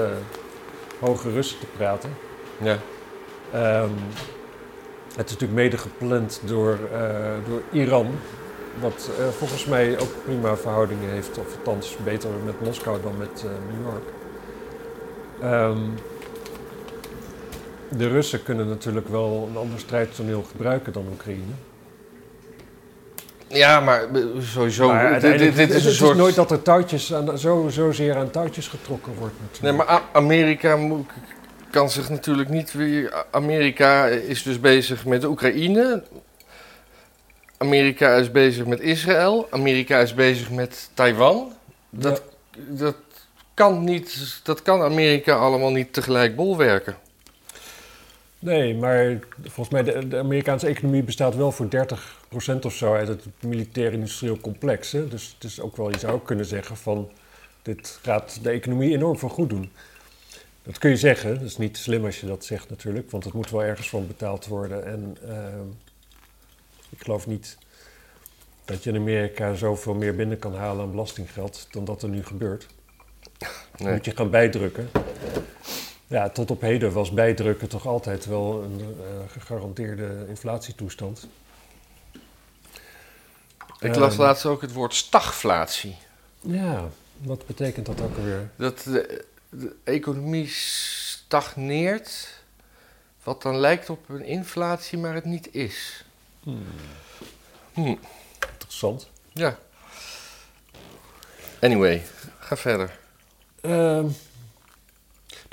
hoge 1.00 1.30
Russen 1.30 1.58
te 1.58 1.66
praten. 1.76 2.10
Ja. 2.58 2.78
Ehm, 3.52 3.90
het 5.14 5.26
is 5.26 5.32
natuurlijk 5.32 5.52
mede 5.52 5.78
gepland 5.78 6.40
door, 6.44 6.78
eh, 6.92 7.34
door 7.48 7.62
Iran, 7.72 8.06
wat 8.80 9.10
volgens 9.38 9.64
mij 9.66 9.98
ook 9.98 10.12
prima 10.24 10.56
verhoudingen 10.56 11.10
heeft, 11.10 11.38
of 11.38 11.56
althans 11.56 11.96
beter 12.04 12.30
met 12.44 12.60
Moskou 12.60 13.02
dan 13.02 13.16
met 13.18 13.44
New 13.44 13.92
York. 13.92 14.04
Ehm, 15.40 15.80
de 17.88 18.08
Russen 18.08 18.42
kunnen 18.42 18.68
natuurlijk 18.68 19.08
wel 19.08 19.48
een 19.50 19.56
ander 19.56 19.78
strijdtoneel 19.78 20.42
gebruiken 20.42 20.92
dan 20.92 21.06
Oekraïne. 21.12 21.52
Ja, 23.54 23.80
maar 23.80 24.02
eh, 24.14 24.20
sowieso. 24.40 24.86
Maar 24.86 25.02
dit, 25.02 25.10
uiteindelijk- 25.12 25.56
dit, 25.56 25.66
dit 25.68 25.76
is 25.76 25.82
het 25.84 25.92
een 25.92 25.98
soort. 25.98 26.16
nooit 26.16 26.34
dat 26.34 26.50
er 26.50 26.62
touwtjes 26.62 27.14
aan, 27.14 27.38
zo, 27.38 27.66
zozeer 27.70 28.16
aan 28.16 28.30
touwtjes 28.30 28.68
getrokken 28.68 29.12
wordt 29.18 29.34
Nee, 29.60 29.72
maar 29.72 30.02
Amerika 30.12 30.76
moet- 30.76 31.10
kan 31.70 31.90
zich 31.90 32.08
natuurlijk 32.08 32.48
niet 32.48 32.72
weer. 32.72 33.24
Amerika 33.30 34.06
is 34.06 34.42
dus 34.42 34.60
bezig 34.60 35.04
met 35.04 35.20
de 35.20 35.28
Oekraïne. 35.28 36.02
Amerika 37.58 38.14
is 38.14 38.30
bezig 38.30 38.66
met 38.66 38.80
Israël. 38.80 39.46
Amerika 39.50 39.98
is 39.98 40.14
bezig 40.14 40.50
met 40.50 40.90
Taiwan. 40.94 41.52
Dat, 41.90 42.22
dat, 42.54 42.96
kan 43.54 43.84
niet, 43.84 44.40
dat 44.42 44.62
kan 44.62 44.82
Amerika 44.82 45.34
allemaal 45.34 45.70
niet 45.70 45.92
tegelijk 45.92 46.36
bolwerken. 46.36 46.96
Nee, 48.44 48.74
maar 48.74 49.18
volgens 49.42 49.68
mij 49.68 49.82
de, 49.82 50.08
de 50.08 50.18
Amerikaanse 50.18 50.66
economie 50.66 51.02
bestaat 51.02 51.36
wel 51.36 51.52
voor 51.52 51.66
30% 51.66 52.58
of 52.60 52.74
zo 52.74 52.94
uit 52.94 53.08
het 53.08 53.24
militair-industrieel 53.40 54.38
complex. 54.40 54.92
Hè? 54.92 55.08
Dus 55.08 55.34
het 55.34 55.44
is 55.44 55.60
ook 55.60 55.76
wel, 55.76 55.90
je 55.90 55.98
zou 55.98 56.12
ook 56.12 56.26
kunnen 56.26 56.44
zeggen 56.44 56.76
van, 56.76 57.10
dit 57.62 57.98
gaat 58.02 58.38
de 58.42 58.50
economie 58.50 58.92
enorm 58.92 59.18
van 59.18 59.30
goed 59.30 59.50
doen. 59.50 59.72
Dat 60.62 60.78
kun 60.78 60.90
je 60.90 60.96
zeggen, 60.96 61.34
dat 61.34 61.42
is 61.42 61.56
niet 61.56 61.76
slim 61.76 62.04
als 62.04 62.20
je 62.20 62.26
dat 62.26 62.44
zegt 62.44 62.70
natuurlijk, 62.70 63.10
want 63.10 63.24
het 63.24 63.32
moet 63.32 63.50
wel 63.50 63.64
ergens 63.64 63.88
van 63.88 64.06
betaald 64.06 64.46
worden. 64.46 64.86
En 64.86 65.16
ehm, 65.28 65.68
ik 66.88 67.02
geloof 67.02 67.26
niet 67.26 67.58
dat 68.64 68.84
je 68.84 68.90
in 68.90 68.96
Amerika 68.96 69.54
zoveel 69.54 69.94
meer 69.94 70.14
binnen 70.14 70.38
kan 70.38 70.54
halen 70.54 70.84
aan 70.84 70.90
belastinggeld 70.90 71.66
dan 71.70 71.84
dat 71.84 72.02
er 72.02 72.08
nu 72.08 72.24
gebeurt. 72.24 72.66
Nee. 73.76 73.92
Moet 73.92 74.04
je 74.04 74.16
gaan 74.16 74.30
bijdrukken. 74.30 74.88
Ja, 76.06 76.28
tot 76.28 76.50
op 76.50 76.60
heden 76.60 76.92
was 76.92 77.10
bijdrukken 77.10 77.68
toch 77.68 77.86
altijd 77.86 78.26
wel 78.26 78.62
een 78.62 78.80
eh, 78.80 79.32
gegarandeerde 79.32 80.24
inflatietoestand. 80.28 81.26
Ik 83.80 83.94
las 83.94 84.12
Ehm. 84.12 84.20
laatst 84.22 84.46
ook 84.46 84.60
het 84.60 84.72
woord 84.72 84.94
stagflatie. 84.94 85.96
Ja, 86.40 86.88
wat 87.18 87.46
betekent 87.46 87.86
dat 87.86 88.00
ook 88.00 88.16
alweer? 88.16 88.50
Dat 88.56 88.78
de, 88.82 89.24
de 89.48 89.74
economie 89.84 90.48
stagneert 90.48 92.42
Wat 93.22 93.42
dan 93.42 93.56
lijkt 93.56 93.90
op 93.90 94.08
een 94.08 94.24
inflatie, 94.24 94.98
maar 94.98 95.14
het 95.14 95.24
niet 95.24 95.54
is. 95.54 96.04
Hm, 97.72 97.94
Interessant. 98.52 99.08
ja. 99.32 99.58
Anyway, 101.60 102.02
ga 102.38 102.56
verder. 102.56 102.98
Ehm, 103.60 104.06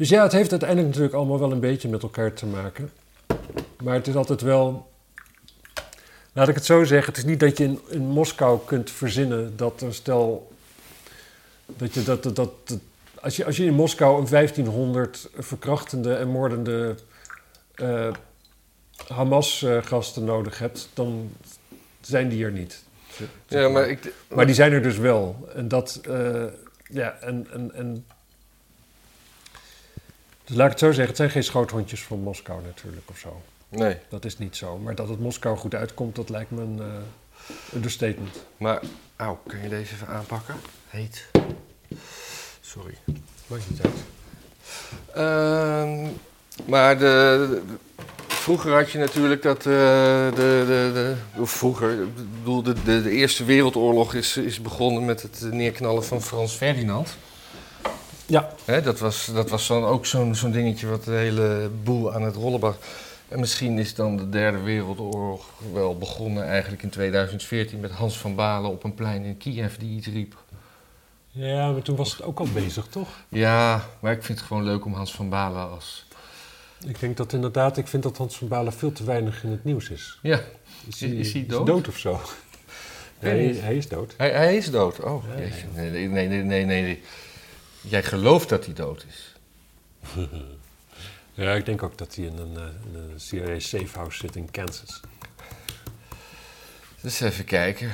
dus 0.01 0.09
ja, 0.09 0.23
het 0.23 0.31
heeft 0.31 0.51
uiteindelijk 0.51 0.87
natuurlijk 0.89 1.15
allemaal 1.15 1.39
wel 1.39 1.51
een 1.51 1.59
beetje 1.59 1.89
met 1.89 2.03
elkaar 2.03 2.33
te 2.33 2.45
maken. 2.45 2.91
Maar 3.83 3.93
het 3.93 4.07
is 4.07 4.15
altijd 4.15 4.41
wel. 4.41 4.91
Laat 6.33 6.47
ik 6.47 6.55
het 6.55 6.65
zo 6.65 6.83
zeggen, 6.83 7.07
het 7.07 7.17
is 7.17 7.29
niet 7.29 7.39
dat 7.39 7.57
je 7.57 7.63
in, 7.63 7.79
in 7.89 8.07
Moskou 8.07 8.59
kunt 8.65 8.91
verzinnen 8.91 9.57
dat 9.57 9.81
er 9.81 9.93
stel. 9.93 10.51
Dat 11.65 11.93
je 11.93 12.03
dat. 12.03 12.23
dat, 12.23 12.35
dat, 12.35 12.51
dat- 12.67 12.79
als, 13.21 13.35
je, 13.35 13.45
als 13.45 13.57
je 13.57 13.65
in 13.65 13.73
Moskou 13.73 14.21
een 14.21 14.29
1500 14.29 15.29
verkrachtende 15.37 16.15
en 16.15 16.27
moordende 16.27 16.95
eh, 17.75 18.13
Hamas-gasten 19.07 20.23
nodig 20.23 20.59
hebt, 20.59 20.89
dan 20.93 21.31
zijn 21.99 22.29
die 22.29 22.45
er 22.45 22.51
niet. 22.51 22.83
Ja, 23.47 23.69
maar 23.69 23.89
ik... 23.89 24.13
Maar 24.29 24.45
die 24.45 24.55
zijn 24.55 24.71
er 24.71 24.81
dus 24.81 24.97
wel. 24.97 25.49
En 25.55 25.67
dat, 25.67 25.99
eh, 26.03 26.43
ja, 26.89 27.17
en, 27.19 27.47
en, 27.51 27.73
en... 27.73 28.05
Dus 30.51 30.59
laat 30.59 30.65
ik 30.71 30.79
het 30.79 30.81
zo 30.81 30.87
zeggen, 30.91 31.07
het 31.07 31.17
zijn 31.17 31.29
geen 31.29 31.43
schoothondjes 31.43 32.03
van 32.03 32.19
Moskou 32.19 32.61
natuurlijk 32.63 33.09
of 33.09 33.17
zo. 33.17 33.41
Nee, 33.69 33.97
Dat 34.09 34.25
is 34.25 34.37
niet 34.37 34.55
zo. 34.55 34.77
Maar 34.77 34.95
dat 34.95 35.09
het 35.09 35.19
Moskou 35.19 35.57
goed 35.57 35.75
uitkomt, 35.75 36.15
dat 36.15 36.29
lijkt 36.29 36.51
me 36.51 36.61
een 36.61 36.79
eh, 36.79 37.75
understatement. 37.75 38.45
maar... 38.57 38.81
Auw, 39.15 39.39
kun 39.47 39.61
je 39.61 39.69
deze 39.69 39.93
even 39.93 40.07
aanpakken? 40.07 40.55
Heet. 40.87 41.25
Sorry. 42.61 42.93
Maakt 43.47 43.69
niet 43.69 43.81
uit. 43.81 43.93
Ehm, 45.13 46.07
maar 46.65 46.97
de, 46.97 47.47
de- 47.49 47.61
vroeger 48.27 48.71
had 48.73 48.91
je 48.91 48.97
natuurlijk 48.97 49.41
dat 49.41 49.57
eh, 49.57 49.63
de, 49.63 50.31
de, 50.67 50.91
de, 50.93 51.15
of 51.41 51.51
vroeger, 51.51 52.01
ik 52.01 52.15
bedoel, 52.39 52.63
de, 52.63 52.73
de, 52.83 53.03
de 53.03 53.09
Eerste 53.11 53.43
Wereldoorlog 53.45 54.13
is, 54.13 54.37
is 54.37 54.61
begonnen 54.61 55.05
met 55.05 55.21
het 55.21 55.41
neerknallen 55.51 56.03
van 56.05 56.21
Frans 56.21 56.53
Ferdinand. 56.53 57.07
Ja, 58.31 58.53
Hè, 58.65 58.81
dat 58.81 58.99
was, 58.99 59.25
dat 59.33 59.49
was 59.49 59.67
dan 59.67 59.83
ook 59.85 60.05
zo'n 60.05 60.35
zo'n 60.35 60.51
dingetje 60.51 60.87
wat 60.87 61.03
de 61.03 61.11
hele 61.11 61.69
boel 61.83 62.13
aan 62.13 62.21
het 62.23 62.35
rollen 62.35 62.59
bracht. 62.59 62.85
En 63.27 63.39
misschien 63.39 63.79
is 63.79 63.95
dan 63.95 64.17
de 64.17 64.29
Derde 64.29 64.57
Wereldoorlog 64.59 65.45
wel 65.73 65.97
begonnen 65.97 66.43
eigenlijk 66.47 66.83
in 66.83 66.89
2014 66.89 67.79
met 67.79 67.91
Hans 67.91 68.17
van 68.17 68.35
Balen 68.35 68.69
op 68.71 68.83
een 68.83 68.93
plein 68.93 69.23
in 69.23 69.37
Kiev 69.37 69.75
die 69.75 69.95
iets 69.97 70.07
riep. 70.07 70.35
ja, 71.29 71.71
maar 71.71 71.81
toen 71.81 71.95
was 71.95 72.11
het 72.11 72.23
ook 72.23 72.39
al 72.39 72.47
bezig, 72.53 72.85
toch? 72.87 73.07
Ja, 73.29 73.85
maar 73.99 74.11
ik 74.11 74.23
vind 74.23 74.37
het 74.37 74.47
gewoon 74.47 74.63
leuk 74.63 74.85
om 74.85 74.93
Hans 74.93 75.11
van 75.13 75.29
Balen 75.29 75.69
als... 75.69 76.05
Ik 76.87 76.99
denk 76.99 77.17
dat 77.17 77.33
inderdaad, 77.33 77.77
ik 77.77 77.87
vind 77.87 78.03
dat 78.03 78.17
Hans 78.17 78.37
van 78.37 78.47
Balen 78.47 78.73
veel 78.73 78.91
te 78.91 79.03
weinig 79.03 79.43
in 79.43 79.49
het 79.51 79.63
nieuws 79.63 79.89
is. 79.89 80.19
Ja, 80.21 80.39
Is, 80.87 81.01
Is- 81.01 81.11
is 81.11 81.33
hij 81.33 81.45
dood? 81.47 81.87
of 81.87 81.97
zo? 81.97 82.19
Nee, 83.19 83.53
hij 83.59 83.75
is 83.75 83.87
dood. 83.87 84.13
Hij, 84.17 84.31
hij 84.31 84.55
is 84.57 84.71
dood. 84.71 84.99
Oh, 84.99 85.23
Ja, 85.29 85.35
nee, 85.81 86.07
nee, 86.07 86.27
nee, 86.27 86.43
nee, 86.43 86.65
nee. 86.65 87.01
Jij 87.81 88.03
gelooft 88.03 88.49
dat 88.49 88.65
hij 88.65 88.73
dood 88.73 89.05
is. 89.09 89.35
Ja, 91.33 91.53
ik 91.53 91.65
denk 91.65 91.83
ook 91.83 91.97
dat 91.97 92.15
hij 92.15 92.25
in 92.25 92.37
een, 92.37 92.57
eh, 92.57 92.63
in 92.85 92.95
een 92.95 93.19
CIA 93.19 93.59
safehouse 93.59 94.17
zit 94.17 94.35
in 94.35 94.51
Kansas. 94.51 95.01
Dus 97.01 97.19
even 97.21 97.45
kijken. 97.45 97.91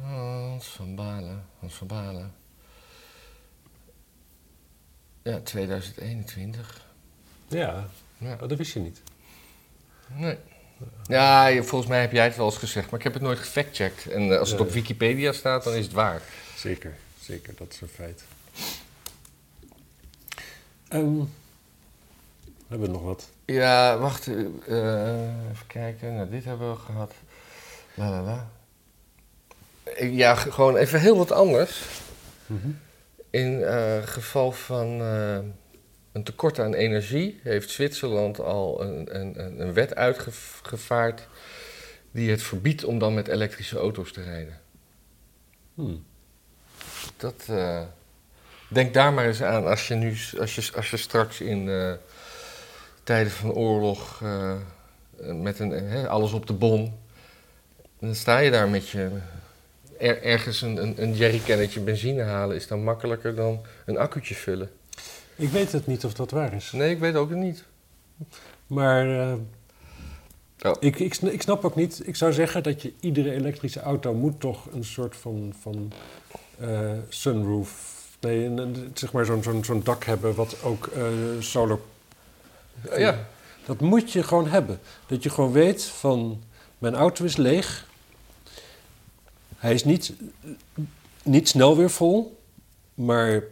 Hans 0.00 0.66
van 0.66 0.94
Balen. 0.94 1.44
Hans 1.58 1.74
van 1.74 1.86
Balen. 1.86 2.34
Ja, 5.22 5.40
2021. 5.40 6.86
Ja, 7.48 7.88
Ja. 8.18 8.32
oh, 8.32 8.48
dat 8.48 8.58
wist 8.58 8.72
je 8.72 8.80
niet. 8.80 9.02
Nee. 10.14 10.38
Ja, 11.06 11.62
volgens 11.62 11.90
mij 11.90 12.00
heb 12.00 12.12
jij 12.12 12.24
het 12.24 12.36
wel 12.36 12.46
eens 12.46 12.56
gezegd, 12.56 12.90
maar 12.90 12.98
ik 12.98 13.04
heb 13.04 13.14
het 13.14 13.22
nooit 13.22 13.38
gefactcheckt. 13.38 14.06
En 14.06 14.32
eh, 14.32 14.38
als 14.38 14.50
het 14.50 14.60
op 14.60 14.70
Wikipedia 14.70 15.32
staat, 15.32 15.64
dan 15.64 15.74
is 15.74 15.84
het 15.84 15.92
waar. 15.94 16.22
Zeker, 16.62 16.92
zeker, 17.20 17.54
dat 17.56 17.72
is 17.72 17.80
een 17.80 17.88
feit. 17.88 18.24
Ehm, 20.88 21.20
hebben 22.68 22.86
we 22.86 22.92
nog 22.92 23.02
wat? 23.02 23.28
Ja, 23.44 23.98
wacht. 23.98 24.26
eh, 24.28 24.34
even 25.50 25.66
kijken. 25.66 26.14
Nou, 26.14 26.30
dit 26.30 26.44
hebben 26.44 26.70
we 26.70 26.76
gehad. 26.78 27.14
La 27.94 28.10
la 28.10 28.22
la. 28.22 28.50
Ja, 30.00 30.34
gewoon 30.34 30.76
even 30.76 31.00
heel 31.00 31.16
wat 31.16 31.32
anders. 31.32 31.82
In 33.30 33.62
eh, 33.64 34.02
geval 34.02 34.52
van 34.52 34.86
een 36.12 36.24
tekort 36.24 36.58
aan 36.58 36.74
energie 36.74 37.40
heeft 37.42 37.70
Zwitserland 37.70 38.40
al 38.40 38.82
een, 38.82 39.20
een, 39.20 39.44
een- 39.44 39.60
een 39.60 39.72
wet 39.72 39.94
uitgevaard 39.94 41.28
die 42.10 42.30
het 42.30 42.42
verbiedt 42.42 42.84
om 42.84 42.98
dan 42.98 43.14
met 43.14 43.28
elektrische 43.28 43.78
auto's 43.78 44.12
te 44.12 44.22
rijden. 44.22 44.60
Hmm. 45.74 46.04
Dat, 47.22 47.44
eh, 47.46 47.80
denk 48.68 48.94
daar 48.94 49.12
maar 49.12 49.26
eens 49.26 49.42
aan 49.42 49.66
als 49.66 49.88
je, 49.88 49.94
nu, 49.94 50.16
als 50.38 50.54
je, 50.54 50.70
als 50.76 50.90
je 50.90 50.96
straks 50.96 51.40
in 51.40 51.68
eh, 51.68 51.92
tijden 53.02 53.32
van 53.32 53.52
oorlog 53.52 54.20
eh, 54.22 54.54
met 55.20 55.58
een, 55.58 56.06
alles 56.08 56.32
op 56.32 56.46
de 56.46 56.52
bon. 56.52 56.98
Dan 57.98 58.14
sta 58.14 58.38
je 58.38 58.50
daar 58.50 58.68
met 58.68 58.88
je. 58.88 59.10
Er, 59.98 60.22
ergens 60.22 60.62
een, 60.62 60.82
een, 60.82 61.02
een 61.02 61.14
jerrycannetje 61.14 61.80
benzine 61.80 62.22
halen 62.22 62.56
is 62.56 62.66
dan 62.66 62.84
makkelijker 62.84 63.34
dan 63.34 63.60
een 63.86 63.98
accu'tje 63.98 64.34
vullen. 64.34 64.70
Ik 65.36 65.48
weet 65.48 65.72
het 65.72 65.86
niet 65.86 66.04
of 66.04 66.14
dat 66.14 66.30
waar 66.30 66.52
is. 66.52 66.72
Nee, 66.72 66.90
ik 66.90 66.98
weet 66.98 67.14
ook 67.14 67.30
niet. 67.30 67.64
Maar 68.66 69.36
Oh. 70.62 70.76
ik, 70.80 70.98
ik, 70.98 71.16
ik 71.16 71.42
snap 71.42 71.64
ook 71.64 71.76
niet. 71.76 72.06
Ik 72.06 72.16
zou 72.16 72.32
zeggen 72.32 72.62
dat 72.62 72.82
je 72.82 72.92
iedere 73.00 73.32
elektrische 73.32 73.80
auto 73.80 74.14
moet 74.14 74.40
toch 74.40 74.66
een 74.72 74.84
soort 74.84 75.16
van, 75.16 75.54
van 75.60 75.92
sunroof. 77.08 77.90
Nee, 78.20 78.44
een, 78.44 78.90
zeg 78.94 79.12
maar 79.12 79.24
zo'n 79.24 79.42
zo'n 79.42 79.64
zo'n 79.64 79.82
dak 79.82 80.04
hebben 80.04 80.34
wat 80.34 80.56
ook 80.62 80.86
eh 80.86 81.04
solar. 81.38 81.78
Ja, 82.96 83.26
Dat 83.66 83.80
moet 83.80 84.12
je 84.12 84.22
gewoon 84.22 84.48
hebben. 84.48 84.80
Dat 85.06 85.22
je 85.22 85.30
gewoon 85.30 85.52
weet 85.52 85.84
van 85.84 86.42
mijn 86.78 86.94
auto 86.94 87.24
is 87.24 87.36
leeg. 87.36 87.86
Hij 89.56 89.74
is 89.74 89.84
niet, 89.84 90.12
niet 91.22 91.48
snel 91.48 91.76
weer 91.76 91.90
vol. 91.90 92.40
Maar 92.94 93.42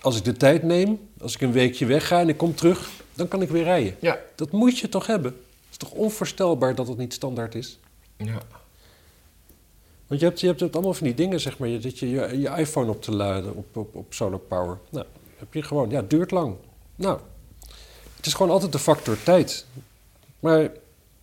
als 0.00 0.16
ik 0.16 0.24
de 0.24 0.36
tijd 0.36 0.62
neem, 0.62 1.08
als 1.20 1.34
ik 1.34 1.40
een 1.40 1.52
weekje 1.52 1.86
wegga 1.86 2.20
en 2.20 2.28
ik 2.28 2.36
kom 2.36 2.54
terug, 2.54 2.90
dan 3.14 3.28
kan 3.28 3.42
ik 3.42 3.48
weer 3.48 3.64
rijden. 3.64 3.96
ja. 4.00 4.18
Dat 4.34 4.50
moet 4.50 4.78
je 4.78 4.88
toch 4.88 5.06
hebben? 5.06 5.32
Het 5.32 5.70
is 5.70 5.76
toch 5.76 5.90
onvoorstelbaar 5.90 6.74
dat 6.74 6.88
het 6.88 6.98
niet 6.98 7.12
standaard 7.12 7.54
is? 7.54 7.78
ja. 8.16 8.42
Want 10.12 10.24
je 10.24 10.30
hebt, 10.30 10.40
je 10.40 10.46
hebt 10.46 10.74
allemaal 10.74 10.94
van 10.94 11.06
die 11.06 11.14
dingen, 11.16 11.40
zeg 11.40 11.58
maar, 11.58 11.68
je- 11.68 11.78
dat 11.78 11.98
je 11.98 12.10
je, 12.10 12.40
je 12.40 12.48
iPhone 12.56 12.90
op 12.90 13.02
te 13.02 13.12
laden 13.12 13.54
op, 13.56 13.76
op, 13.76 13.94
op 13.94 14.14
solar 14.14 14.38
power. 14.38 14.78
Nou, 14.90 15.06
heb 15.38 15.54
je 15.54 15.62
gewoon, 15.62 15.90
ja, 15.90 15.96
het 15.96 16.10
duurt 16.10 16.30
lang. 16.30 16.54
Nou, 16.94 17.20
het 18.16 18.26
is 18.26 18.34
gewoon 18.34 18.52
altijd 18.52 18.72
de 18.72 18.78
factor 18.78 19.22
tijd. 19.22 19.66
Maar 20.40 20.70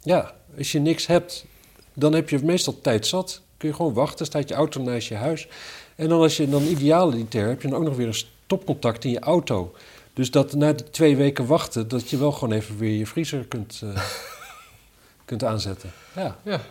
ja, 0.02 0.36
als 0.58 0.72
je 0.72 0.80
niks 0.80 1.08
hebt, 1.08 1.46
dan 1.94 2.14
heb 2.14 2.30
je 2.30 2.40
meestal 2.44 2.82
tijd 2.82 3.08
zat. 3.08 3.42
Kun 3.58 3.70
je 3.70 3.76
gewoon 3.76 3.94
wachten, 3.94 4.26
staat 4.26 4.50
je 4.50 4.56
auto 4.56 4.82
naast 4.82 5.08
je 5.08 5.16
huis. 5.16 5.48
En 5.96 6.10
dan 6.10 6.22
als 6.22 6.38
je 6.38 6.50
dan 6.50 6.64
idealiter 6.64 7.48
heb 7.48 7.62
je 7.62 7.68
dan 7.68 7.78
ook 7.78 7.84
nog 7.86 7.96
weer 7.96 8.08
een 8.08 8.14
stopcontact 8.46 9.04
in 9.04 9.12
je 9.12 9.20
auto. 9.20 9.74
Dus 10.14 10.32
dat 10.32 10.54
na 10.54 10.74
de 10.74 10.90
twee 10.90 11.16
weken 11.18 11.46
wachten, 11.46 11.88
dat 11.88 12.10
je 12.10 12.18
wel 12.18 12.32
gewoon 12.32 12.54
even 12.54 12.78
weer 12.78 12.98
je 12.98 13.08
vriezer 13.08 13.46
kunt, 13.46 13.82
eh, 13.84 14.04
kunt 15.26 15.44
aanzetten. 15.44 15.92
Ja. 16.16 16.38
Ja. 16.44 16.62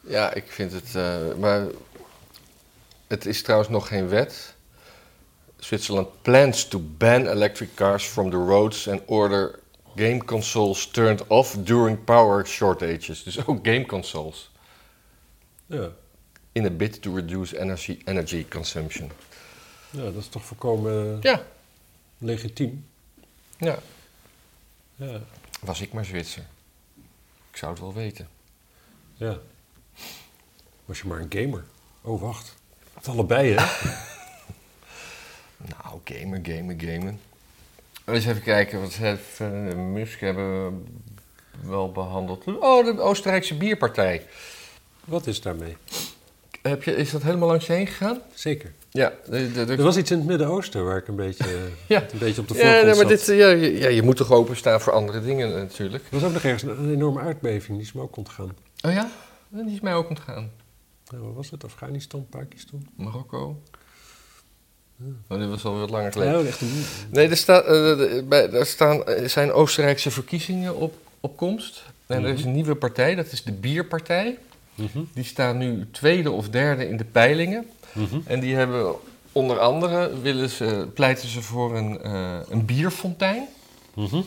Ja, 0.00 0.32
ik 0.34 0.44
vind 0.52 0.72
het. 0.72 0.94
eh, 0.94 1.34
maar 1.38 1.66
het 3.06 3.26
is 3.26 3.42
trouwens 3.42 3.70
nog 3.70 3.88
geen 3.88 4.08
wet. 4.08 4.54
Zwitserland 5.56 6.22
plans 6.22 6.68
to 6.68 6.78
ban 6.96 7.26
electric 7.26 7.74
cars 7.74 8.04
from 8.04 8.30
the 8.30 8.36
roads 8.36 8.88
and 8.88 9.00
order 9.06 9.58
game 9.96 10.24
consoles 10.24 10.86
turned 10.90 11.26
off 11.26 11.56
during 11.58 12.04
power 12.04 12.46
shortages. 12.46 13.22
Dus 13.22 13.46
ook 13.46 13.66
game 13.66 13.86
consoles. 13.86 14.50
Ja. 15.66 15.88
In 16.52 16.64
a 16.66 16.70
bid 16.70 17.02
to 17.02 17.14
reduce 17.14 17.58
energy, 17.58 17.98
energy 18.04 18.46
consumption. 18.48 19.10
ja, 19.90 20.02
dat 20.02 20.14
is 20.16 20.28
toch 20.28 20.44
voorkomen 20.44 21.18
Ja. 21.20 21.42
legitiem. 22.18 22.86
Ja. 23.58 23.78
Ja. 24.96 25.20
Was 25.60 25.80
ik 25.80 25.92
maar 25.92 26.04
Zwitser. 26.04 26.46
Ik 27.50 27.56
zou 27.56 27.70
het 27.72 27.80
wel 27.80 27.94
weten. 27.94 28.28
ja. 29.16 29.38
Was 30.84 31.00
je 31.00 31.06
maar 31.08 31.20
een 31.20 31.32
gamer. 31.42 31.64
Oh, 32.02 32.20
wacht. 32.20 32.54
Het 32.94 33.08
allebei, 33.08 33.54
hè? 33.54 33.64
Nou, 35.56 35.98
gamen, 36.04 36.44
gamen, 36.46 36.80
gamen. 36.80 37.20
Eens 38.04 38.26
even 38.26 38.42
kijken, 38.42 38.80
wat 38.80 38.92
heeft 38.94 39.40
uh, 39.40 39.74
Musk 39.74 40.20
hebben 40.20 40.64
we 40.64 40.78
wel 41.68 41.92
behandeld. 41.92 42.44
Oh, 42.60 42.84
de 42.84 43.00
Oostenrijkse 43.00 43.54
bierpartij. 43.56 44.26
Wat 45.04 45.26
is 45.26 45.40
daarmee? 45.40 45.76
Heb 46.62 46.82
je, 46.82 46.96
is 46.96 47.10
dat 47.10 47.22
helemaal 47.22 47.48
langs 47.48 47.66
je 47.66 47.72
heen 47.72 47.86
gegaan? 47.86 48.18
Zeker. 48.34 48.72
Ja. 48.90 49.12
De, 49.30 49.52
de, 49.52 49.64
de- 49.64 49.72
Er 49.76 49.82
was 49.82 49.96
iets 49.96 50.10
in 50.10 50.18
het 50.18 50.26
Midden-Oosten 50.26 50.84
waar 50.84 50.96
ik 50.96 51.08
een 51.08 51.16
beetje, 51.16 51.44
Ja. 51.88 52.02
een 52.12 52.18
beetje 52.18 52.40
op 52.40 52.48
de 52.48 52.54
ja, 52.54 52.60
voorgrond 52.60 52.86
nee, 52.86 52.94
maar 52.96 53.06
dit, 53.06 53.26
ja, 53.26 53.48
je- 53.48 53.78
ja, 53.78 53.88
je 53.88 54.02
moet 54.02 54.16
toch 54.16 54.30
openstaan 54.32 54.80
voor 54.80 54.92
andere 54.92 55.20
dingen 55.22 55.50
natuurlijk. 55.54 56.04
Er 56.04 56.10
was 56.18 56.22
ook 56.24 56.32
nog 56.32 56.42
ergens 56.42 56.62
een, 56.62 56.78
een 56.78 56.92
enorme 56.92 57.20
aardbeving, 57.20 57.78
die 57.78 57.86
is 57.86 57.92
me 57.92 58.00
ook 58.02 58.16
ontgaan. 58.16 58.56
Oh 58.84 58.92
ja? 58.92 59.10
Die 59.50 59.74
is 59.74 59.80
mij 59.80 59.94
ook 59.94 60.08
ontgaan. 60.08 60.50
Nou, 61.10 61.24
wat 61.24 61.34
was 61.34 61.50
het? 61.50 61.64
Afghanistan, 61.64 62.26
Pakistan? 62.30 62.86
Marokko. 62.96 63.62
Oh, 65.28 65.38
dit 65.38 65.48
was 65.48 65.64
al 65.64 65.78
wat 65.78 65.90
langer 65.90 66.12
geleden. 66.12 66.44
Ja, 66.44 66.50
een... 66.60 66.84
Nee, 67.10 67.28
er, 67.28 67.36
staat, 67.36 67.64
eh, 67.64 67.68
de- 67.70 68.24
bij, 68.28 68.50
er 68.50 68.66
staan, 68.66 69.04
er 69.06 69.28
zijn 69.30 69.52
Oostenrijkse 69.52 70.10
verkiezingen 70.10 70.76
op, 70.76 70.94
op 71.20 71.36
komst. 71.36 71.84
En 72.06 72.24
er 72.24 72.32
is 72.32 72.44
een 72.44 72.52
nieuwe 72.52 72.74
partij, 72.74 73.14
dat 73.14 73.32
is 73.32 73.42
de 73.42 73.52
Bierpartij. 73.52 74.38
Mhm, 74.74 75.00
Die 75.14 75.24
staan 75.24 75.58
nu 75.58 75.88
tweede 75.90 76.30
of 76.30 76.48
derde 76.48 76.88
in 76.88 76.96
de 76.96 77.04
peilingen. 77.04 77.66
mhm. 77.92 78.18
En 78.24 78.40
die 78.40 78.54
hebben 78.54 78.94
onder 79.32 79.58
andere, 79.58 80.20
willen 80.20 80.50
ze, 80.50 80.88
pleiten 80.94 81.28
ze 81.28 81.42
voor 81.42 81.76
een, 81.76 82.02
eh, 82.02 82.38
een 82.48 82.64
bierfontein. 82.64 83.46
Mhm. 83.94 84.20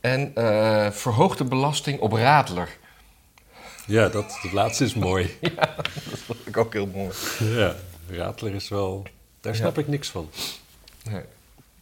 En 0.00 0.34
eh, 0.34 0.90
verhoogde 0.90 1.44
belasting 1.44 2.00
op 2.00 2.12
radler. 2.12 2.76
Ja, 3.88 4.08
dat, 4.08 4.38
dat 4.42 4.52
laatste 4.52 4.84
is 4.84 4.94
mooi. 4.94 5.36
Dat 6.10 6.18
vond 6.26 6.46
ik 6.46 6.56
ook 6.56 6.72
heel 6.72 6.86
mooi. 6.86 7.12
ja, 7.38 7.74
Radler 8.10 8.54
is 8.54 8.68
wel... 8.68 9.02
Daar 9.40 9.54
snap 9.56 9.78
ik 9.78 9.88
niks 9.88 10.08
van. 10.08 10.30
Nee. 11.10 11.22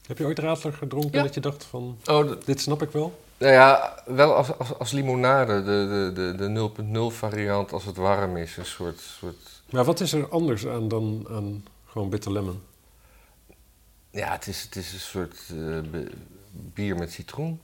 Heb 0.07 0.19
je 0.19 0.25
ooit 0.25 0.39
Radler 0.39 0.73
gedronken 0.73 1.19
Ja. 1.19 1.23
dat 1.23 1.35
je 1.35 1.41
dacht 1.41 1.65
van... 1.65 1.99
Oh, 2.05 2.33
Dit 2.45 2.61
snap 2.61 2.83
ik 2.83 2.91
wel? 2.91 3.21
nou 3.39 3.53
ja, 3.53 4.03
wel 4.07 4.35
als, 4.35 4.59
als, 4.59 4.79
als 4.79 4.91
limonade, 4.93 5.63
de, 5.65 6.13
de, 6.15 6.37
de, 6.37 6.53
de 6.53 7.09
0.0 7.13 7.17
variant 7.17 7.73
als 7.73 7.85
het 7.85 7.97
warm 7.97 8.37
is. 8.37 8.57
Een 8.57 8.67
soort, 8.67 9.01
soort 9.01 9.63
Maar 9.71 9.85
wat 9.85 10.01
is 10.01 10.13
er 10.13 10.29
anders 10.29 10.67
aan 10.67 10.89
dan 10.89 11.27
aan 11.31 11.65
gewoon 11.87 12.09
bitter 12.11 12.33
lemon? 12.33 12.63
Ja, 14.11 14.33
het 14.33 14.47
is, 14.47 14.63
het 14.63 14.77
is 14.77 14.93
een 14.93 14.99
soort 14.99 15.37
eh, 15.51 16.01
bier 16.51 16.97
met 16.97 17.13
citroen. 17.13 17.61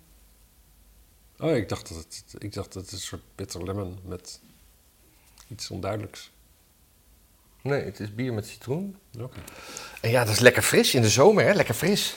Oh, 1.43 1.57
ik 1.57 1.69
dacht 1.69 1.89
dat 1.89 1.97
het, 1.99 2.25
ik 2.39 2.53
dacht 2.53 2.73
dat 2.73 2.83
het 2.83 2.93
een 2.93 2.99
soort 2.99 3.23
bitter 3.35 3.65
lemon 3.65 3.99
met 4.05 4.41
iets 5.49 5.71
onduidelijks. 5.71 6.31
Nee, 7.63 7.85
het 7.85 8.01
is 8.01 8.15
bier 8.15 8.33
met 8.33 8.47
citroen. 8.47 8.97
Oké. 9.21 9.39
En 10.01 10.11
ja, 10.11 10.25
dat 10.25 10.33
is 10.35 10.41
lekker 10.41 10.63
fris 10.63 10.95
in 10.95 11.03
de 11.03 11.09
zomer, 11.09 11.45
hè? 11.45 11.53
Lekker 11.53 11.75
fris. 11.75 12.17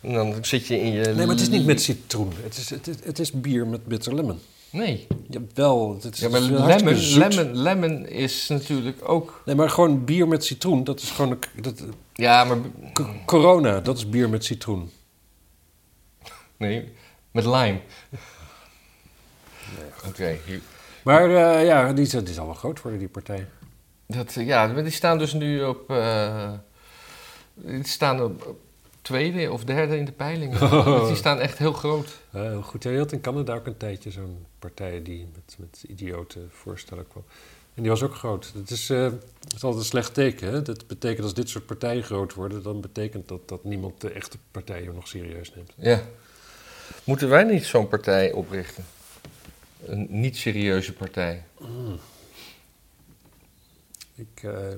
En 0.00 0.12
dan 0.12 0.44
zit 0.44 0.66
je 0.66 0.80
in 0.80 0.92
je... 0.92 1.04
Nee, 1.04 1.14
maar 1.14 1.26
het 1.28 1.40
is 1.40 1.48
niet 1.48 1.66
met 1.66 1.82
citroen. 1.82 2.32
Het 2.42 2.56
is, 2.56 2.70
het 2.70 2.86
is, 2.88 2.96
het 3.04 3.18
is 3.18 3.32
bier 3.32 3.66
met 3.66 3.86
bitter 3.86 4.14
lemon. 4.14 4.38
Nee. 4.70 5.06
Jawel, 5.28 5.94
het 6.02 6.14
is, 6.14 6.20
Ja, 6.20 6.28
maar 6.28 6.40
is 6.92 7.14
lemon, 7.14 7.38
lemon, 7.56 7.56
lemon 7.62 8.06
is 8.06 8.48
natuurlijk 8.48 9.08
ook... 9.08 9.42
Nee, 9.44 9.54
maar 9.54 9.70
gewoon 9.70 10.04
bier 10.04 10.28
met 10.28 10.44
citroen, 10.44 10.84
dat 10.84 11.00
is 11.00 11.10
gewoon... 11.10 11.30
een- 11.30 11.62
Dat, 11.62 11.82
Ja, 12.12 12.44
maar... 12.44 12.58
corona, 13.26 13.80
dat 13.80 13.96
is 13.96 14.08
bier 14.08 14.28
met 14.28 14.44
citroen. 14.44 14.90
Nee, 16.56 16.92
met 17.30 17.44
lime. 17.44 17.80
Oké, 20.08 20.38
Maar 21.02 21.24
eh, 21.30 21.66
ja, 21.66 21.92
die, 21.92 22.04
is- 22.04 22.10
die 22.10 22.34
zal 22.34 22.46
wel 22.46 22.54
groot 22.54 22.82
worden, 22.82 23.00
die 23.00 23.08
partij. 23.08 23.46
dat, 24.06 24.36
eh, 24.36 24.46
ja, 24.46 24.68
die 24.82 24.90
staan 24.90 25.18
dus 25.18 25.32
nu 25.32 25.64
op... 25.64 25.90
eh, 25.90 26.52
die 27.54 27.86
staan 27.86 28.22
op, 28.22 28.56
tweede 29.02 29.52
of 29.52 29.64
derde 29.64 29.96
in 29.96 30.04
de 30.04 30.12
peilingen. 30.12 30.60
Dus 30.98 31.06
die 31.08 31.16
staan 31.16 31.40
echt 31.40 31.58
heel 31.58 31.72
groot. 31.72 32.08
Heel 32.30 32.62
goed. 32.62 32.82
Je 32.82 32.98
had 32.98 33.12
in 33.12 33.20
Canada 33.20 33.54
ook 33.54 33.66
een 33.66 33.76
tijdje 33.76 34.10
zo'n 34.10 34.46
partij 34.58 35.02
die 35.02 35.28
met, 35.34 35.56
met 35.58 35.84
idiote 35.88 36.38
voorstellen 36.50 37.08
kwam. 37.08 37.24
En 37.74 37.82
die 37.82 37.90
was 37.90 38.02
ook 38.02 38.14
groot. 38.14 38.50
Het 38.54 38.70
is, 38.70 38.90
is 38.90 39.62
altijd 39.62 39.74
een 39.74 39.84
slecht 39.84 40.14
teken. 40.14 40.48
Hè? 40.52 40.62
Dat 40.62 40.86
betekent 40.86 41.22
als 41.24 41.34
dit 41.34 41.48
soort 41.48 41.66
partijen 41.66 42.02
groot 42.02 42.34
worden, 42.34 42.62
dan 42.62 42.80
betekent 42.80 43.28
dat 43.28 43.48
dat 43.48 43.64
niemand 43.64 44.00
de 44.00 44.10
echte 44.10 44.36
partijen 44.50 44.94
nog 44.94 45.08
serieus 45.08 45.54
neemt. 45.54 45.72
Ja. 45.76 46.00
Moeten 47.04 47.28
wij 47.28 47.44
niet 47.44 47.64
zo'n 47.64 47.88
partij 47.88 48.32
oprichten? 48.32 48.84
Een 49.86 50.06
niet-serieuze 50.10 50.92
partij. 50.92 51.42
Ik, 54.14 54.42
eh, 54.42 54.68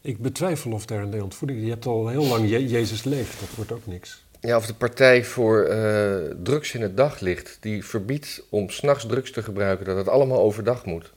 ik 0.00 0.18
betwijfel 0.18 0.72
of 0.72 0.86
daar 0.86 0.98
in 0.98 1.04
Nederland 1.04 1.34
voeding... 1.34 1.62
Je 1.62 1.68
hebt 1.70 1.86
al 1.86 2.08
heel 2.08 2.24
lang 2.26 2.48
Je- 2.48 2.68
Jezus 2.68 3.04
leeft, 3.04 3.40
dat 3.40 3.48
wordt 3.54 3.72
ook 3.72 3.86
niks. 3.86 4.24
Ja, 4.40 4.56
of 4.56 4.66
de 4.66 4.74
Partij 4.74 5.24
voor 5.24 5.62
eh, 5.64 6.34
Drugs 6.42 6.74
in 6.74 6.82
het 6.82 6.96
Daglicht. 6.96 7.56
Die 7.60 7.84
verbiedt 7.84 8.42
om 8.48 8.70
s'nachts 8.70 9.06
drugs 9.06 9.30
te 9.30 9.42
gebruiken, 9.42 9.86
dat 9.86 9.96
het 9.96 10.08
allemaal 10.08 10.40
overdag 10.40 10.84
moet. 10.84 11.12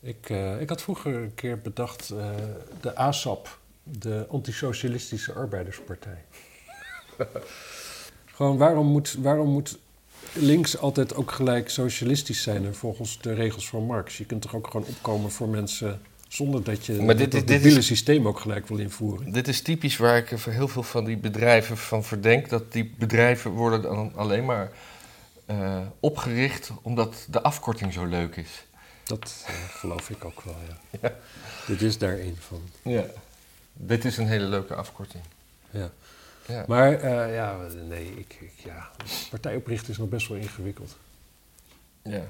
Ik, 0.00 0.30
eh, 0.30 0.60
ik 0.60 0.68
had 0.68 0.82
vroeger 0.82 1.14
een 1.14 1.34
keer 1.34 1.60
bedacht 1.60 2.10
eh, 2.10 2.30
de 2.80 2.96
ASAP, 2.96 3.58
de 3.82 4.26
Antisocialistische 4.28 5.32
Arbeiderspartij. 5.32 6.24
Gewoon, 8.34 8.56
waarom 8.56 8.86
moet, 8.86 9.16
waarom 9.18 9.48
moet 9.50 9.78
links 10.32 10.78
altijd 10.78 11.14
ook 11.14 11.30
gelijk 11.32 11.70
socialistisch 11.70 12.42
zijn 12.42 12.64
en 12.66 12.74
volgens 12.74 13.18
de 13.20 13.34
regels 13.34 13.68
van 13.68 13.84
Marx? 13.84 14.18
Je 14.18 14.24
kunt 14.24 14.42
toch 14.42 14.54
ook 14.54 14.66
gewoon 14.66 14.86
opkomen 14.86 15.30
voor 15.30 15.48
mensen 15.48 16.00
zonder 16.28 16.62
dat 16.64 16.86
je 16.86 16.92
Maar 16.92 17.16
dit- 17.16 17.32
dat, 17.32 17.46
dit- 17.46 17.62
dit 17.62 17.76
is- 17.76 17.86
systeem 17.86 18.28
ook 18.28 18.40
gelijk 18.40 18.68
wil 18.68 18.78
invoeren. 18.78 19.32
Dit 19.32 19.48
is 19.48 19.62
typisch 19.62 19.96
waar 19.96 20.16
ik 20.16 20.30
er 20.30 20.52
heel 20.52 20.68
veel 20.68 20.82
van 20.82 21.04
die 21.04 21.16
bedrijven 21.16 21.76
van 21.76 22.04
verdenk. 22.04 22.48
Dat 22.48 22.72
die 22.72 22.94
bedrijven 22.98 23.50
worden 23.50 23.82
dan 23.82 24.12
alleen 24.14 24.44
maar 24.44 24.70
eh, 25.46 25.78
opgericht 26.00 26.70
omdat 26.82 27.14
de 27.28 27.42
afkorting 27.42 27.92
zo 27.92 28.04
leuk 28.06 28.36
is. 28.36 28.64
Dat 29.04 29.44
eh, 29.46 29.54
geloof 29.78 30.10
ik 30.10 30.24
ook 30.24 30.42
wel, 30.42 30.56
ja. 31.00 31.12
Dit 31.66 31.82
is 31.82 31.98
daar 31.98 32.18
een 32.18 32.36
van. 32.48 32.60
Ja. 32.82 33.04
Dit 33.72 34.04
is 34.04 34.16
een 34.16 34.26
hele 34.26 34.44
leuke 34.44 34.74
afkorting. 34.74 35.22
Ja. 35.70 35.90
Ja. 36.50 36.64
Maar 36.66 36.92
eh, 36.92 37.34
ja, 37.34 37.56
nee, 37.88 38.06
ik, 38.16 38.36
ik, 38.40 38.52
ja, 38.64 38.90
partij 39.30 39.56
oprichten 39.56 39.90
is 39.90 39.98
nog 39.98 40.08
best 40.08 40.28
wel 40.28 40.38
ingewikkeld. 40.38 40.96
ja. 42.02 42.24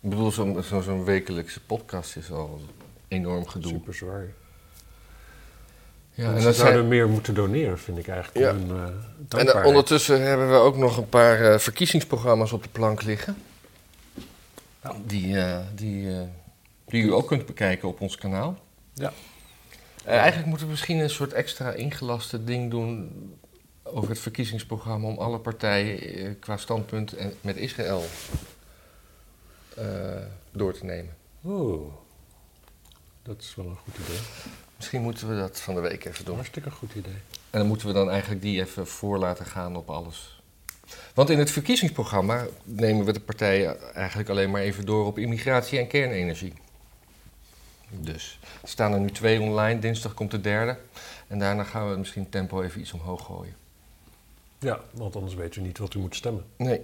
Ik 0.00 0.10
bedoel, 0.10 0.30
zo'n 0.30 0.62
zo, 0.62 0.80
zo'n 0.80 1.04
wekelijkse 1.04 1.60
podcast 1.60 2.16
is 2.16 2.30
al 2.30 2.60
enorm 3.08 3.46
gedoe. 3.46 3.70
Super 3.72 3.94
zwaar. 3.94 4.26
Ja, 6.10 6.34
en 6.34 6.40
ze 6.40 6.52
zouden 6.52 6.88
meer 6.88 7.08
moeten 7.08 7.34
doneren, 7.34 7.78
vind 7.78 7.98
ik 7.98 8.08
eigenlijk. 8.08 8.38
Ja. 8.38 8.52
hun, 8.52 8.70
eh, 8.70 8.82
en 8.82 9.04
dankbaarheid. 9.18 9.66
ondertussen 9.66 10.22
hebben 10.22 10.50
we 10.50 10.56
ook 10.56 10.76
nog 10.76 10.96
een 10.96 11.08
paar 11.08 11.40
eh, 11.52 11.58
verkiezingsprogramma's 11.58 12.52
op 12.52 12.62
de 12.62 12.68
plank 12.68 13.02
liggen. 13.02 13.36
Die, 15.06 15.38
eh, 15.38 15.58
die, 15.74 16.10
eh, 16.10 16.20
die 16.84 17.02
u 17.02 17.12
ook 17.12 17.26
kunt 17.26 17.46
bekijken 17.46 17.88
op 17.88 18.00
ons 18.00 18.16
kanaal. 18.16 18.58
Ja. 18.94 19.12
Eh, 20.04 20.16
eigenlijk 20.16 20.46
moeten 20.46 20.66
we 20.66 20.72
misschien 20.72 20.98
een 20.98 21.10
soort 21.10 21.32
extra 21.32 21.72
ingelaste 21.72 22.44
ding 22.44 22.70
doen 22.70 23.10
over 23.82 24.08
het 24.08 24.18
verkiezingsprogramma 24.18 25.08
om 25.08 25.18
alle 25.18 25.38
partijen 25.38 26.00
eh, 26.00 26.30
qua 26.40 26.56
standpunt 26.56 27.12
en 27.12 27.34
met 27.40 27.56
Israël 27.56 28.04
eh, 29.76 29.84
door 30.50 30.72
te 30.72 30.84
nemen. 30.84 31.16
Oh, 31.42 31.92
dat 33.22 33.40
is 33.42 33.54
wel 33.54 33.66
een 33.66 33.76
goed 33.76 33.94
idee. 33.94 34.20
Misschien 34.76 35.02
moeten 35.02 35.28
we 35.28 35.36
dat 35.36 35.60
van 35.60 35.74
de 35.74 35.80
week 35.80 36.04
even 36.04 36.24
doen. 36.24 36.34
Hartstikke 36.34 36.70
goed 36.70 36.94
idee. 36.94 37.16
En 37.50 37.58
dan 37.58 37.66
moeten 37.66 37.86
we 37.86 37.92
dan 37.92 38.10
eigenlijk 38.10 38.42
die 38.42 38.60
even 38.60 38.86
voor 38.86 39.18
laten 39.18 39.46
gaan 39.46 39.76
op 39.76 39.90
alles. 39.90 40.40
Want 41.14 41.30
in 41.30 41.38
het 41.38 41.50
verkiezingsprogramma 41.50 42.46
nemen 42.64 43.04
we 43.04 43.12
de 43.12 43.20
partijen 43.20 43.94
eigenlijk 43.94 44.28
alleen 44.28 44.50
maar 44.50 44.60
even 44.60 44.84
door 44.84 45.06
op 45.06 45.18
immigratie 45.18 45.78
en 45.78 45.86
kernenergie. 45.86 46.52
Dus 47.90 48.38
er 48.62 48.68
staan 48.68 48.92
er 48.92 49.00
nu 49.00 49.10
twee 49.10 49.40
online, 49.40 49.80
dinsdag 49.80 50.14
komt 50.14 50.30
de 50.30 50.40
derde. 50.40 50.78
En 51.26 51.38
daarna 51.38 51.64
gaan 51.64 51.90
we 51.90 51.96
misschien 51.96 52.28
tempo 52.28 52.62
even 52.62 52.80
iets 52.80 52.92
omhoog 52.92 53.24
gooien. 53.24 53.54
Ja, 54.58 54.80
want 54.90 55.16
anders 55.16 55.34
weet 55.34 55.56
u 55.56 55.60
niet 55.60 55.78
wat 55.78 55.94
u 55.94 55.98
moet 55.98 56.16
stemmen. 56.16 56.44
Nee. 56.56 56.80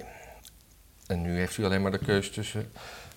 En 1.07 1.23
nu 1.23 1.39
heeft 1.39 1.57
u 1.57 1.65
alleen 1.65 1.83
maar 1.83 1.91
de 1.91 1.99
keus 1.99 2.31
tussen 2.31 2.71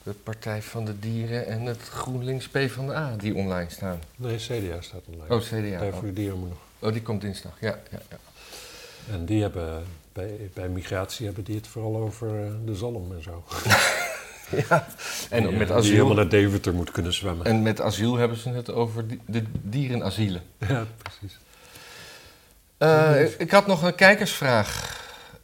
de 0.03 0.11
Partij 0.13 0.61
van 0.61 0.85
de 0.85 0.99
Dieren 0.99 1.47
en 1.47 1.61
het 1.61 1.81
GroenLinks 1.81 2.47
P 2.47 2.57
van 2.69 2.87
de 2.87 2.95
A 2.95 3.15
die 3.15 3.35
online 3.35 3.69
staan. 3.69 3.99
Nee, 4.15 4.37
CDA 4.37 4.81
staat 4.81 5.01
online. 5.05 5.35
Oh, 5.35 5.41
CDA. 5.41 5.69
Partij 5.69 5.91
voor 5.91 6.07
de 6.07 6.13
Dieren 6.13 6.39
moet 6.39 6.49
nog. 6.49 6.57
Oh, 6.79 6.93
die 6.93 7.01
komt 7.01 7.21
dinsdag. 7.21 7.57
Ja, 7.59 7.79
ja, 7.91 7.99
ja. 8.09 8.17
En 9.13 9.25
die 9.25 9.41
hebben, 9.41 9.83
bij, 10.13 10.49
bij 10.53 10.69
migratie 10.69 11.25
hebben 11.25 11.43
die 11.43 11.55
het 11.55 11.67
vooral 11.67 11.97
over 11.97 12.45
eh, 12.45 12.51
de 12.65 12.75
zalm 12.75 13.11
en 13.15 13.23
zo. 13.23 13.43
ja. 14.69 14.87
En 15.29 15.43
met 15.43 15.51
eh, 15.51 15.57
Die 15.57 15.57
helemaal 15.57 15.77
asiel, 15.77 16.13
naar 16.13 16.29
Deventer 16.29 16.73
moet 16.73 16.91
kunnen 16.91 17.13
zwemmen. 17.13 17.45
en 17.45 17.61
met 17.61 17.81
asiel 17.81 18.15
hebben 18.15 18.37
ze 18.37 18.49
het 18.49 18.71
over 18.71 19.07
di- 19.07 19.21
de 19.25 19.43
dierenasielen. 19.61 20.41
Ja, 20.67 20.85
precies. 20.97 21.37
Eh, 22.77 23.21
ik, 23.23 23.35
ik 23.37 23.51
had 23.51 23.67
nog 23.67 23.83
een 23.83 23.95
kijkersvraag. 23.95 24.95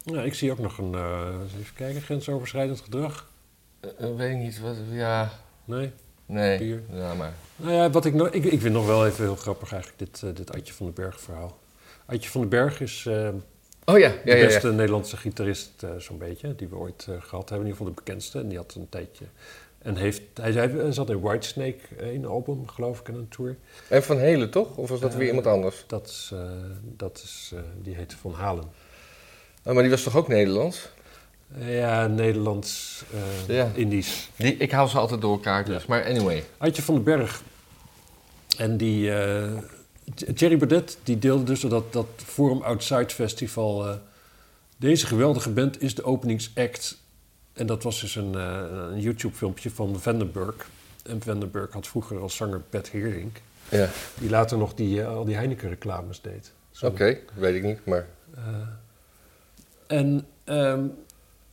Ja, 0.04 0.22
ik 0.22 0.34
zie 0.34 0.51
ook 0.51 0.60
nog 0.60 0.78
een, 0.78 0.93
eh, 0.93 1.28
even 1.60 1.74
kijken, 1.76 2.01
grensoverschrijdend 2.01 2.82
gedrag. 2.82 3.28
Eh, 3.99 4.16
weet 4.16 4.32
ik 4.32 4.38
niet, 4.38 4.60
wat, 4.60 4.76
ja, 4.91 5.30
Nee? 5.66 5.91
nee, 6.26 6.58
Bier. 6.58 6.82
ja 6.91 7.14
maar. 7.14 7.34
Nou 7.56 7.74
ja, 7.74 7.89
wat 7.89 8.06
ik, 8.06 8.14
nog, 8.14 8.28
ik, 8.30 8.43
ik 8.45 8.62
vind 8.62 8.74
nog 8.74 8.86
wel 8.86 9.06
even 9.08 9.24
heel 9.24 9.36
grappig 9.36 9.72
eigenlijk 9.72 10.12
dit, 10.22 10.36
dit 10.38 10.54
Adje 10.56 10.74
van 10.74 10.86
den 10.86 10.95
Berg 10.95 11.20
verhaal. 11.22 11.60
Adje 12.06 12.30
van 12.30 12.41
den 12.41 12.49
Berg 12.49 12.82
is 12.82 13.10
Oh 13.86 13.97
ja, 13.99 14.09
de 14.09 14.15
ja, 14.25 14.36
ja, 14.36 14.41
ja. 14.41 14.45
beste 14.45 14.71
Nederlandse 14.71 15.17
gitarist 15.17 15.71
eh, 15.84 15.89
zo'n 15.97 16.17
beetje, 16.17 16.55
die 16.55 16.67
we 16.67 16.75
ooit 16.75 17.05
eh, 17.09 17.15
gehad 17.19 17.49
hebben. 17.49 17.67
In 17.67 17.73
ieder 17.73 17.77
geval 17.77 17.86
de 17.86 18.01
bekendste. 18.03 18.39
En 18.39 18.47
die 18.47 18.57
had 18.57 18.75
een 18.75 18.89
tijdje 18.89 19.25
En 19.77 19.95
heeft, 19.95 20.21
hij, 20.41 20.91
zat 20.91 21.09
in 21.09 21.21
Whitesnake, 21.21 21.79
een 21.97 22.25
album 22.25 22.67
geloof 22.67 22.99
ik, 22.99 23.07
en 23.07 23.15
een 23.15 23.27
tour. 23.27 23.55
En 23.88 24.03
Van 24.03 24.17
Helen 24.19 24.49
toch? 24.49 24.77
Of 24.77 24.89
was 24.89 24.99
dat 24.99 25.11
Eh, 25.11 25.17
weer 25.17 25.27
iemand 25.27 25.47
anders? 25.47 25.84
Dat 25.88 26.07
is, 26.07 26.29
eh, 26.34 26.39
dat 26.81 27.21
is 27.23 27.51
eh, 27.53 27.59
die 27.81 27.95
heette 27.95 28.17
Van 28.17 28.34
Halen. 28.34 28.63
Oh, 29.63 29.73
maar 29.73 29.81
die 29.81 29.91
was 29.91 30.03
toch 30.03 30.15
ook 30.17 30.27
Nederlands? 30.27 30.89
Ja, 31.57 32.07
Nederlands, 32.07 33.03
eh, 33.47 33.55
Ja. 33.55 33.71
Indisch. 33.73 34.29
Die, 34.36 34.57
ik 34.57 34.71
hou 34.71 34.89
ze 34.89 34.97
altijd 34.97 35.21
door 35.21 35.31
elkaar 35.31 35.65
dus. 35.65 35.86
Maar 35.86 36.05
anyway. 36.05 36.43
Adje 36.57 36.81
van 36.81 36.93
den 36.93 37.03
Berg. 37.03 37.41
En 38.57 38.77
die... 38.77 39.11
Thierry 40.36 40.58
Baudet, 40.58 40.97
die 41.04 41.20
deelde 41.20 41.43
dus 41.43 41.62
dat, 41.62 41.93
dat 41.93 42.08
Forum 42.16 42.62
Outside 42.62 43.10
Festival... 43.10 43.88
eh, 43.88 43.95
deze 44.78 45.06
geweldige 45.06 45.49
band 45.49 45.82
is 45.82 45.95
de 45.95 46.04
openingsact. 46.04 46.97
En 47.54 47.66
dat 47.66 47.84
was 47.84 48.01
dus 48.01 48.16
een, 48.16 48.36
eh, 48.36 48.66
een 48.91 48.99
YouTube-filmpje 48.99 49.72
van 49.72 49.99
Vandenberg. 49.99 50.70
En 51.04 51.22
Vandenberg 51.22 51.72
had 51.72 51.88
vroeger 51.88 52.20
als 52.20 52.36
zanger 52.36 52.62
Bert 52.70 52.89
Heerink... 52.89 53.41
Ja, 53.70 53.89
die 54.20 54.30
later 54.30 54.58
nog 54.58 54.74
die, 54.74 55.01
eh, 55.01 55.08
al 55.08 55.26
die 55.26 55.36
Heineken-reclames 55.36 56.22
deed. 56.22 56.51
Oké. 56.82 57.18
Weet 57.34 57.56
ik 57.56 57.64
niet, 57.64 57.86
maar... 57.86 58.08
En, 59.88 60.28
ehm, 60.43 60.86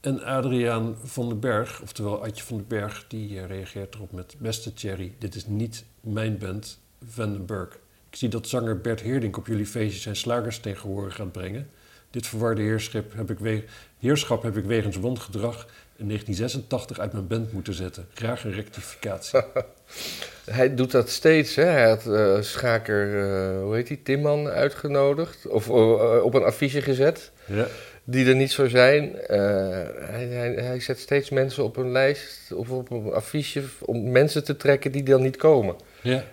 en 0.01 0.23
Adriaan 0.25 0.97
van 1.05 1.29
den 1.29 1.41
Berg, 1.41 1.81
oftewel 1.83 2.25
Adje 2.25 2.45
van 2.45 2.57
den 2.57 2.67
Berg, 2.67 3.05
die 3.09 3.47
reageert 3.47 3.95
erop 3.95 4.13
met... 4.13 4.35
Beste 4.39 4.73
Thierry, 4.73 5.15
dit 5.19 5.35
is 5.35 5.47
niet 5.47 5.85
mijn 6.01 6.39
band, 6.39 6.79
Van 7.09 7.33
den 7.33 7.47
Berg. 7.47 7.79
Ik 8.11 8.17
zie 8.17 8.29
dat 8.29 8.49
zanger 8.49 8.81
Bert 8.81 9.01
Heerdink 9.01 9.37
op 9.37 9.47
jullie 9.47 9.67
feestje 9.67 10.01
zijn 10.01 10.17
slagers 10.17 10.59
ten 10.59 10.77
gehore 10.77 11.11
gaat 11.11 11.33
brengen. 11.33 11.71
Dit 12.11 12.27
verwarde 12.27 12.63
heerschap 12.63 13.05
heb 13.15 13.31
ik, 13.31 13.39
we- 13.39 13.65
heerschap 13.99 14.43
heb 14.43 14.57
ik 14.57 14.65
wegens 14.65 14.97
wangedrag 14.97 15.67
in 15.97 16.07
1986 16.07 16.99
uit 16.99 17.13
mijn 17.13 17.27
band 17.27 17.53
moeten 17.53 17.75
zetten. 17.75 18.07
Graag 18.15 18.45
een 18.45 18.53
rectificatie. 18.53 19.41
Hij 20.51 20.75
doet 20.75 20.91
dat 20.91 21.09
steeds, 21.11 21.55
hè. 21.55 21.65
Hij 21.65 21.89
had 21.89 22.07
eh, 22.07 22.41
Schaker, 22.41 23.19
eh, 23.21 23.63
hoe 23.63 23.75
heet 23.75 23.87
die, 23.87 24.03
Timman 24.03 24.47
uitgenodigd. 24.49 25.47
Of 25.47 25.69
eh, 25.69 26.21
op 26.23 26.35
een 26.35 26.43
affiche 26.45 26.83
gezet, 26.83 27.31
ja. 27.47 27.67
die 28.05 28.27
er 28.27 28.35
niet 28.37 28.51
zou 28.51 28.69
zijn. 28.69 29.13
Hij, 29.27 30.27
hij, 30.31 30.53
hij 30.55 30.81
zet 30.81 30.99
steeds 30.99 31.31
mensen 31.31 31.65
op 31.65 31.77
een 31.77 31.93
lijst 31.93 32.53
of 32.53 32.71
op 32.71 32.91
een 32.91 33.13
affiche 33.13 33.63
om 33.81 34.11
mensen 34.11 34.45
te 34.45 34.57
trekken 34.57 34.93
die 34.93 35.03
dan 35.03 35.23
niet 35.23 35.37
komen. 35.37 35.77
ja. 36.03 36.25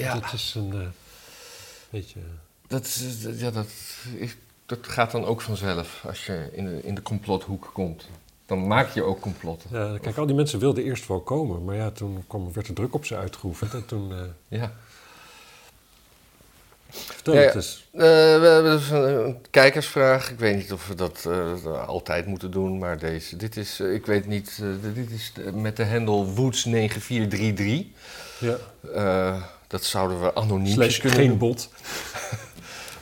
Ja, 0.00 0.14
Dat 0.14 0.32
is 0.32 0.54
een 0.56 0.72
eh, 0.72 0.86
beetje... 1.90 2.20
dat, 2.66 2.84
is- 2.84 3.22
dat- 3.22 3.40
ja, 3.40 3.50
dat, 3.50 3.66
is- 4.16 4.36
dat 4.66 4.78
gaat 4.82 5.10
dan 5.10 5.24
ook 5.24 5.40
vanzelf 5.40 6.04
als 6.06 6.26
je 6.26 6.48
in 6.52 6.64
de, 6.64 6.80
in 6.82 6.94
de 6.94 7.02
complothoek 7.02 7.70
komt. 7.72 8.08
Dan 8.46 8.66
maak 8.66 8.90
je 8.90 9.02
ook 9.02 9.20
complotten. 9.20 9.70
Ja, 9.72 9.98
kijk, 9.98 10.16
al 10.16 10.26
die 10.26 10.34
mensen 10.36 10.58
wilden 10.58 10.84
eerst 10.84 11.06
wel 11.06 11.20
komen, 11.20 11.64
maar 11.64 11.74
ja, 11.74 11.90
toen 11.90 12.24
kwam, 12.26 12.52
werd 12.52 12.68
er 12.68 12.74
druk 12.74 12.94
op 12.94 13.04
ze 13.04 13.16
uitgeoefend 13.16 13.74
en 13.74 13.86
toen... 13.86 14.12
eh 14.12 14.58
Ja. 14.58 14.72
vertel 16.90 17.34
Ja, 17.34 17.40
het 17.40 17.54
eens. 17.54 17.88
Eh, 17.92 18.00
we 18.00 18.46
hebben 18.46 18.76
dus 18.76 18.90
een, 18.90 19.24
een 19.24 19.40
kijkersvraag. 19.50 20.30
Ik 20.30 20.38
weet 20.38 20.56
niet 20.56 20.72
of 20.72 20.88
we 20.88 20.94
dat 20.94 21.26
eh, 21.28 21.88
altijd 21.88 22.26
moeten 22.26 22.50
doen, 22.50 22.78
maar 22.78 22.98
deze. 22.98 23.36
Dit 23.36 23.56
is, 23.56 23.80
eh, 23.80 23.94
ik 23.94 24.06
weet 24.06 24.26
niet, 24.26 24.60
eh, 24.62 24.94
dit 24.94 25.10
is 25.10 25.32
met 25.54 25.76
de 25.76 25.84
hendel 25.84 26.26
Woods9433. 26.34 27.86
Ja, 28.40 28.56
Eh, 28.94 29.42
dat 29.70 29.84
zouden 29.84 30.22
we 30.22 30.34
anoniem 30.34 30.74
kunnen 30.74 31.12
geen 31.12 31.28
doen. 31.28 31.38
bot. 31.38 31.68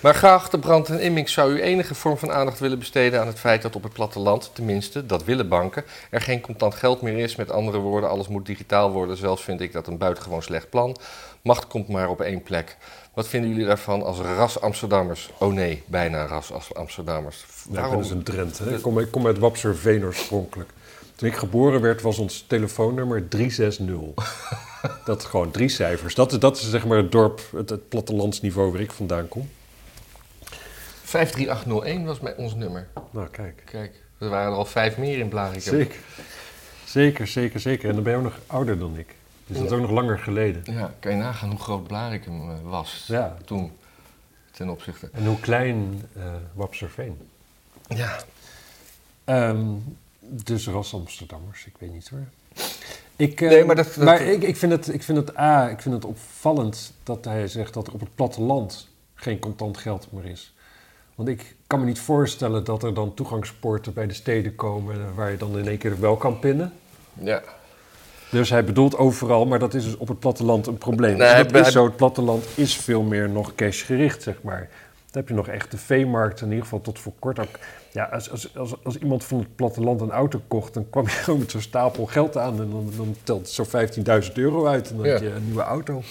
Maar 0.01 0.15
geachte 0.15 0.59
Brand 0.59 0.89
en 0.89 1.01
Immink, 1.01 1.29
zou 1.29 1.53
u 1.53 1.63
enige 1.63 1.95
vorm 1.95 2.19
van 2.19 2.33
aandacht 2.33 2.59
willen 2.59 2.79
besteden 2.79 3.21
aan 3.21 3.27
het 3.27 3.39
feit 3.39 3.63
dat 3.63 3.77
op 3.77 3.83
het 3.83 3.93
platteland, 3.93 4.51
tenminste, 4.53 5.07
dat 5.07 5.25
willen 5.25 5.49
banken, 5.49 5.85
er 6.11 6.21
geen 6.21 6.41
contant 6.41 6.75
geld 6.75 7.03
meer 7.03 7.19
is. 7.19 7.37
Met 7.37 7.51
andere 7.51 7.79
woorden, 7.79 8.11
alles 8.11 8.29
moet 8.29 8.47
digitaal 8.47 8.91
worden. 8.91 9.17
Zelfs 9.17 9.43
vind 9.43 9.61
ik 9.61 9.73
dat 9.73 9.87
een 9.87 9.99
buitengewoon 9.99 10.43
slecht 10.43 10.71
plan. 10.71 10.97
Macht 11.43 11.67
komt 11.67 11.89
maar 11.89 12.09
op 12.09 12.21
één 12.21 12.43
plek. 12.43 12.77
Wat 13.15 13.29
vinden 13.29 13.51
jullie 13.51 13.67
daarvan 13.67 14.03
als 14.03 14.19
ras 14.19 14.61
Amsterdammers? 14.61 15.31
Oh 15.39 15.53
nee, 15.53 15.83
bijna 15.87 16.27
ras 16.27 16.53
als 16.53 16.75
Amsterdammers. 16.75 17.45
Ja, 17.73 17.89
ben 17.89 17.99
dus 17.99 18.11
een 18.11 18.23
Drent. 18.23 18.59
Hè. 18.59 18.75
Ik, 18.75 18.83
kom, 18.83 18.99
ik 18.99 19.11
kom 19.11 19.27
uit 19.27 19.39
Wapserveen 19.39 20.05
oorspronkelijk. 20.05 20.71
Toen 21.19 21.29
ik 21.29 21.37
geboren 21.37 21.81
werd, 21.81 22.03
was 22.03 22.19
ons 22.19 22.45
telefoonnummer 22.47 23.29
360. 23.29 24.15
dat 25.05 25.25
gewoon 25.25 25.51
drie 25.51 25.69
cijfers. 25.69 26.15
Dat, 26.15 26.33
is- 26.33 26.39
dat 26.39 26.57
is 26.57 26.71
zeg 26.71 26.87
maar 26.87 26.97
het 26.97 27.13
dorp, 27.13 27.41
het, 27.57 27.71
het 27.71 27.89
plattelandsniveau 27.89 28.73
waar 28.73 28.81
ik 28.81 28.93
vandaan 28.93 29.29
kom. 29.29 29.49
53801 31.03 32.05
was 32.05 32.21
mijn, 32.21 32.37
ons 32.37 32.55
nummer. 32.55 32.89
Nou, 33.11 33.29
kijk. 33.29 33.63
Kijk, 33.65 33.95
er 34.19 34.29
waren 34.29 34.51
er 34.53 34.59
al 34.59 34.65
vijf 34.65 34.97
meer 34.97 35.19
in 35.19 35.29
Blarikum. 35.29 35.61
Zeker. 35.61 35.97
Zeker, 36.85 37.27
zeker, 37.27 37.61
zeker. 37.61 37.89
En 37.89 37.95
dan 37.95 38.03
ben 38.05 38.13
je 38.13 38.19
ook 38.19 38.25
nog 38.25 38.39
ouder 38.47 38.79
dan 38.79 38.97
ik. 38.99 39.15
Dus 39.47 39.57
dat 39.57 39.67
is 39.67 39.73
ook 39.73 39.81
nog 39.81 39.91
langer 39.91 40.19
geleden. 40.19 40.63
Ja, 40.65 40.95
kan 41.01 41.11
je 41.13 41.17
nagaan 41.19 41.51
hoe 41.51 41.59
groot 41.59 41.87
Blarikum 41.87 42.51
eh, 42.51 42.57
was 42.63 43.05
Ja. 43.09 43.37
toen, 43.45 43.73
ten 44.51 44.69
opzichte. 44.69 45.09
En 45.13 45.27
hoe 45.27 45.41
klein 45.41 46.03
eh 46.17 46.23
Wapserveen. 46.55 47.19
Ja, 47.89 48.17
Ehm, 49.25 49.67
dus 50.29 50.69
ras 50.69 50.95
Amsterdammers, 50.95 51.67
ik 51.67 51.75
weet 51.79 51.93
niet 51.93 52.09
hoor. 52.09 52.27
Ik, 53.17 53.41
Nee, 53.41 53.65
maar 53.65 53.77
dat- 53.77 53.87
dat- 53.95 54.05
maar 54.05 54.21
ik, 54.21 54.43
ik, 54.43 54.57
vind 54.57 54.73
het, 54.73 54.95
ik 54.95 55.03
vind 55.03 55.19
het 55.19 55.39
A, 55.39 55.69
ik 55.69 55.81
vind 55.81 55.95
het 55.95 56.05
opvallend 56.05 56.93
dat 57.03 57.25
hij 57.25 57.49
zegt 57.49 57.75
dat 57.75 57.87
er 57.87 57.93
op 57.93 58.01
het 58.01 58.15
platteland 58.15 58.89
geen 59.15 59.39
contant 59.39 59.77
geld 59.79 60.09
meer 60.11 60.25
is. 60.25 60.55
Want 61.15 61.29
ik 61.29 61.57
kan 61.67 61.81
me 61.81 61.85
niet 61.85 61.99
voorstellen 62.01 62.65
dat 62.65 62.83
er 62.83 62.95
dan 62.95 63.15
toegangspoorten 63.15 63.93
bij 63.93 64.07
de 64.07 64.15
steden 64.15 64.55
komen 64.55 65.15
waar 65.15 65.31
je 65.31 65.37
dan 65.37 65.59
in 65.59 65.69
één 65.69 65.79
keer 65.79 66.01
wel 66.01 66.17
kan 66.17 66.39
pinnen. 66.39 66.73
ja. 67.15 67.43
Dus 68.31 68.51
hij 68.51 68.65
bedoelt 68.65 68.97
overal, 68.97 69.47
maar 69.47 69.59
dat 69.59 69.75
is 69.75 69.85
dus 69.85 69.97
op 69.97 70.09
het 70.09 70.19
platteland 70.19 70.67
een 70.67 70.79
probleem. 70.79 71.17
Nee, 71.17 71.29
hij- 71.29 71.43
dat 71.43 71.55
is 71.55 71.61
hij- 71.61 71.71
zo, 71.71 71.85
het 71.85 71.97
platteland 71.97 72.45
is 72.55 72.77
veel 72.77 73.03
meer 73.03 73.29
nog 73.29 73.55
cashgericht, 73.55 74.23
zeg 74.23 74.43
maar. 74.43 74.69
Dan 75.11 75.21
heb 75.23 75.29
je 75.29 75.35
nog 75.35 75.49
echt 75.49 75.71
de 75.71 75.77
veemarkt, 75.79 76.41
in 76.41 76.49
ieder 76.49 76.63
geval 76.63 76.81
tot 76.81 76.99
voor 76.99 77.13
kort 77.19 77.39
ook. 77.39 77.59
Ja, 77.93 78.05
als, 78.05 78.31
als, 78.31 78.57
als, 78.57 78.75
als 78.85 78.97
iemand 78.97 79.25
van 79.25 79.39
het 79.39 79.57
platteland 79.57 80.01
een 80.01 80.11
auto 80.11 80.41
kocht, 80.49 80.75
dan 80.75 80.87
kwam 80.91 81.05
je 81.05 81.11
gewoon 81.25 81.41
met 81.41 81.51
zo'n 81.51 81.61
stapel 81.61 82.07
geld 82.07 82.37
aan 82.37 82.61
en 82.61 82.71
dan, 82.71 82.93
dan 82.97 83.17
telt 83.23 83.41
het 83.41 83.51
zo 83.51 83.65
15.000 84.29 84.33
euro 84.35 84.67
uit 84.67 84.91
en 84.91 84.97
dan 84.97 85.07
Ja. 85.07 85.13
heb 85.13 85.23
je 85.23 85.29
een 85.31 85.45
nieuwe 85.45 85.63
auto. 85.63 86.03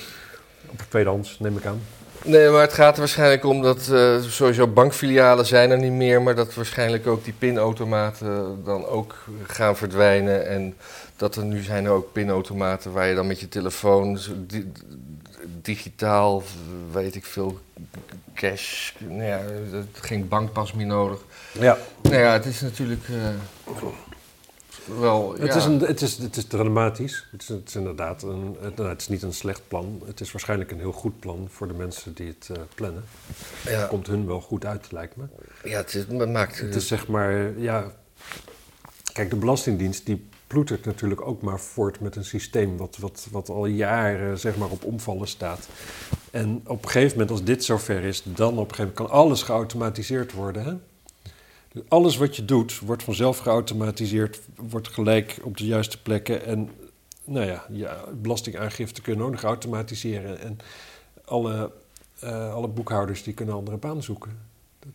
Op 0.71 0.81
tweedehands, 0.89 1.39
neem 1.39 1.57
ik 1.57 1.65
aan. 1.65 1.81
Nee, 2.23 2.49
maar 2.49 2.61
het 2.61 2.73
gaat 2.73 2.93
er 2.93 2.99
waarschijnlijk 2.99 3.43
om 3.45 3.61
dat 3.61 3.87
eh, 3.89 4.21
sowieso 4.21 4.67
bankfilialen 4.67 5.45
zijn 5.45 5.71
er 5.71 5.77
niet 5.77 5.91
meer, 5.91 6.21
maar 6.21 6.35
dat 6.35 6.53
waarschijnlijk 6.53 7.07
ook 7.07 7.23
die 7.23 7.33
pinautomaten 7.33 8.63
dan 8.63 8.85
ook 8.85 9.15
gaan 9.43 9.75
verdwijnen. 9.77 10.47
En 10.47 10.75
dat 11.15 11.35
er 11.35 11.43
nu 11.45 11.61
zijn 11.61 11.85
er 11.85 11.91
ook 11.91 12.11
pinautomaten 12.11 12.91
waar 12.91 13.07
je 13.07 13.15
dan 13.15 13.27
met 13.27 13.39
je 13.39 13.49
telefoon 13.49 14.19
digitaal, 15.61 16.43
weet 16.91 17.15
ik 17.15 17.25
veel, 17.25 17.59
cash, 18.34 18.91
nou 18.99 19.23
ja, 19.23 19.41
geen 19.91 20.28
bankpas 20.28 20.73
meer 20.73 20.86
nodig. 20.86 21.19
Ja, 21.59 21.78
Nou 22.01 22.15
ja, 22.15 22.34
het 22.34 22.45
is 22.45 22.61
natuurlijk 22.61 23.09
eh, 23.09 23.30
wel. 24.99 25.32
het, 25.32 25.47
ja. 25.47 25.55
is 25.55 25.65
een, 25.65 25.80
het, 25.80 26.01
is, 26.01 26.17
het 26.17 26.38
is 26.38 26.45
dramatisch. 26.45 27.28
Het 27.32 27.41
is, 27.41 27.47
het 27.47 27.67
is 27.67 27.75
inderdaad 27.75 28.23
een, 28.23 28.57
het, 28.61 28.75
nou, 28.75 28.89
het 28.89 29.01
is 29.01 29.07
niet 29.07 29.21
een 29.21 29.34
slecht 29.34 29.61
plan. 29.67 30.01
Het 30.05 30.19
is 30.19 30.32
waarschijnlijk 30.32 30.71
een 30.71 30.80
heel 30.80 30.91
goed 30.91 31.19
plan 31.19 31.47
voor 31.51 31.67
de 31.67 31.73
mensen 31.73 32.13
die 32.13 32.28
het 32.28 32.49
eh, 32.57 32.61
plannen. 32.75 33.03
ja, 33.65 33.86
Komt 33.86 34.07
hun 34.07 34.28
wel 34.28 34.41
goed 34.41 34.65
uit, 34.65 34.91
lijkt 34.91 35.15
me. 35.15 35.23
ja, 35.63 35.78
het, 35.78 35.93
is, 35.93 36.05
het 36.07 36.30
maakt. 36.32 36.59
Het 36.59 36.75
is 36.75 36.88
zeg 36.88 37.07
maar, 37.07 37.59
ja. 37.59 37.91
Kijk, 39.13 39.30
de 39.30 39.36
Belastingdienst 39.36 40.05
die 40.05 40.30
ploetert 40.47 40.85
natuurlijk 40.85 41.21
ook 41.21 41.41
maar 41.41 41.59
voort 41.59 41.99
met 41.99 42.15
een 42.15 42.25
systeem 42.25 42.77
wat, 42.77 42.97
wat, 42.97 43.27
wat 43.31 43.49
al 43.49 43.65
jaren 43.65 44.39
zeg 44.39 44.57
maar 44.57 44.69
op 44.69 44.83
omvallen 44.83 45.27
staat. 45.27 45.67
En 46.31 46.61
op 46.65 46.83
een 46.83 46.89
gegeven 46.89 47.11
moment, 47.11 47.31
als 47.31 47.43
dit 47.43 47.63
zover 47.63 48.03
is, 48.03 48.23
dan 48.23 48.57
op 48.57 48.69
een 48.69 48.75
gegeven 48.75 48.83
moment 48.83 48.95
kan 48.95 49.09
alles 49.09 49.43
geautomatiseerd 49.43 50.33
worden. 50.33 50.63
Hè? 50.63 50.73
Dus 51.71 51.83
alles 51.87 52.17
wat 52.17 52.35
je 52.35 52.45
doet, 52.45 52.79
wordt 52.79 53.03
vanzelf 53.03 53.37
geautomatiseerd, 53.37 54.39
wordt 54.55 54.87
gelijk 54.87 55.39
op 55.43 55.57
de 55.57 55.65
juiste 55.65 56.01
plekken. 56.01 56.45
En 56.45 56.69
nou 57.23 57.45
ja, 57.45 57.65
ja 57.71 58.03
belastingaangifte 58.21 59.01
kunnen 59.01 59.25
ook 59.25 59.31
nog 59.31 59.43
automatiseren. 59.43 60.39
En 60.39 60.57
alle, 61.25 61.71
eh, 62.19 62.53
alle 62.53 62.67
boekhouders 62.67 63.23
die 63.23 63.33
kunnen 63.33 63.55
andere 63.55 63.77
baan 63.77 64.03
zoeken. 64.03 64.39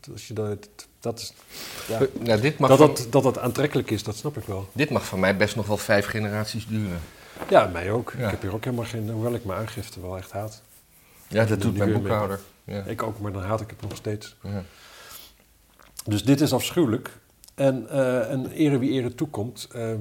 Dat, 0.01 0.13
als 0.13 0.29
je 0.29 0.35
dat, 0.35 0.69
dat 1.01 1.19
is, 1.19 1.33
ja, 1.89 1.99
nou, 2.21 2.41
dit, 2.41 2.59
mag 2.59 2.69
dat, 2.69 2.79
van, 2.79 2.87
dat, 2.89 3.07
dat 3.11 3.23
dat 3.23 3.39
aantrekkelijk 3.39 3.91
is, 3.91 4.03
dat 4.03 4.17
snap 4.17 4.37
ik 4.37 4.45
wel. 4.45 4.69
dit 4.73 4.91
mag 4.91 5.07
van 5.07 5.21
mij 5.21 5.37
best 5.37 5.57
nog 5.57 5.67
wel 5.67 5.77
vijf 5.77 6.07
generaties 6.07 6.67
duren. 6.67 7.01
Ja, 7.49 7.67
mij 7.67 7.91
ook. 7.91 8.13
Ja. 8.19 8.25
Ik 8.25 8.31
heb 8.31 8.43
hier 8.43 8.55
ook 8.55 8.65
helemaal 8.65 8.85
geen, 8.85 9.11
hoewel 9.11 9.35
ik 9.35 9.45
mijn 9.45 9.59
aangifte 9.59 10.01
wel 10.01 10.17
echt 10.17 10.31
haat. 10.33 10.63
Ja, 11.29 11.45
dat 11.45 11.61
doet 11.61 11.77
mijn 11.77 11.93
boekhouder. 11.93 12.41
Ja. 12.65 12.83
Ik 12.85 13.03
ook, 13.03 13.21
maar 13.21 13.33
dan 13.33 13.43
haat 13.43 13.61
ik 13.61 13.71
het 13.71 13.81
nog 13.81 13.97
steeds. 13.97 14.37
Ja. 14.43 14.63
Dus 16.05 16.25
dit 16.25 16.41
is 16.41 16.53
afschuwelijk. 16.53 17.11
En, 17.55 17.89
eh 17.89 18.31
en 18.31 18.51
ere 18.51 18.79
wie 18.79 18.91
ere 18.91 19.15
toekomt. 19.15 19.69
eh, 19.73 19.95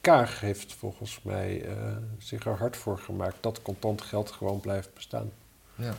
Kaag 0.00 0.40
heeft 0.40 0.74
volgens 0.74 1.20
mij 1.22 1.64
eh, 1.64 1.74
zich 2.18 2.46
er 2.46 2.56
hard 2.58 2.76
voor 2.76 2.98
gemaakt 2.98 3.36
dat 3.40 3.62
contant 3.62 4.02
geld 4.02 4.30
gewoon 4.30 4.60
blijft 4.60 4.94
bestaan. 4.94 5.30
Ja. 5.74 5.94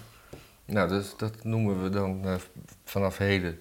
Nou, 0.65 0.89
dus 0.89 1.13
dat 1.17 1.43
noemen 1.43 1.83
we 1.83 1.89
dan 1.89 2.25
eh, 2.25 2.35
vanaf 2.83 3.17
heden 3.17 3.59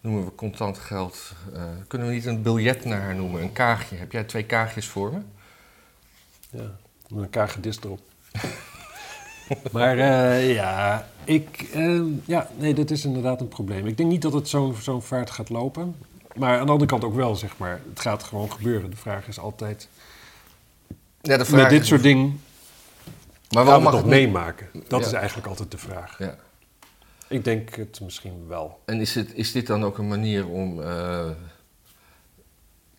noemen 0.00 0.24
we 0.24 0.34
contant 0.34 0.78
geld. 0.78 1.32
eh, 1.54 1.62
kunnen 1.86 2.08
we 2.08 2.14
niet 2.14 2.26
een 2.26 2.42
biljet 2.42 2.84
naar 2.84 3.00
haar 3.00 3.14
noemen? 3.14 3.42
Een 3.42 3.52
kaagje. 3.52 3.96
Heb 3.96 4.12
jij 4.12 4.24
twee 4.24 4.44
kaagjes 4.44 4.86
voor 4.86 5.12
me? 5.12 5.18
Ja, 6.50 6.70
met 7.08 7.22
een 7.22 7.30
kagedist 7.30 7.84
erop. 7.84 8.00
maar 9.72 9.98
eh, 9.98 10.54
ja, 10.54 11.08
ik, 11.24 11.68
ja, 12.24 12.48
nee, 12.56 12.74
dat 12.74 12.90
is 12.90 13.04
inderdaad 13.04 13.40
een 13.40 13.48
probleem. 13.48 13.86
Ik 13.86 13.96
denk 13.96 14.10
niet 14.10 14.22
dat 14.22 14.32
het 14.32 14.48
zo'n 14.48 14.74
zo'n 14.80 15.02
vaart 15.02 15.30
gaat 15.30 15.48
lopen. 15.48 15.96
Maar 16.34 16.58
aan 16.58 16.66
de 16.66 16.72
andere 16.72 16.90
kant 16.90 17.04
ook 17.04 17.14
wel, 17.14 17.36
zeg 17.36 17.58
maar. 17.58 17.80
Het 17.88 18.00
gaat 18.00 18.22
gewoon 18.22 18.52
gebeuren. 18.52 18.90
De 18.90 18.96
vraag 18.96 19.28
is 19.28 19.38
altijd, 19.38 19.88
Ja, 21.20 21.36
de 21.36 21.46
met 21.50 21.70
dit 21.70 21.86
soort 21.86 22.02
dingen 22.02 22.40
Maar 23.54 23.64
gaan 23.64 23.82
waarom 23.82 23.84
we 23.84 23.90
mag 23.90 24.00
het 24.00 24.10
nog 24.10 24.20
meemaken? 24.20 24.68
Dat 24.88 25.00
Ja. 25.00 25.06
is 25.06 25.12
eigenlijk 25.12 25.46
altijd 25.46 25.70
de 25.70 25.78
vraag. 25.78 26.18
Ja. 26.18 26.36
Ik 27.28 27.44
denk 27.44 27.74
het 27.74 28.00
misschien 28.00 28.46
wel. 28.48 28.80
En 28.84 29.00
is, 29.00 29.14
het, 29.14 29.34
is 29.34 29.52
dit 29.52 29.66
dan 29.66 29.84
ook 29.84 29.98
een 29.98 30.08
manier 30.08 30.46
om 30.48 30.82
eh 30.82 31.30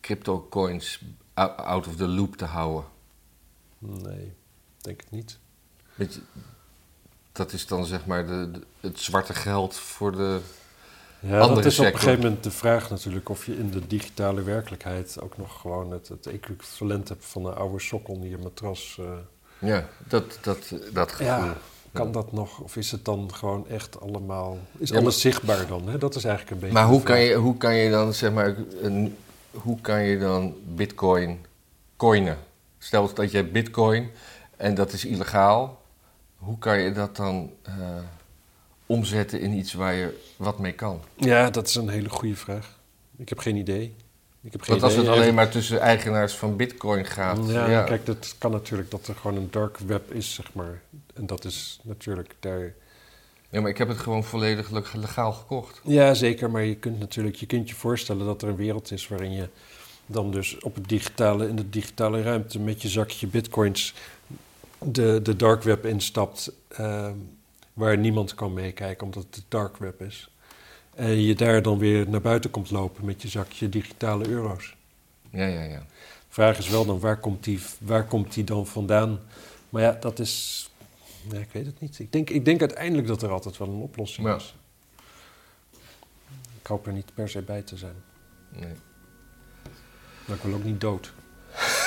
crypto 0.00 0.46
coins 0.50 1.00
ou- 1.34 1.56
out 1.56 1.86
of 1.86 1.96
the 1.96 2.06
loop 2.08 2.36
te 2.36 2.44
houden? 2.44 2.84
Nee, 3.78 4.32
denk 4.80 5.00
het 5.00 5.10
niet. 5.10 5.38
Je, 5.94 6.08
dat 7.32 7.52
is 7.52 7.66
dan 7.66 7.84
zeg 7.86 8.06
maar 8.06 8.26
de, 8.26 8.50
de- 8.50 8.62
het 8.80 9.00
zwarte 9.00 9.34
geld 9.34 9.76
voor 9.76 10.12
de. 10.12 10.40
Ja, 11.20 11.38
Andere 11.40 11.54
dat 11.62 11.72
is 11.72 11.78
op 11.78 11.84
een 11.84 11.98
gegeven 11.98 12.20
moment 12.22 12.42
de 12.44 12.50
vraag 12.50 12.90
natuurlijk 12.90 13.28
of 13.28 13.46
je 13.46 13.56
in 13.58 13.70
de 13.70 13.86
digitale 13.86 14.42
werkelijkheid 14.42 15.20
ook 15.20 15.36
nog 15.38 15.60
gewoon 15.60 15.90
het, 15.90 16.08
het 16.08 16.26
equivalent 16.26 17.08
hebt 17.08 17.24
van 17.24 17.46
een 17.46 17.54
oude 17.54 17.78
sokkel 17.80 18.14
in 18.14 18.28
je 18.28 18.38
matras. 18.38 18.96
eh. 19.00 19.06
Ja, 19.58 19.88
dat, 20.08 20.38
dat, 20.40 20.72
dat 20.92 21.12
gevoel. 21.12 21.26
Ja, 21.44 21.56
kan 21.92 22.12
dat 22.12 22.32
nog? 22.32 22.60
Of 22.60 22.76
is 22.76 22.90
het 22.90 23.04
dan 23.04 23.34
gewoon 23.34 23.68
echt 23.68 24.00
allemaal... 24.00 24.58
Is 24.78 24.88
Ja, 24.88 24.94
maar- 24.94 25.02
alles 25.02 25.20
zichtbaar 25.20 25.66
dan? 25.66 25.88
Hè? 25.88 25.98
Dat 25.98 26.14
is 26.14 26.24
eigenlijk 26.24 26.54
een 26.54 26.60
beetje... 26.60 26.74
Maar 26.74 26.86
hoe 26.86 27.02
kan, 27.02 27.20
je, 27.20 27.34
hoe 27.34 27.56
kan 27.56 27.74
je 27.74 27.90
dan 27.90 28.14
zeg 28.14 28.32
maar. 28.32 28.56
Een, 28.80 29.16
hoe 29.50 29.80
kan 29.80 30.02
je 30.02 30.18
dan 30.18 30.54
bitcoin 30.74 31.44
coinen? 31.96 32.38
Stel 32.78 33.14
dat 33.14 33.30
je 33.30 33.44
bitcoin 33.44 34.10
en 34.56 34.74
dat 34.74 34.92
is 34.92 35.04
illegaal. 35.04 35.80
Hoe 36.36 36.58
kan 36.58 36.78
je 36.80 36.92
dat 36.92 37.16
dan 37.16 37.50
eh, 37.62 37.74
omzetten 38.86 39.40
in 39.40 39.52
iets 39.52 39.72
waar 39.72 39.94
je 39.94 40.22
wat 40.36 40.58
mee 40.58 40.72
kan? 40.72 41.00
Ja, 41.14 41.50
dat 41.50 41.66
is 41.68 41.74
een 41.74 41.88
hele 41.88 42.08
goede 42.08 42.36
vraag. 42.36 42.78
Ik 43.16 43.28
heb 43.28 43.38
geen 43.38 43.56
idee. 43.56 43.94
Ik 44.46 44.52
heb 44.52 44.60
geen 44.60 44.78
Want 44.78 44.82
als 44.82 44.94
het 44.94 45.08
alleen 45.08 45.34
maar 45.34 45.48
tussen 45.48 45.80
eigenaars 45.80 46.34
van 46.34 46.56
bitcoin 46.56 47.04
gaat. 47.04 47.48
Ja, 47.48 47.70
Ja, 47.70 47.82
kijk, 47.82 48.06
dat 48.06 48.34
kan 48.38 48.50
natuurlijk 48.50 48.90
dat 48.90 49.06
er 49.08 49.14
gewoon 49.14 49.36
een 49.36 49.48
dark 49.50 49.78
web 49.78 50.12
is, 50.12 50.34
zeg 50.34 50.52
maar. 50.52 50.80
En 51.14 51.26
dat 51.26 51.44
is 51.44 51.80
natuurlijk 51.82 52.34
daar... 52.40 52.74
Ja, 53.50 53.60
maar 53.60 53.70
ik 53.70 53.78
heb 53.78 53.88
het 53.88 53.98
gewoon 53.98 54.24
volledig 54.24 54.70
le- 54.70 54.82
legaal 54.94 55.32
gekocht. 55.32 55.80
Ja, 55.84 56.14
zeker. 56.14 56.50
Maar 56.50 56.64
je 56.64 56.76
kunt 56.76 56.98
natuurlijk 56.98 57.36
je, 57.36 57.46
kunt 57.46 57.68
je 57.68 57.74
voorstellen 57.74 58.26
dat 58.26 58.42
er 58.42 58.48
een 58.48 58.56
wereld 58.56 58.90
is 58.90 59.08
waarin 59.08 59.32
je 59.32 59.48
dan 60.06 60.30
dus 60.30 60.58
op 60.58 60.74
het 60.74 60.88
digitale, 60.88 61.48
in 61.48 61.56
de 61.56 61.70
digitale 61.70 62.22
ruimte 62.22 62.58
met 62.58 62.82
je 62.82 62.88
zakje 62.88 63.26
bitcoins 63.26 63.94
de, 64.78 65.20
de 65.22 65.36
dark 65.36 65.62
web 65.62 65.86
instapt, 65.86 66.52
eh, 66.68 67.08
waar 67.72 67.98
niemand 67.98 68.34
kan 68.34 68.52
meekijken 68.54 69.06
omdat 69.06 69.22
het 69.22 69.34
de 69.34 69.42
dark 69.48 69.76
web 69.76 70.02
is. 70.02 70.28
En 70.96 71.22
je 71.22 71.34
daar 71.34 71.62
dan 71.62 71.78
weer 71.78 72.08
naar 72.08 72.20
buiten 72.20 72.50
komt 72.50 72.70
lopen 72.70 73.04
met 73.04 73.22
je 73.22 73.28
zakje 73.28 73.68
digitale 73.68 74.28
euro's. 74.28 74.74
Ja, 75.30 75.46
ja, 75.46 75.62
ja. 75.62 75.86
Vraag 76.28 76.58
is 76.58 76.68
wel 76.68 76.84
dan, 76.86 77.00
waar 77.00 77.16
komt 77.18 77.44
die, 77.44 77.60
waar 77.78 78.04
komt 78.04 78.34
die 78.34 78.44
dan 78.44 78.66
vandaan? 78.66 79.18
Maar 79.70 79.82
ja, 79.82 79.96
dat 80.00 80.18
is... 80.18 80.64
Nee, 81.30 81.40
ik 81.40 81.48
weet 81.52 81.66
het 81.66 81.80
niet. 81.80 81.98
Ik 81.98 82.12
denk, 82.12 82.30
ik 82.30 82.44
denk 82.44 82.60
uiteindelijk 82.60 83.08
dat 83.08 83.22
er 83.22 83.30
altijd 83.30 83.56
wel 83.56 83.68
een 83.68 83.80
oplossing 83.80 84.26
Ja. 84.26 84.34
is. 84.34 84.54
Ik 86.60 86.66
hoop 86.66 86.86
er 86.86 86.92
niet 86.92 87.14
per 87.14 87.28
se 87.28 87.42
bij 87.42 87.62
te 87.62 87.76
zijn. 87.76 87.94
Nee. 88.48 88.72
Maar 90.24 90.36
ik 90.36 90.42
wil 90.42 90.54
ook 90.54 90.64
niet 90.64 90.80
dood. 90.80 91.12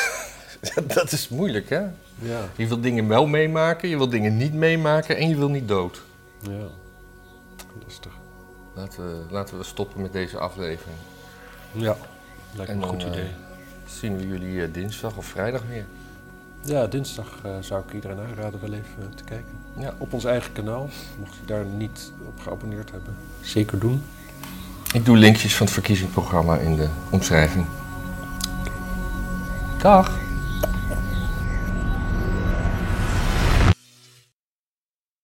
dat 0.96 1.12
is 1.12 1.30
moeilijk, 1.30 1.70
hè? 1.70 1.82
Ja, 2.22 2.50
Je 2.56 2.68
wil 2.68 2.82
dingen 2.82 3.08
wel 3.08 3.28
meemaken, 3.28 3.90
je 3.90 3.98
wil 3.98 4.10
dingen 4.10 4.38
niet 4.38 4.54
meemaken 4.54 5.18
en 5.18 5.30
je 5.30 5.36
wil 5.36 5.50
niet 5.50 5.68
dood. 5.68 6.02
ja. 6.42 6.68
Lastig. 7.86 8.18
Laten 8.80 9.04
we, 9.04 9.34
laten 9.34 9.58
we 9.58 9.64
stoppen 9.64 10.02
met 10.02 10.14
deze 10.14 10.38
aflevering. 10.38 10.98
Ja, 11.72 11.96
lijkt 12.56 12.72
En 12.72 12.78
me 12.78 12.84
een 12.84 12.90
dan, 12.92 13.02
goed 13.02 13.04
eh, 13.04 13.20
idee. 13.20 13.30
Zien 13.86 14.18
we 14.18 14.28
jullie 14.28 14.64
eh, 14.64 14.74
dinsdag 14.74 15.16
of 15.16 15.26
vrijdag 15.26 15.62
weer. 15.70 15.86
Ja, 16.62 16.88
dinsdag 16.88 17.40
eh, 17.44 17.52
zou 17.60 17.84
ik 17.88 17.94
iedereen 17.94 18.20
aanraden 18.20 18.62
wel 18.62 18.74
even 18.74 19.16
te 19.16 19.24
kijken. 19.24 19.58
Ja. 19.78 19.94
Op 19.98 20.14
ons 20.14 20.26
eigen 20.26 20.52
kanaal, 20.52 20.90
mocht 21.20 21.36
je 21.40 21.46
daar 21.46 21.66
niet 21.66 22.12
op 22.26 22.40
geabonneerd 22.42 22.92
hebben. 22.92 23.16
Zeker 23.42 23.80
doen. 23.80 24.04
Ik 24.94 25.06
doe 25.06 25.18
linkjes 25.18 25.56
van 25.56 25.66
het 25.66 25.76
verkiezingsprogramma 25.76 26.58
in 26.58 26.76
de 26.76 26.88
omschrijving. 27.10 27.66
Dag! 29.82 30.29